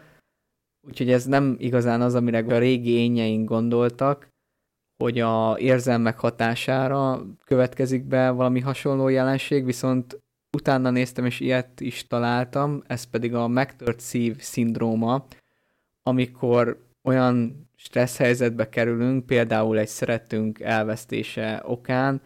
[0.87, 4.29] úgyhogy ez nem igazán az, amire a régi ényeink gondoltak,
[5.03, 10.19] hogy a érzelmek hatására következik be valami hasonló jelenség, viszont
[10.57, 15.27] utána néztem, és ilyet is találtam, ez pedig a megtört szív szindróma,
[16.03, 22.23] amikor olyan stressz helyzetbe kerülünk, például egy szeretünk elvesztése okán,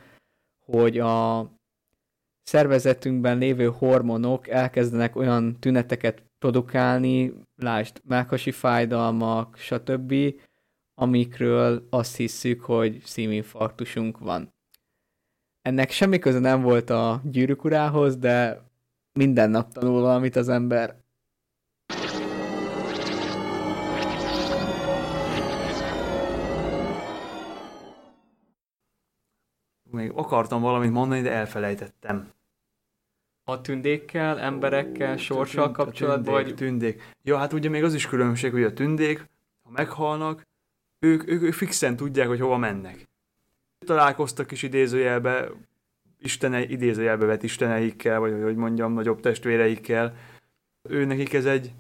[0.65, 1.51] hogy a
[2.43, 10.15] szervezetünkben lévő hormonok elkezdenek olyan tüneteket produkálni, lásd, melkasi fájdalmak, stb.,
[10.95, 14.55] amikről azt hiszük, hogy szívinfarktusunk van.
[15.63, 18.63] Ennek semmi köze nem volt a gyűrűk urához, de
[19.13, 21.02] minden nap tanul valamit az ember.
[29.93, 32.29] Még akartam valamit mondani, de elfelejtettem.
[33.45, 36.55] A tündékkel, emberekkel, sorssal kapcsolatban, vagy...
[36.55, 37.03] Tündék.
[37.23, 39.29] Ja, hát ugye még az is különbség, hogy a tündék,
[39.63, 40.47] ha meghalnak,
[40.99, 43.09] ők, ők, ők fixen tudják, hogy hova mennek.
[43.87, 45.49] Találkoztak is idézőjelbe,
[46.19, 50.15] istene, idézőjelbe vett isteneikkel, vagy hogy mondjam, nagyobb testvéreikkel.
[50.83, 51.73] Ő nekik ez egy,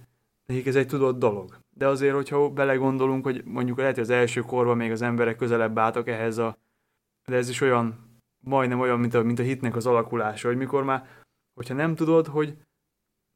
[0.47, 1.57] nekik ez egy tudott dolog.
[1.75, 5.79] De azért, hogyha belegondolunk, hogy mondjuk lehet, hogy az első korban még az emberek közelebb
[5.79, 6.57] álltak ehhez a...
[7.25, 10.85] De ez is olyan, majdnem olyan, mint a, mint a hitnek az alakulása, hogy mikor
[10.85, 11.07] már,
[11.55, 12.57] hogyha nem tudod, hogy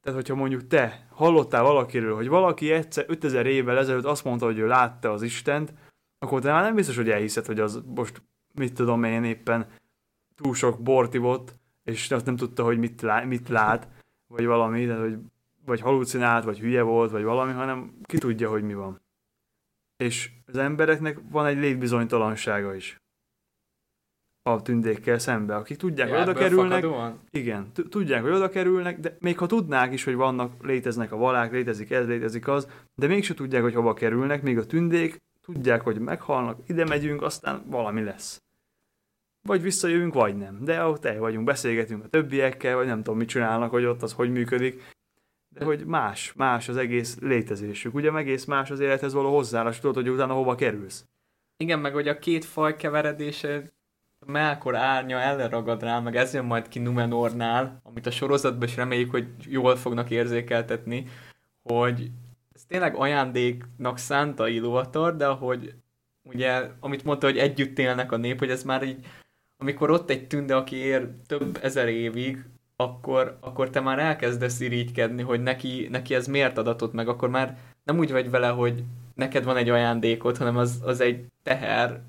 [0.02, 4.58] tehát, hogyha mondjuk te hallottál valakiről, hogy valaki egyszer 5000 évvel ezelőtt azt mondta, hogy
[4.58, 5.74] ő látta az Istent,
[6.18, 8.22] akkor te már nem biztos, hogy elhiszed, hogy az most,
[8.54, 9.66] mit tudom én éppen
[10.34, 11.54] túl sok bort ivott,
[11.84, 13.88] és azt nem tudta, hogy mit, lá, mit lát,
[14.26, 15.18] vagy valami, tehát, hogy
[15.64, 19.00] vagy halucinált, vagy hülye volt, vagy valami, hanem ki tudja, hogy mi van.
[19.96, 23.00] És az embereknek van egy létbizonytalansága is
[24.46, 26.82] a tündékkel szembe, akik tudják, ja, hogy oda kerülnek.
[26.82, 27.20] Fakadóan?
[27.30, 31.52] Igen, tudják, hogy oda kerülnek, de még ha tudnák is, hogy vannak, léteznek a valák,
[31.52, 35.98] létezik ez, létezik az, de mégse tudják, hogy hova kerülnek, még a tündék tudják, hogy
[35.98, 38.42] meghalnak, ide megyünk, aztán valami lesz.
[39.42, 40.64] Vagy visszajövünk, vagy nem.
[40.64, 44.12] De ott el vagyunk, beszélgetünk a többiekkel, vagy nem tudom, mit csinálnak, hogy ott az
[44.12, 44.82] hogy működik.
[45.48, 47.94] De hogy más, más az egész létezésük.
[47.94, 51.04] Ugye egész más az élethez való hozzáállás, tudod, hogy utána hova kerülsz.
[51.56, 53.74] Igen, meg hogy a két faj keveredése
[54.26, 59.10] Melkor árnya elleragad rá, meg ez jön majd ki Numenornál, amit a sorozatban is reméljük,
[59.10, 61.06] hogy jól fognak érzékeltetni,
[61.62, 62.10] hogy
[62.54, 65.74] ez tényleg ajándéknak szánta Iluvatar, de hogy
[66.22, 69.06] ugye, amit mondta, hogy együtt élnek a nép, hogy ez már így,
[69.56, 72.44] amikor ott egy tünde, aki ér több ezer évig,
[72.76, 77.56] akkor, akkor te már elkezdesz irigykedni, hogy neki, neki ez miért adatott meg, akkor már
[77.84, 78.84] nem úgy vagy vele, hogy
[79.14, 82.00] neked van egy ajándékod, hanem az, az egy teher,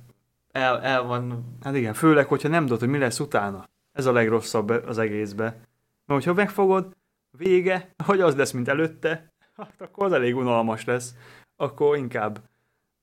[0.58, 1.56] el, el van...
[1.62, 3.70] Hát igen, főleg, hogyha nem tudod, hogy mi lesz utána.
[3.92, 5.44] Ez a legrosszabb az egészbe.
[5.44, 6.96] Mert hogyha megfogod,
[7.38, 11.16] vége, hogy az lesz, mint előtte, hát akkor az elég unalmas lesz.
[11.56, 12.40] Akkor inkább,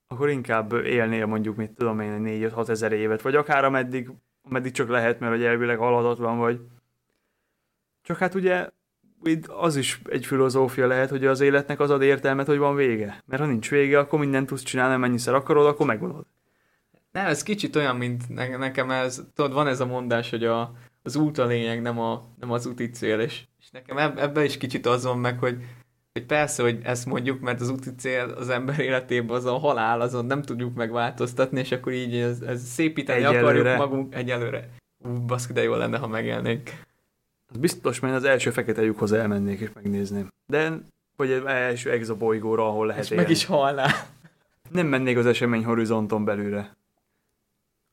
[0.06, 2.22] akkor inkább élnél mondjuk, mit tudom én,
[2.54, 4.10] 4-6 ezer évet, vagy akár ameddig,
[4.42, 6.60] ameddig csak lehet, mert hogy elvileg halhatatlan vagy.
[8.02, 8.68] Csak hát ugye
[9.46, 13.22] az is egy filozófia lehet, hogy az életnek az ad értelmet, hogy van vége.
[13.26, 16.26] Mert ha nincs vége, akkor mindent tudsz csinálni, mennyiszer akarod, akkor megolod.
[17.14, 20.72] Nem, ez kicsit olyan, mint ne, nekem ez, tudod, van ez a mondás, hogy a,
[21.02, 24.44] az út a lényeg, nem, a, nem az úti cél, és, és nekem eb, ebbe
[24.44, 25.56] is kicsit az van meg, hogy,
[26.12, 30.00] hogy persze, hogy ezt mondjuk, mert az úti cél az ember életében az a halál,
[30.00, 33.44] azon nem tudjuk megváltoztatni, és akkor így ez, ez szépíteni egyelőre.
[33.44, 34.68] akarjuk magunk egyelőre.
[35.04, 36.84] Ú, baszki, de jó lenne, ha megélnék.
[37.50, 40.28] Az biztos, mert az első fekete lyukhoz elmennék és megnézném.
[40.46, 40.80] De,
[41.16, 43.22] vagy az első exobolygóra, ahol lehet És élni.
[43.22, 43.92] meg is halnál.
[44.70, 46.76] Nem mennék az esemény horizonton belőle.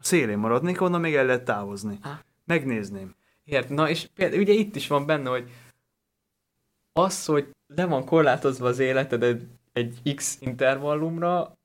[0.02, 1.98] A szélén maradnék, onnan még el lehet távozni.
[2.02, 2.20] Ha.
[2.46, 3.16] Megnézném.
[3.44, 5.50] Ért, na és például ugye itt is van benne, hogy
[6.94, 11.58] az, hogy le van korlátozva az életed egy, egy X intervallumra,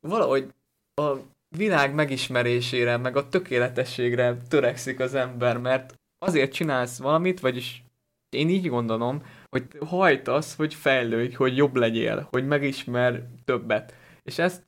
[0.00, 0.52] valahogy
[0.94, 1.12] a
[1.56, 7.84] világ megismerésére, meg a tökéletességre törekszik az ember, mert azért csinálsz valamit, vagyis
[8.28, 13.94] én így gondolom, hogy hajtasz, hogy fejlődj, hogy jobb legyél, hogy megismer többet.
[14.22, 14.62] És ezt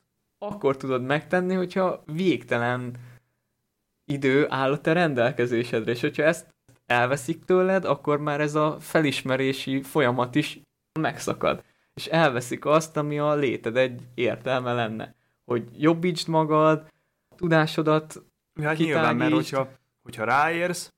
[0.47, 2.95] akkor tudod megtenni, hogyha végtelen
[4.05, 6.53] idő áll a te rendelkezésedre, és hogyha ezt
[6.85, 10.61] elveszik tőled, akkor már ez a felismerési folyamat is
[10.99, 11.63] megszakad.
[11.93, 15.15] és elveszik azt, ami a léted egy értelme lenne.
[15.45, 16.87] Hogy jobbítsd magad,
[17.35, 18.23] tudásodat
[18.61, 19.69] Hát nyilván, mert hogyha,
[20.01, 20.93] hogyha ráérsz,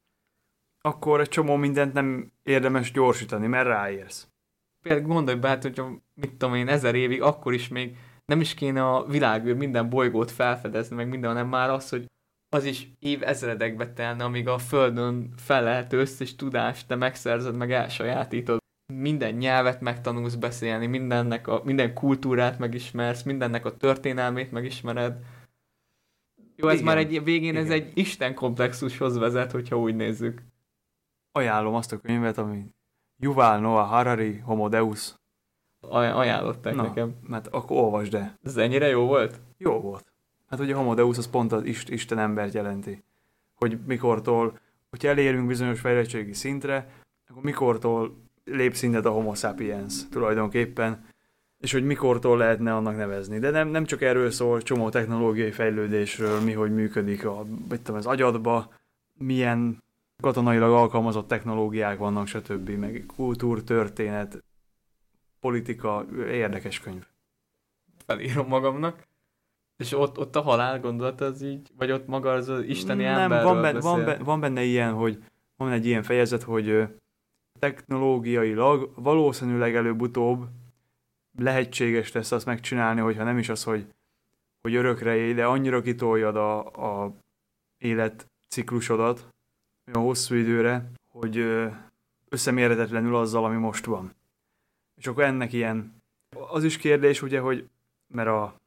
[0.81, 4.27] akkor egy csomó mindent nem érdemes gyorsítani, mert ráérsz.
[4.81, 8.53] Például gondolj be, hát, hogyha mit tudom én, ezer évig, akkor is még nem is
[8.53, 12.05] kéne a világűr minden bolygót felfedezni, meg minden, hanem már az, hogy
[12.55, 17.71] az is év ezredekbe telne, amíg a Földön fel lehet összes tudást te megszerzed, meg
[17.71, 18.57] elsajátítod.
[18.93, 25.17] Minden nyelvet megtanulsz beszélni, mindennek a, minden kultúrát megismersz, mindennek a történelmét megismered.
[26.55, 26.85] Jó, ez Igen.
[26.85, 27.63] már egy végén Igen.
[27.63, 30.41] ez egy Isten komplexushoz vezet, hogyha úgy nézzük.
[31.31, 32.65] Ajánlom azt a könyvet, ami
[33.21, 35.15] Yuval Noah Harari, Homo Deus.
[35.89, 36.81] Aj- ajánlották Na.
[36.81, 37.15] nekem.
[37.27, 38.37] Mert akkor olvasd el.
[38.43, 39.39] Ez ennyire jó volt?
[39.57, 40.13] Jó volt.
[40.47, 43.03] Hát ugye a Homo Deus az pont az ist, Isten embert jelenti.
[43.55, 44.59] Hogy mikortól,
[44.89, 46.89] hogyha elérünk bizonyos fejlettségi szintre,
[47.29, 51.05] akkor mikortól lép szintet a Homo sapiens tulajdonképpen,
[51.59, 53.39] és hogy mikortól lehetne annak nevezni.
[53.39, 58.05] De nem, nem csak erről szól, csomó technológiai fejlődésről, mi hogy működik a, tudom, az
[58.05, 58.73] agyadba,
[59.13, 59.83] milyen
[60.21, 62.69] katonailag alkalmazott technológiák vannak, stb.
[62.69, 64.43] meg kultúr, történet,
[65.45, 67.05] politika, érdekes könyv.
[68.05, 69.07] Felírom magamnak.
[69.77, 73.19] És ott, ott a halál gondolat az így, vagy ott maga az, az isteni Nem,
[73.19, 75.23] emberről van benne, van, benne, van benne ilyen, hogy
[75.55, 76.87] van egy ilyen fejezet, hogy
[77.59, 80.45] technológiailag valószínűleg előbb-utóbb
[81.37, 83.87] lehetséges lesz azt megcsinálni, hogyha nem is az, hogy,
[84.61, 86.57] hogy örökre élj, de annyira kitoljad a,
[87.03, 87.15] a
[87.77, 89.27] életciklusodat
[89.85, 91.37] olyan hosszú időre, hogy
[92.29, 94.13] összemérhetetlenül azzal, ami most van.
[94.95, 96.03] És akkor ennek ilyen,
[96.49, 97.69] az is kérdés ugye, hogy
[98.07, 98.59] mert a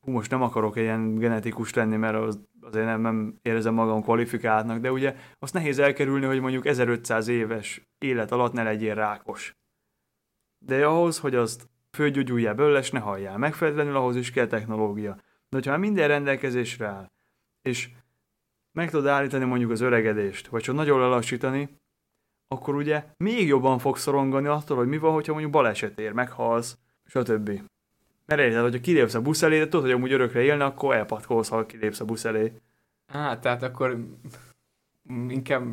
[0.00, 4.78] hú, most nem akarok ilyen genetikus lenni, mert az, azért nem, nem érzem magam kvalifikáltnak,
[4.78, 9.54] de ugye azt nehéz elkerülni, hogy mondjuk 1500 éves élet alatt ne legyél rákos.
[10.58, 15.14] De ahhoz, hogy azt fölgyógyuljál belőle, és ne halljál megfelelően, ahhoz is kell technológia.
[15.48, 17.10] De hogyha minden rendelkezésre áll,
[17.62, 17.90] és
[18.72, 21.68] meg tudod állítani mondjuk az öregedést, vagy csak nagyon lelassítani,
[22.48, 26.78] akkor ugye még jobban fogsz szorongani attól, hogy mi van, hogyha mondjuk baleset ér, meghalsz,
[27.04, 27.60] stb.
[28.26, 31.48] Mert érted, hogyha kilépsz a busz elé, de tudod, hogy amúgy örökre élne, akkor elpatkolsz,
[31.48, 32.52] ha kilépsz a busz elé.
[33.06, 33.96] Á, tehát akkor
[35.12, 35.64] mm, inkább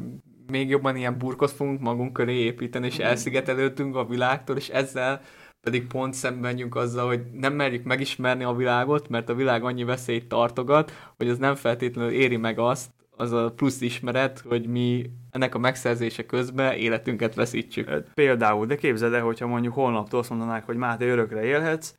[0.47, 5.21] még jobban ilyen burkot fogunk magunk köré építeni, és elszigetelődtünk a világtól, és ezzel
[5.61, 9.83] pedig pont szemben menjünk azzal, hogy nem merjük megismerni a világot, mert a világ annyi
[9.83, 12.91] veszélyt tartogat, hogy az nem feltétlenül éri meg azt,
[13.23, 17.89] az a plusz ismeret, hogy mi ennek a megszerzése közben életünket veszítsük.
[17.89, 21.93] Hát Például, de képzeld el, hogyha mondjuk holnaptól azt mondanák, hogy Máté örökre élhetsz,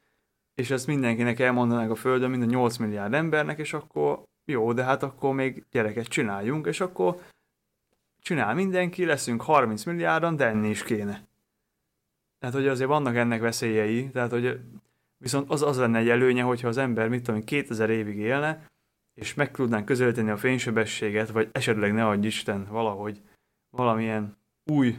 [0.54, 4.84] és ezt mindenkinek elmondanák a Földön, mind a 8 milliárd embernek, és akkor jó, de
[4.84, 7.16] hát akkor még gyereket csináljunk, és akkor
[8.18, 11.26] csinál mindenki, leszünk 30 milliárdan, de enni is kéne.
[12.38, 14.60] Tehát, hogy azért vannak ennek veszélyei, tehát, hogy
[15.16, 18.66] viszont az, az lenne egy előnye, hogyha az ember, mit tudom, én, 2000 évig élne,
[19.14, 23.22] és meg tudnánk közelíteni a fénysebességet, vagy esetleg ne adj Isten valahogy
[23.70, 24.98] valamilyen új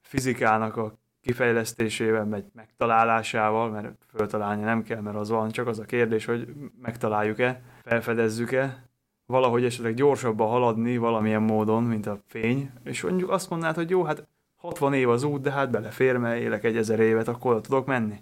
[0.00, 5.84] fizikának a kifejlesztésével, vagy megtalálásával, mert föltalálni nem kell, mert az van, csak az a
[5.84, 6.48] kérdés, hogy
[6.80, 8.88] megtaláljuk-e, felfedezzük-e,
[9.26, 14.04] valahogy esetleg gyorsabban haladni valamilyen módon, mint a fény, és mondjuk azt mondanád, hogy jó,
[14.04, 14.26] hát
[14.56, 18.18] 60 év az út, de hát belefér, mert élek egy ezer évet, akkor tudok menni.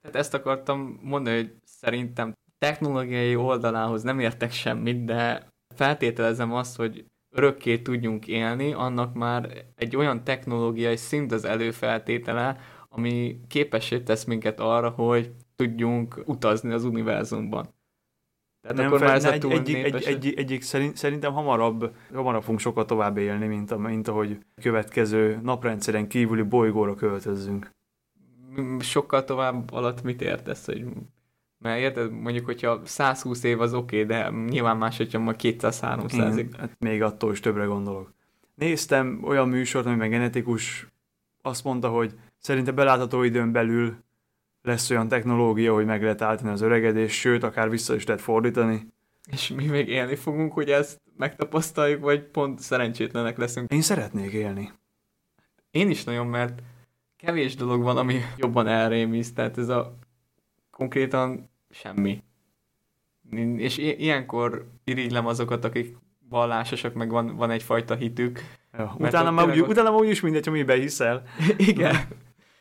[0.00, 7.04] Tehát ezt akartam mondani, hogy szerintem technológiai oldalához nem értek semmit, de feltételezem azt, hogy
[7.34, 12.58] örökké tudjunk élni, annak már egy olyan technológiai szint az előfeltétele,
[12.88, 17.68] ami képessé tesz minket arra, hogy tudjunk utazni az univerzumban.
[18.60, 21.94] Tehát nem akkor már ez ne, a egy, egy, népes- egy, egyik szerint, szerintem hamarabb,
[22.14, 27.70] hamarabb fogunk sokkal tovább élni, mint, a, mint ahogy következő naprendszeren kívüli bolygóra költözzünk.
[28.78, 30.84] sokkal tovább alatt mit értesz, hogy
[31.62, 36.38] mert érted, mondjuk, hogyha 120 év az oké, de nyilván más, hogyha ma 200-300-ig.
[36.38, 38.12] Én, hát még attól is többre gondolok.
[38.54, 40.86] Néztem olyan műsort, amiben genetikus
[41.42, 43.96] azt mondta, hogy szerinte belátható időn belül
[44.62, 48.86] lesz olyan technológia, hogy meg lehet állítani az öregedést, sőt, akár vissza is lehet fordítani.
[49.30, 53.70] És mi még élni fogunk, hogy ezt megtapasztaljuk, vagy pont szerencsétlenek leszünk.
[53.72, 54.72] Én szeretnék élni.
[55.70, 56.62] Én is nagyon, mert
[57.16, 59.98] kevés dolog van, ami jobban elrémiszt, tehát ez a
[60.70, 62.22] konkrétan semmi.
[63.56, 65.96] És ilyenkor irigylem azokat, akik
[66.28, 68.40] vallásosak, meg van, van egyfajta hitük.
[68.72, 71.22] Ja, utána, már úgy, ott- utána már úgyis mindegy, hogy miben hiszel.
[71.56, 71.96] Igen.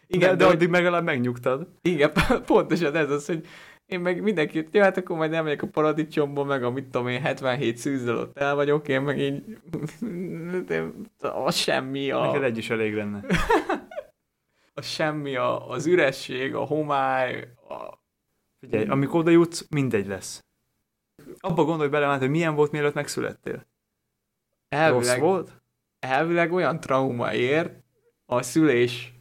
[0.07, 1.67] Igen, de, de hogy- addig legalább megnyugtad.
[1.81, 2.11] Igen,
[2.45, 3.45] pontosan ez az, hogy
[3.85, 7.21] én meg mindenkit, ja, hát akkor majd elmegyek a paradicsomba, meg a mit tudom én,
[7.21, 9.43] 77 szűzzel ott el vagyok, én meg így,
[10.67, 10.83] de
[11.19, 13.19] az semmi a, Neked egy is elég lenne.
[13.27, 13.79] a
[14.73, 17.99] a semmi, a, az üresség, a homály, a...
[18.61, 20.43] Figyelj, amikor oda jutsz, mindegy lesz.
[21.39, 23.65] Abba gondolj bele, hogy milyen volt, mielőtt megszülettél.
[24.69, 25.61] Elvileg, Rossz volt?
[25.99, 27.71] elvileg olyan trauma ér
[28.25, 29.13] a szülés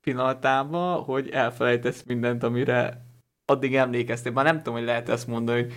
[0.00, 3.06] pillanatában, hogy elfelejtesz mindent, amire
[3.44, 4.32] addig emlékeztél.
[4.32, 5.72] Már nem tudom, hogy lehet ezt mondani, hogy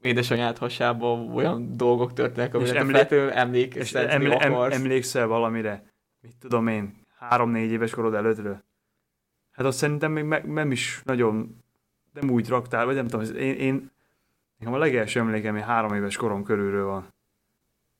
[0.00, 4.74] édesanyád hasában olyan dolgok történnek, amire te emlé- feltétlenül És emlékeztetni eml- em- akarsz.
[4.76, 5.92] emlékszel valamire?
[6.20, 8.64] Mit tudom én, három-négy éves korod előttről?
[9.50, 11.64] Hát azt szerintem még me- nem is nagyon,
[12.12, 13.90] nem úgy raktál, vagy nem tudom, én, én
[14.58, 17.08] nekem a legelső emlékem egy három éves korom körülről van.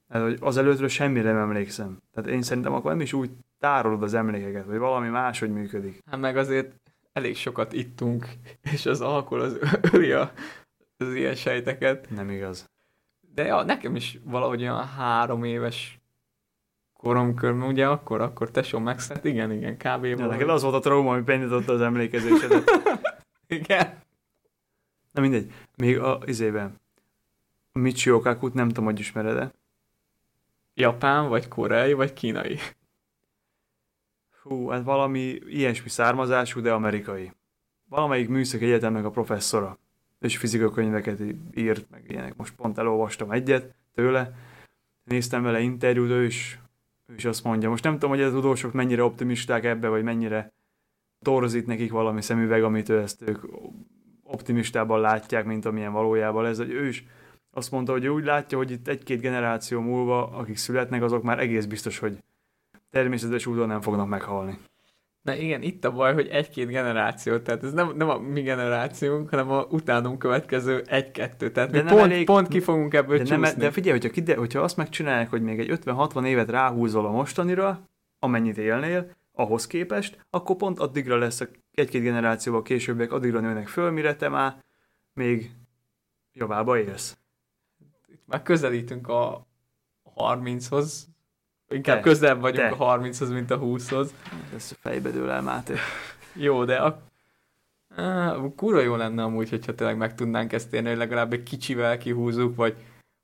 [0.09, 1.99] Hát, hogy az előttről semmire nem emlékszem.
[2.15, 6.03] Tehát én szerintem akkor nem is úgy tárolod az emlékeket, vagy valami máshogy működik.
[6.11, 6.75] Hát meg azért
[7.13, 8.27] elég sokat ittunk,
[8.73, 9.59] és az alkohol az
[9.93, 12.11] öli az ilyen sejteket.
[12.11, 12.71] Nem igaz.
[13.35, 16.01] De ja, nekem is valahogy olyan három éves
[16.97, 20.05] korom körül, ugye akkor, akkor tesó megszállt, igen, igen, kb.
[20.05, 22.71] Ja, neked az volt a trauma, ami beindította az emlékezésedet.
[23.51, 24.03] Igen.
[25.11, 26.81] Na mindegy, még a izében.
[27.73, 29.53] A Michio Kakut nem tudom, hogy ismered-e.
[30.75, 32.59] Japán, vagy koreai, vagy kínai.
[34.43, 37.33] Hú, hát valami ilyesmi származású, de amerikai.
[37.89, 39.79] Valamelyik műszaki egyetemnek a professzora.
[40.19, 41.21] És fizikakönyveket
[41.55, 42.37] írt, meg ilyenek.
[42.37, 44.35] Most pont elolvastam egyet tőle.
[45.05, 46.59] Néztem vele interjút, ő is,
[47.07, 47.69] ő is azt mondja.
[47.69, 50.53] Most nem tudom, hogy a tudósok mennyire optimisták ebbe, vagy mennyire
[51.25, 53.39] torzít nekik valami szemüveg, amit ő ezt ők
[54.23, 57.07] optimistában látják, mint amilyen valójában ez, hogy ő is
[57.51, 61.39] azt mondta, hogy ő úgy látja, hogy itt egy-két generáció múlva, akik születnek, azok már
[61.39, 62.19] egész biztos, hogy
[62.91, 64.59] természetes úton nem fognak meghalni.
[65.23, 69.29] Na igen, itt a baj, hogy egy-két generáció, tehát ez nem, nem a mi generációnk,
[69.31, 73.17] hanem a utánunk következő egy-kettő, tehát De mi nem pont, elég- pont ki fogunk ebből
[73.19, 73.37] De, csúszni.
[73.43, 77.11] nem, de figyelj, hogyha, kide, hogyha azt megcsinálják, hogy még egy 50-60 évet ráhúzol a
[77.11, 77.89] mostanira,
[78.19, 83.91] amennyit élnél, ahhoz képest, akkor pont addigra lesz a egy-két generációval későbbiek, addigra nőnek föl,
[83.91, 84.65] mire te már
[85.13, 85.51] még
[86.33, 87.19] javába élsz.
[88.07, 89.47] Itt már közelítünk a
[90.17, 91.09] 30-hoz,
[91.69, 92.85] inkább Te, közelebb vagyunk te.
[92.85, 94.15] a 30-hoz, mint a 20-hoz.
[94.55, 95.75] Ez fejbe dől el, Máté.
[96.35, 97.03] Jó, de a...
[97.97, 101.99] Á, kurva jó lenne amúgy, hogyha tényleg meg tudnánk ezt érni, hogy legalább egy kicsivel
[101.99, 102.77] kihúzzuk, vagy,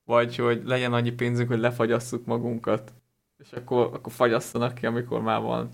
[0.04, 2.92] vagy hogy legyen annyi pénzünk, hogy lefagyasszuk magunkat.
[3.38, 5.70] És akkor, akkor fagyasszanak ki, amikor már van.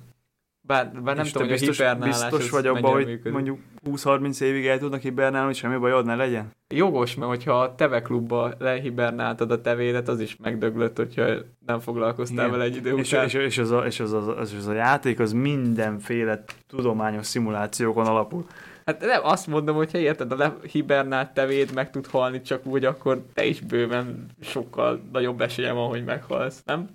[0.73, 3.33] Bár, bár nem tudom, te hogy a biztos, biztos vagy abban, hogy működik.
[3.33, 6.51] mondjuk 20-30 évig el tudnak hibernálni, hogy semmi bajod ne legyen?
[6.75, 11.27] Jogos, mert hogyha a Teve klubba lehibernáltad a tevédet, az is megdöglött, hogyha
[11.67, 12.51] nem foglalkoztál Igen.
[12.51, 13.25] vele egy idő És, után.
[13.25, 18.07] és, és, az a, és az, az, az, az a játék az mindenféle tudományos szimulációkon
[18.07, 18.47] alapul.
[18.85, 22.85] Hát nem, azt mondom, hogy ha érted, a lehibernált tevéd meg tud halni csak úgy,
[22.85, 26.89] akkor te is bőven sokkal nagyobb esélye van, hogy meghalsz, nem?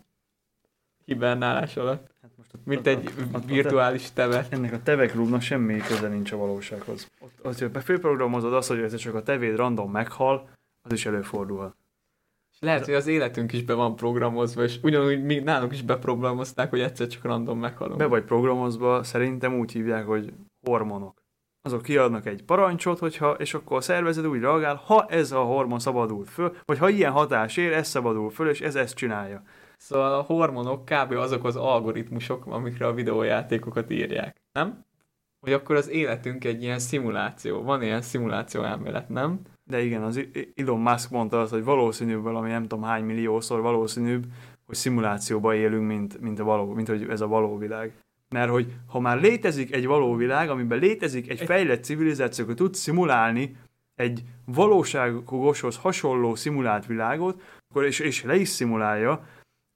[1.06, 2.16] Hibernálás alatt.
[2.64, 3.10] Mint egy
[3.46, 4.46] virtuális teve.
[4.50, 7.12] Ennek a Teve Klubnak semmi köze nincs a valósághoz.
[7.20, 10.50] Ott, ott, hogy főprogramozod azt, hogy egyszer csak a tevéd random meghal,
[10.82, 11.76] az is előfordulhat.
[12.52, 16.70] És lehet, hogy az életünk is be van programozva, és ugyanúgy mi nálunk is beprogramozták,
[16.70, 17.98] hogy egyszer csak random meghalunk.
[17.98, 20.34] Be vagy programozva, szerintem úgy hívják, hogy
[20.66, 21.26] hormonok.
[21.62, 25.80] Azok kiadnak egy parancsot, hogyha, és akkor a szervezet úgy reagál, ha ez a hormon
[25.80, 29.44] szabadult föl, vagy ha ilyen hatás ér, ez szabadul föl, és ez ezt csinálja.
[29.78, 31.12] Szóval a hormonok kb.
[31.12, 34.86] azok az algoritmusok, amikre a videójátékokat írják, nem?
[35.40, 37.64] Hogy akkor az életünk egy ilyen szimuláció.
[37.64, 39.40] Van ilyen szimuláció elmélet, nem?
[39.64, 44.26] De igen, az Elon Musk mondta azt, hogy valószínűbb valami nem tudom hány milliószor valószínűbb,
[44.66, 47.94] hogy szimulációban élünk, mint, mint, a való, mint hogy ez a való világ.
[48.30, 52.56] Mert hogy ha már létezik egy való világ, amiben létezik egy Egy- fejlett civilizáció, hogy
[52.56, 53.56] tud szimulálni
[53.96, 59.26] egy valóságoshoz hasonló szimulált világot, akkor és, és le is szimulálja,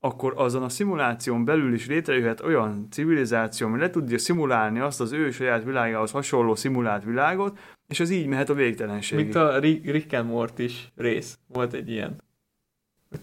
[0.03, 5.11] akkor azon a szimuláción belül is létrejöhet olyan civilizáció, ami le tudja szimulálni azt az
[5.11, 9.23] ő saját világához hasonló szimulált világot, és az így mehet a végtelenségig.
[9.23, 11.40] Mint a Rick, and Morty-s rész.
[11.48, 12.22] Volt egy ilyen.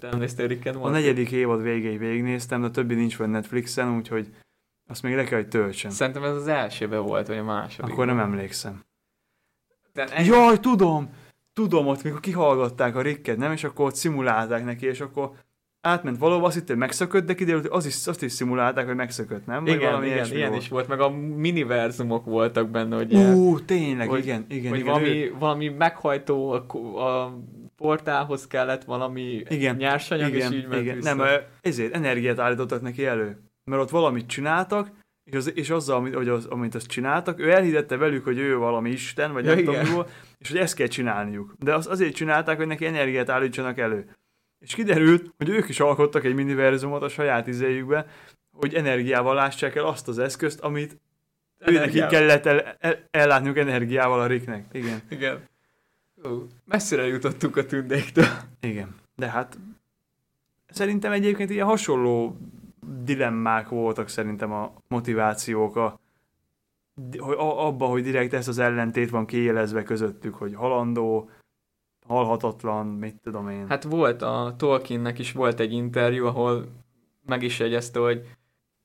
[0.01, 0.93] Nem néztél Rick and A Morty?
[0.93, 4.35] negyedik évad végéig végignéztem, de a többi nincs fönn Netflixen, úgyhogy
[4.89, 5.91] azt még le kell, hogy töltsem.
[5.91, 7.93] Szerintem ez az elsőben volt, vagy a második.
[7.93, 8.85] Akkor nem emlékszem.
[9.93, 10.27] De egy...
[10.27, 11.11] Jaj, tudom!
[11.53, 13.53] Tudom, ott mikor kihallgatták a Ricket, nem?
[13.53, 15.31] És akkor ott szimulálták neki, és akkor
[15.89, 18.95] átment valóban, azt hittem, hogy megszökött, de kiderült, hogy az is, azt is szimulálták, hogy
[18.95, 19.65] megszökött, nem?
[19.65, 20.63] Vagy igen, igen, ilyen volt.
[20.63, 24.93] is volt, meg a miniverzumok voltak benne, hogy Ú, tényleg, Hogy- igen, igen, hogy igen.
[24.93, 27.39] valami, ő- valami meghajtó a, a
[27.77, 30.95] portálhoz kellett valami Igen, nyersanyag, igen, és így ment igen.
[30.97, 31.15] vissza.
[31.15, 31.27] Nem,
[31.61, 33.43] ezért energiát állítottak neki elő.
[33.71, 34.91] Mert ott valamit csináltak,
[35.31, 38.57] és, az, és azzal, amit, hogy az, amit azt csináltak, ő elhitette velük, hogy ő
[38.57, 39.95] valami isten, vagy Ja, nem tudom igen.
[39.95, 41.55] volt, és hogy ezt kell csinálniuk.
[41.59, 44.17] De azt azért csinálták, hogy neki energiát állítsanak elő.
[44.59, 48.07] És kiderült, hogy ők is alkottak egy miniverzumot a saját izéjükbe,
[48.53, 50.97] hogy energiával lássák el azt az eszközt, amit
[51.59, 54.67] neki kellett el, el, ellátniuk energiával a Ricknek.
[54.73, 55.01] Igen.
[55.09, 55.41] Igen.
[56.25, 58.27] Ó, messzire jutottunk a tündéktől.
[58.61, 58.95] Igen.
[59.17, 59.59] De hát
[60.69, 62.37] szerintem egyébként ilyen hasonló
[63.05, 66.01] dilemmák voltak szerintem a motivációk a,
[67.19, 71.31] hogy abba, hogy direkt ez az ellentét van kiélezve közöttük, hogy halandó,
[72.09, 73.69] halhatatlan, mit tudom én.
[73.69, 76.67] Hát volt a Tolkiennek is volt egy interjú, ahol
[77.27, 78.27] meg is jegyezte, hogy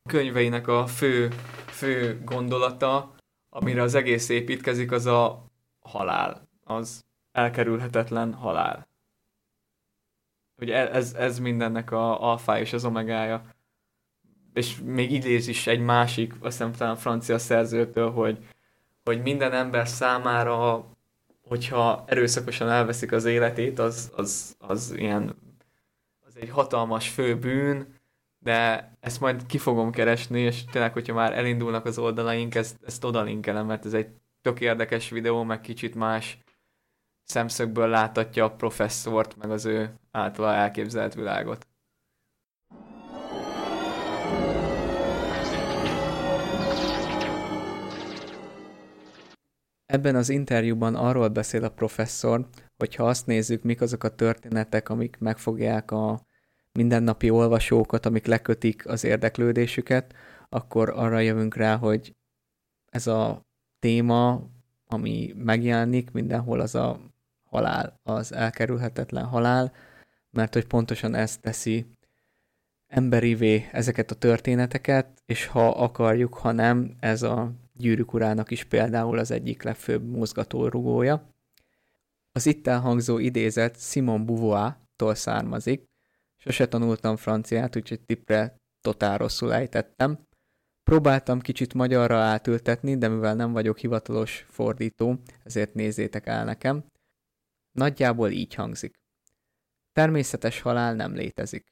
[0.10, 1.28] könyveinek a fő,
[1.66, 3.12] fő gondolata,
[3.50, 5.44] amire az egész építkezik, az a
[5.80, 6.48] halál.
[6.64, 8.88] Az elkerülhetetlen halál.
[10.62, 13.46] Ugye ez, ez mindennek a alfá és az omegája.
[14.54, 18.46] És még idéz is egy másik, azt hiszem talán francia szerzőtől, hogy,
[19.04, 20.86] hogy minden ember számára,
[21.48, 25.36] hogyha erőszakosan elveszik az életét, az, az, az ilyen
[26.20, 28.02] az egy hatalmas főbűn,
[28.40, 33.04] de ezt majd ki fogom keresni, és tényleg, hogyha már elindulnak az oldalaink, ezt, ezt
[33.04, 34.08] odalinkelem, mert ez egy
[34.42, 36.38] tök érdekes videó, meg kicsit más
[37.24, 41.68] szemszögből láthatja a professzort, meg az ő általa elképzelt világot.
[49.94, 52.48] Ebben az interjúban arról beszél a professzor,
[52.78, 56.26] hogy ha azt nézzük, mik azok a történetek, amik megfogják a
[56.72, 60.14] mindennapi olvasókat, amik lekötik az érdeklődésüket,
[60.50, 62.16] akkor arra jövünk rá, hogy
[62.90, 63.46] ez a
[63.80, 64.50] téma,
[64.88, 67.00] ami megjelenik mindenhol, az a
[67.50, 69.74] halál, az elkerülhetetlen halál,
[70.30, 71.86] mert hogy pontosan ezt teszi
[72.88, 79.18] emberivé ezeket a történeteket, és ha akarjuk, ha nem, ez a gyűrűk urának is például
[79.18, 81.34] az egyik legfőbb mozgatórugója.
[82.32, 85.86] Az itt elhangzó idézet Simon Beauvoir-tól származik,
[86.38, 90.28] sose tanultam franciát, úgyhogy tippre totál rosszul ejtettem.
[90.84, 96.86] Próbáltam kicsit magyarra átültetni, de mivel nem vagyok hivatalos fordító, ezért nézzétek el nekem.
[97.72, 98.94] Nagyjából így hangzik.
[99.92, 101.68] Természetes halál nem létezik.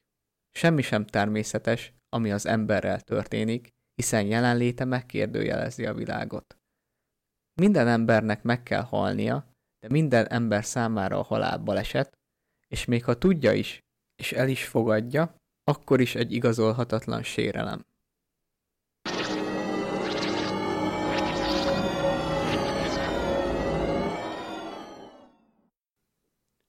[0.50, 6.56] Semmi sem természetes, ami az emberrel történik, hiszen jelenléte megkérdőjelezi a világot.
[7.60, 9.46] Minden embernek meg kell halnia,
[9.80, 12.18] de minden ember számára a halál baleset,
[12.68, 13.84] és még ha tudja is,
[14.16, 17.84] és el is fogadja, akkor is egy igazolhatatlan sérelem.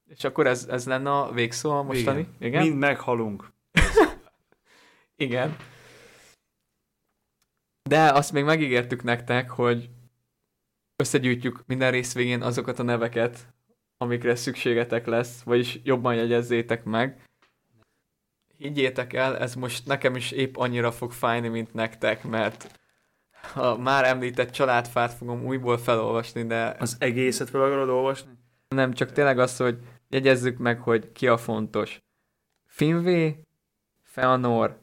[0.05, 2.19] És akkor ez, ez lenne a végszó a mostani?
[2.19, 2.35] Igen.
[2.39, 2.63] Igen?
[2.63, 3.51] Mind meghalunk.
[5.15, 5.55] Igen.
[7.89, 9.89] De azt még megígértük nektek, hogy
[10.95, 13.53] összegyűjtjük minden rész végén azokat a neveket,
[13.97, 17.29] amikre szükségetek lesz, vagyis jobban jegyezzétek meg.
[18.57, 22.79] Higgyétek el, ez most nekem is épp annyira fog fájni, mint nektek, mert
[23.55, 26.75] a már említett családfát fogom újból felolvasni, de...
[26.79, 28.31] Az egészet fel akarod olvasni?
[28.67, 29.77] Nem, csak tényleg az, hogy
[30.09, 31.99] jegyezzük meg, hogy ki a fontos.
[32.65, 33.43] Finvé,
[34.03, 34.79] Feanor,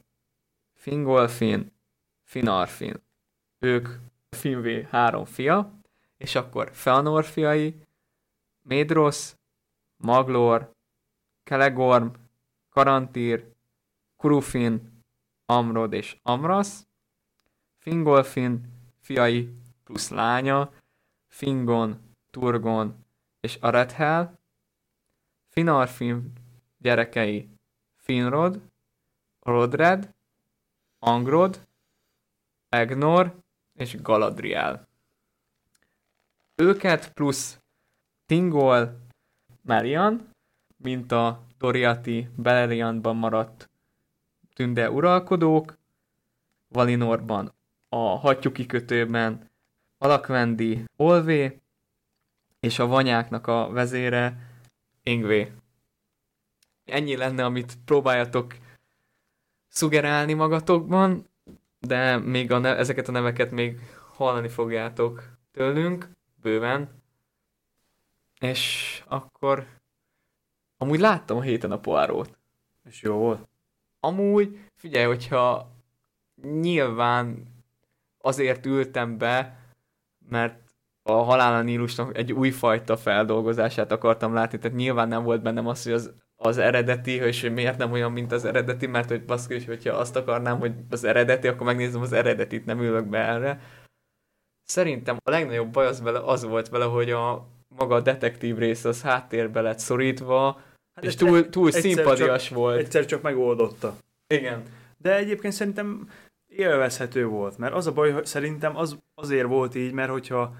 [0.74, 1.72] Fingolfin,
[2.30, 3.02] Finarfin.
[3.58, 3.88] Ők
[4.28, 5.72] Finvé három fia,
[6.16, 7.86] és akkor Feanor fiai,
[8.62, 9.36] Médrosz,
[9.96, 10.74] Maglor,
[11.42, 12.08] Kelegorm,
[12.68, 13.52] Karantír,
[14.16, 15.02] Kurufin,
[15.46, 16.86] Amrod és Amrasz,
[17.78, 19.54] Fingolfin fiai
[19.84, 20.72] plusz lánya,
[21.26, 23.04] Fingon, Turgon
[23.40, 24.38] és Arethel,
[25.48, 26.32] Finarfin
[26.78, 27.48] gyerekei
[27.96, 28.60] Finrod,
[29.40, 30.14] Rodred,
[30.98, 31.68] Angrod,
[32.70, 33.42] Egnor
[33.74, 34.88] és Galadriel.
[36.54, 37.60] Őket plusz
[38.26, 38.98] Tingol,
[39.62, 40.30] Melian,
[40.76, 43.70] mint a Doriati Beleriandban maradt
[44.54, 45.78] tünde uralkodók,
[46.68, 47.52] Valinorban
[47.88, 49.50] a hattyú kikötőben
[49.98, 51.60] Alakvendi Olvé,
[52.60, 54.38] és a vanyáknak a vezére
[55.02, 55.52] Ingvé.
[56.84, 58.56] Ennyi lenne, amit próbáljatok
[59.68, 61.29] szugerálni magatokban,
[61.80, 63.80] de még a ne- ezeket a neveket még
[64.12, 66.10] hallani fogjátok tőlünk,
[66.42, 67.02] bőven.
[68.40, 69.66] És akkor
[70.76, 72.38] amúgy láttam a héten a poárót.
[72.84, 73.48] És jó volt?
[74.00, 75.70] Amúgy, figyelj, hogyha
[76.42, 77.46] nyilván
[78.20, 79.58] azért ültem be,
[80.28, 80.70] mert
[81.02, 85.82] a Halál a Nílusnak egy újfajta feldolgozását akartam látni, tehát nyilván nem volt bennem az,
[85.82, 89.64] hogy az, az eredeti, és hogy miért nem olyan, mint az eredeti, mert hogy baszki,
[89.64, 93.60] hogyha azt akarnám, hogy az eredeti, akkor megnézem az eredetit, nem ülök be erre.
[94.64, 98.84] Szerintem a legnagyobb baj az, vele, az volt vele, hogy a maga a detektív rész
[98.84, 100.60] az háttérbe lett szorítva,
[100.94, 102.78] hát és túl, túl szimpadias csak, volt.
[102.78, 103.96] Egyszer csak megoldotta.
[104.26, 104.62] Igen.
[104.96, 106.10] De egyébként szerintem
[106.46, 110.54] élvezhető volt, mert az a baj, hogy szerintem az azért volt így, mert hogyha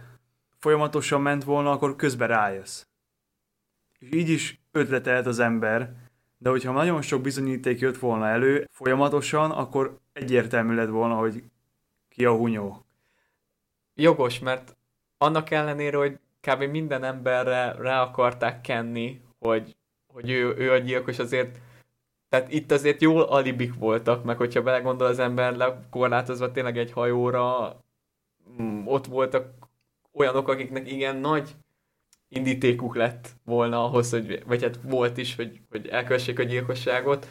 [0.58, 2.82] folyamatosan ment volna, akkor közben rájössz.
[3.98, 5.92] És így is ötletelt az ember,
[6.38, 11.42] de hogyha nagyon sok bizonyíték jött volna elő folyamatosan, akkor egyértelmű lett volna, hogy
[12.08, 12.84] ki a hunyó.
[13.94, 14.76] Jogos, mert
[15.18, 16.62] annak ellenére, hogy kb.
[16.62, 19.76] minden emberre rá akarták kenni, hogy,
[20.06, 21.58] hogy ő, ő a gyilkos, azért
[22.28, 27.76] tehát itt azért jól alibik voltak, meg hogyha belegondol az ember lekorlátozva tényleg egy hajóra,
[28.62, 29.52] mm, ott voltak
[30.12, 31.54] olyanok, akiknek igen nagy
[32.30, 37.28] indítékuk lett volna ahhoz, hogy, vagy hát volt is, hogy, hogy elkövessék a gyilkosságot.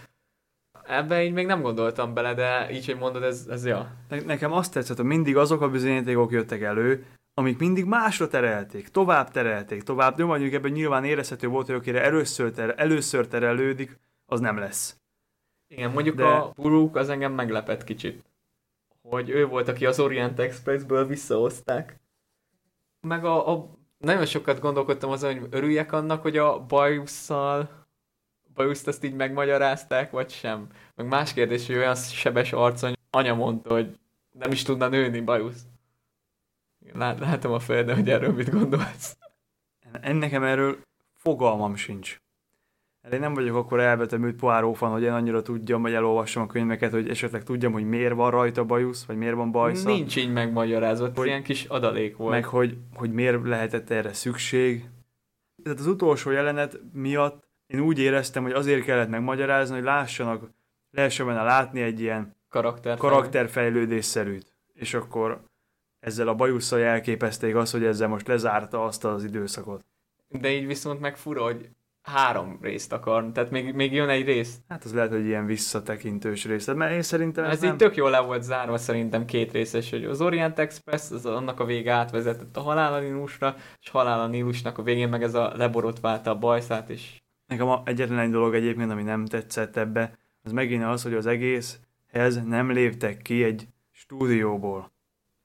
[0.83, 3.95] Ebbe így még nem gondoltam bele, de így, hogy mondod, ez, ez ja.
[4.25, 9.31] Nekem azt tetszett, hogy mindig azok a bizonyítékok jöttek elő, amik mindig másra terelték, tovább
[9.31, 14.39] terelték, tovább, de mondjuk ebben nyilván érezhető volt, hogy akire először, ter, először terelődik, az
[14.39, 14.97] nem lesz.
[15.67, 16.25] Igen, mondjuk de...
[16.25, 18.23] a Buruk az engem meglepett kicsit.
[19.01, 21.99] Hogy ő volt, aki az Orient Expressből visszahozták.
[23.01, 23.69] Meg a, a
[23.99, 27.87] nagyon sokat gondolkodtam azon, hogy örüljek annak, hogy a bajusszal
[28.53, 30.67] bajuszt ezt így megmagyarázták, vagy sem.
[30.95, 33.99] Meg más kérdés, hogy olyan sebes arcony anya mondta, hogy
[34.31, 35.61] nem is tudna nőni bajusz.
[36.93, 39.17] Lát, látom a fejedben, hogy erről mit gondolsz.
[40.01, 40.77] Ennekem erről
[41.13, 42.17] fogalmam sincs.
[43.03, 46.47] Hát én nem vagyok akkor elvetemült Poirot fan, hogy én annyira tudjam, vagy elolvassam a
[46.47, 49.89] könyveket, hogy esetleg tudjam, hogy miért van rajta bajusz, vagy miért van bajsza.
[49.89, 52.31] Nincs így megmagyarázva, hogy, ilyen kis adalék volt.
[52.31, 54.89] Meg hogy, hogy miért lehetett erre szükség.
[55.63, 60.49] Tehát az utolsó jelenet miatt én úgy éreztem, hogy azért kellett megmagyarázni, hogy lássanak,
[60.91, 63.09] lehessen benne látni egy ilyen karakterfejlődés.
[63.09, 64.55] karakterfejlődésszerűt.
[64.73, 65.41] És akkor
[65.99, 69.85] ezzel a bajusszal jelképezték azt, hogy ezzel most lezárta azt az időszakot.
[70.27, 71.69] De így viszont meg fura, hogy
[72.09, 74.57] három részt akar, tehát még, még jön egy rész.
[74.67, 77.71] Hát az lehet, hogy ilyen visszatekintős rész, mert én szerintem ez, ez nem...
[77.71, 81.59] így tök jól le volt zárva szerintem két részes, hogy az Orient Express, az annak
[81.59, 85.33] a vége átvezetett a Halál a Nílusra, és Halál a Nílusnak a végén meg ez
[85.33, 87.21] a leborotválta a bajszát, és...
[87.47, 91.25] Nekem a egyetlen egy dolog egyébként, ami nem tetszett ebbe, az megint az, hogy az
[91.25, 94.91] egészhez nem léptek ki egy stúdióból.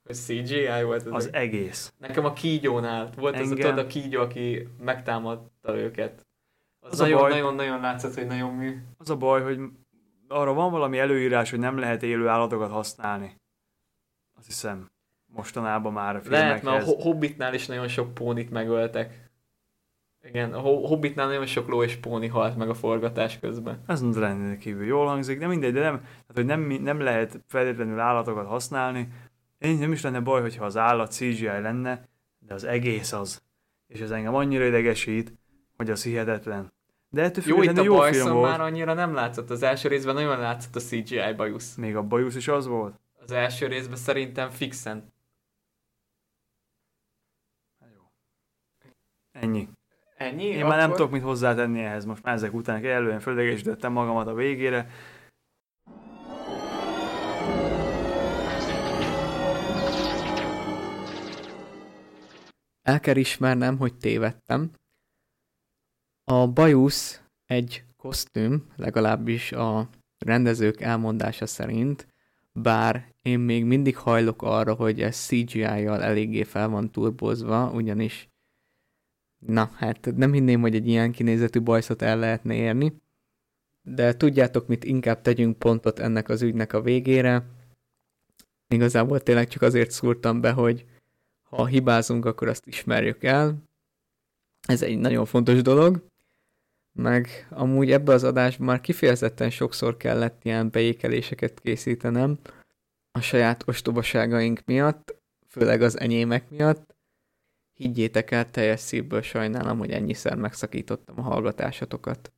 [0.04, 1.92] Ez CGI volt az, az egész.
[1.98, 3.52] Nekem a kígyónál volt Engem...
[3.52, 6.26] az a, tudod, a kígyó, aki megtámadta őket.
[6.84, 8.82] Az, az nagyon, baj, nagyon, nagyon látszott, hogy nagyon mű.
[8.98, 9.60] Az a baj, hogy
[10.28, 13.40] arra van valami előírás, hogy nem lehet élő állatokat használni.
[14.36, 14.90] Azt hiszem,
[15.26, 16.20] mostanában már a.
[16.28, 19.30] Lehet, mert a Hobbitnál is nagyon sok pónit megöltek.
[20.22, 23.82] Igen, a Hobbitnál nagyon sok ló és póni halt meg a forgatás közben.
[23.86, 28.00] Ez lenne kívül jól hangzik, de mindegy, de nem, tehát, hogy nem, nem lehet feltétlenül
[28.00, 29.08] állatokat használni.
[29.58, 32.08] Én nem is lenne baj, hogyha az állat CGI lenne,
[32.38, 33.42] de az egész az.
[33.86, 35.32] És ez engem annyira idegesít,
[35.76, 36.72] hogy az hihetetlen.
[37.08, 38.50] De ettől jó, itt a jó film volt.
[38.50, 39.50] már annyira nem látszott.
[39.50, 41.74] Az első részben nagyon látszott a CGI bajusz.
[41.74, 43.00] Még a bajusz is az volt?
[43.22, 45.12] Az első részben szerintem fixen.
[47.80, 48.02] Jó.
[49.32, 49.68] Ennyi.
[50.16, 50.44] Ennyi?
[50.44, 50.68] Én akkor...
[50.68, 54.90] már nem tudok mit hozzátenni ehhez, most már ezek után kellően földégesítettem magamat a végére.
[62.82, 64.70] El kell ismernem, hogy tévedtem.
[66.24, 69.88] A bajusz egy kosztüm, legalábbis a
[70.18, 72.06] rendezők elmondása szerint,
[72.52, 78.28] bár én még mindig hajlok arra, hogy ez CGI-jal eléggé fel van turbozva, ugyanis
[79.38, 83.02] na, hát nem hinném, hogy egy ilyen kinézetű bajszot el lehetne érni,
[83.82, 87.46] de tudjátok mit, inkább tegyünk pontot ennek az ügynek a végére.
[88.68, 90.84] Igazából tényleg csak azért szúrtam be, hogy
[91.42, 93.62] ha hibázunk, akkor azt ismerjük el.
[94.68, 96.04] Ez egy nagyon fontos dolog
[96.94, 102.38] meg amúgy ebbe az adásban már kifejezetten sokszor kellett ilyen beékeléseket készítenem
[103.12, 105.14] a saját ostobaságaink miatt,
[105.48, 106.94] főleg az enyémek miatt.
[107.72, 112.32] Higgyétek el, teljes szívből sajnálom, hogy ennyiszer megszakítottam a hallgatásatokat.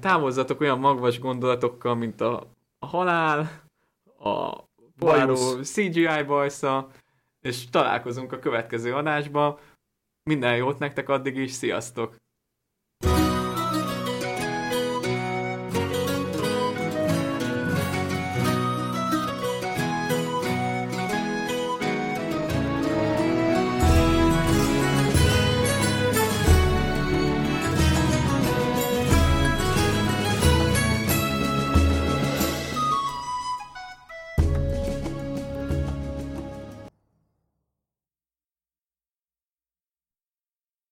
[0.00, 3.62] Távozzatok olyan magvas gondolatokkal, mint a, a halál,
[4.18, 4.64] a
[4.98, 6.90] Báró CGI bajsza,
[7.40, 9.58] és találkozunk a következő adásban.
[10.22, 12.16] Minden jót nektek addig is, sziasztok!
[13.00, 13.33] thank you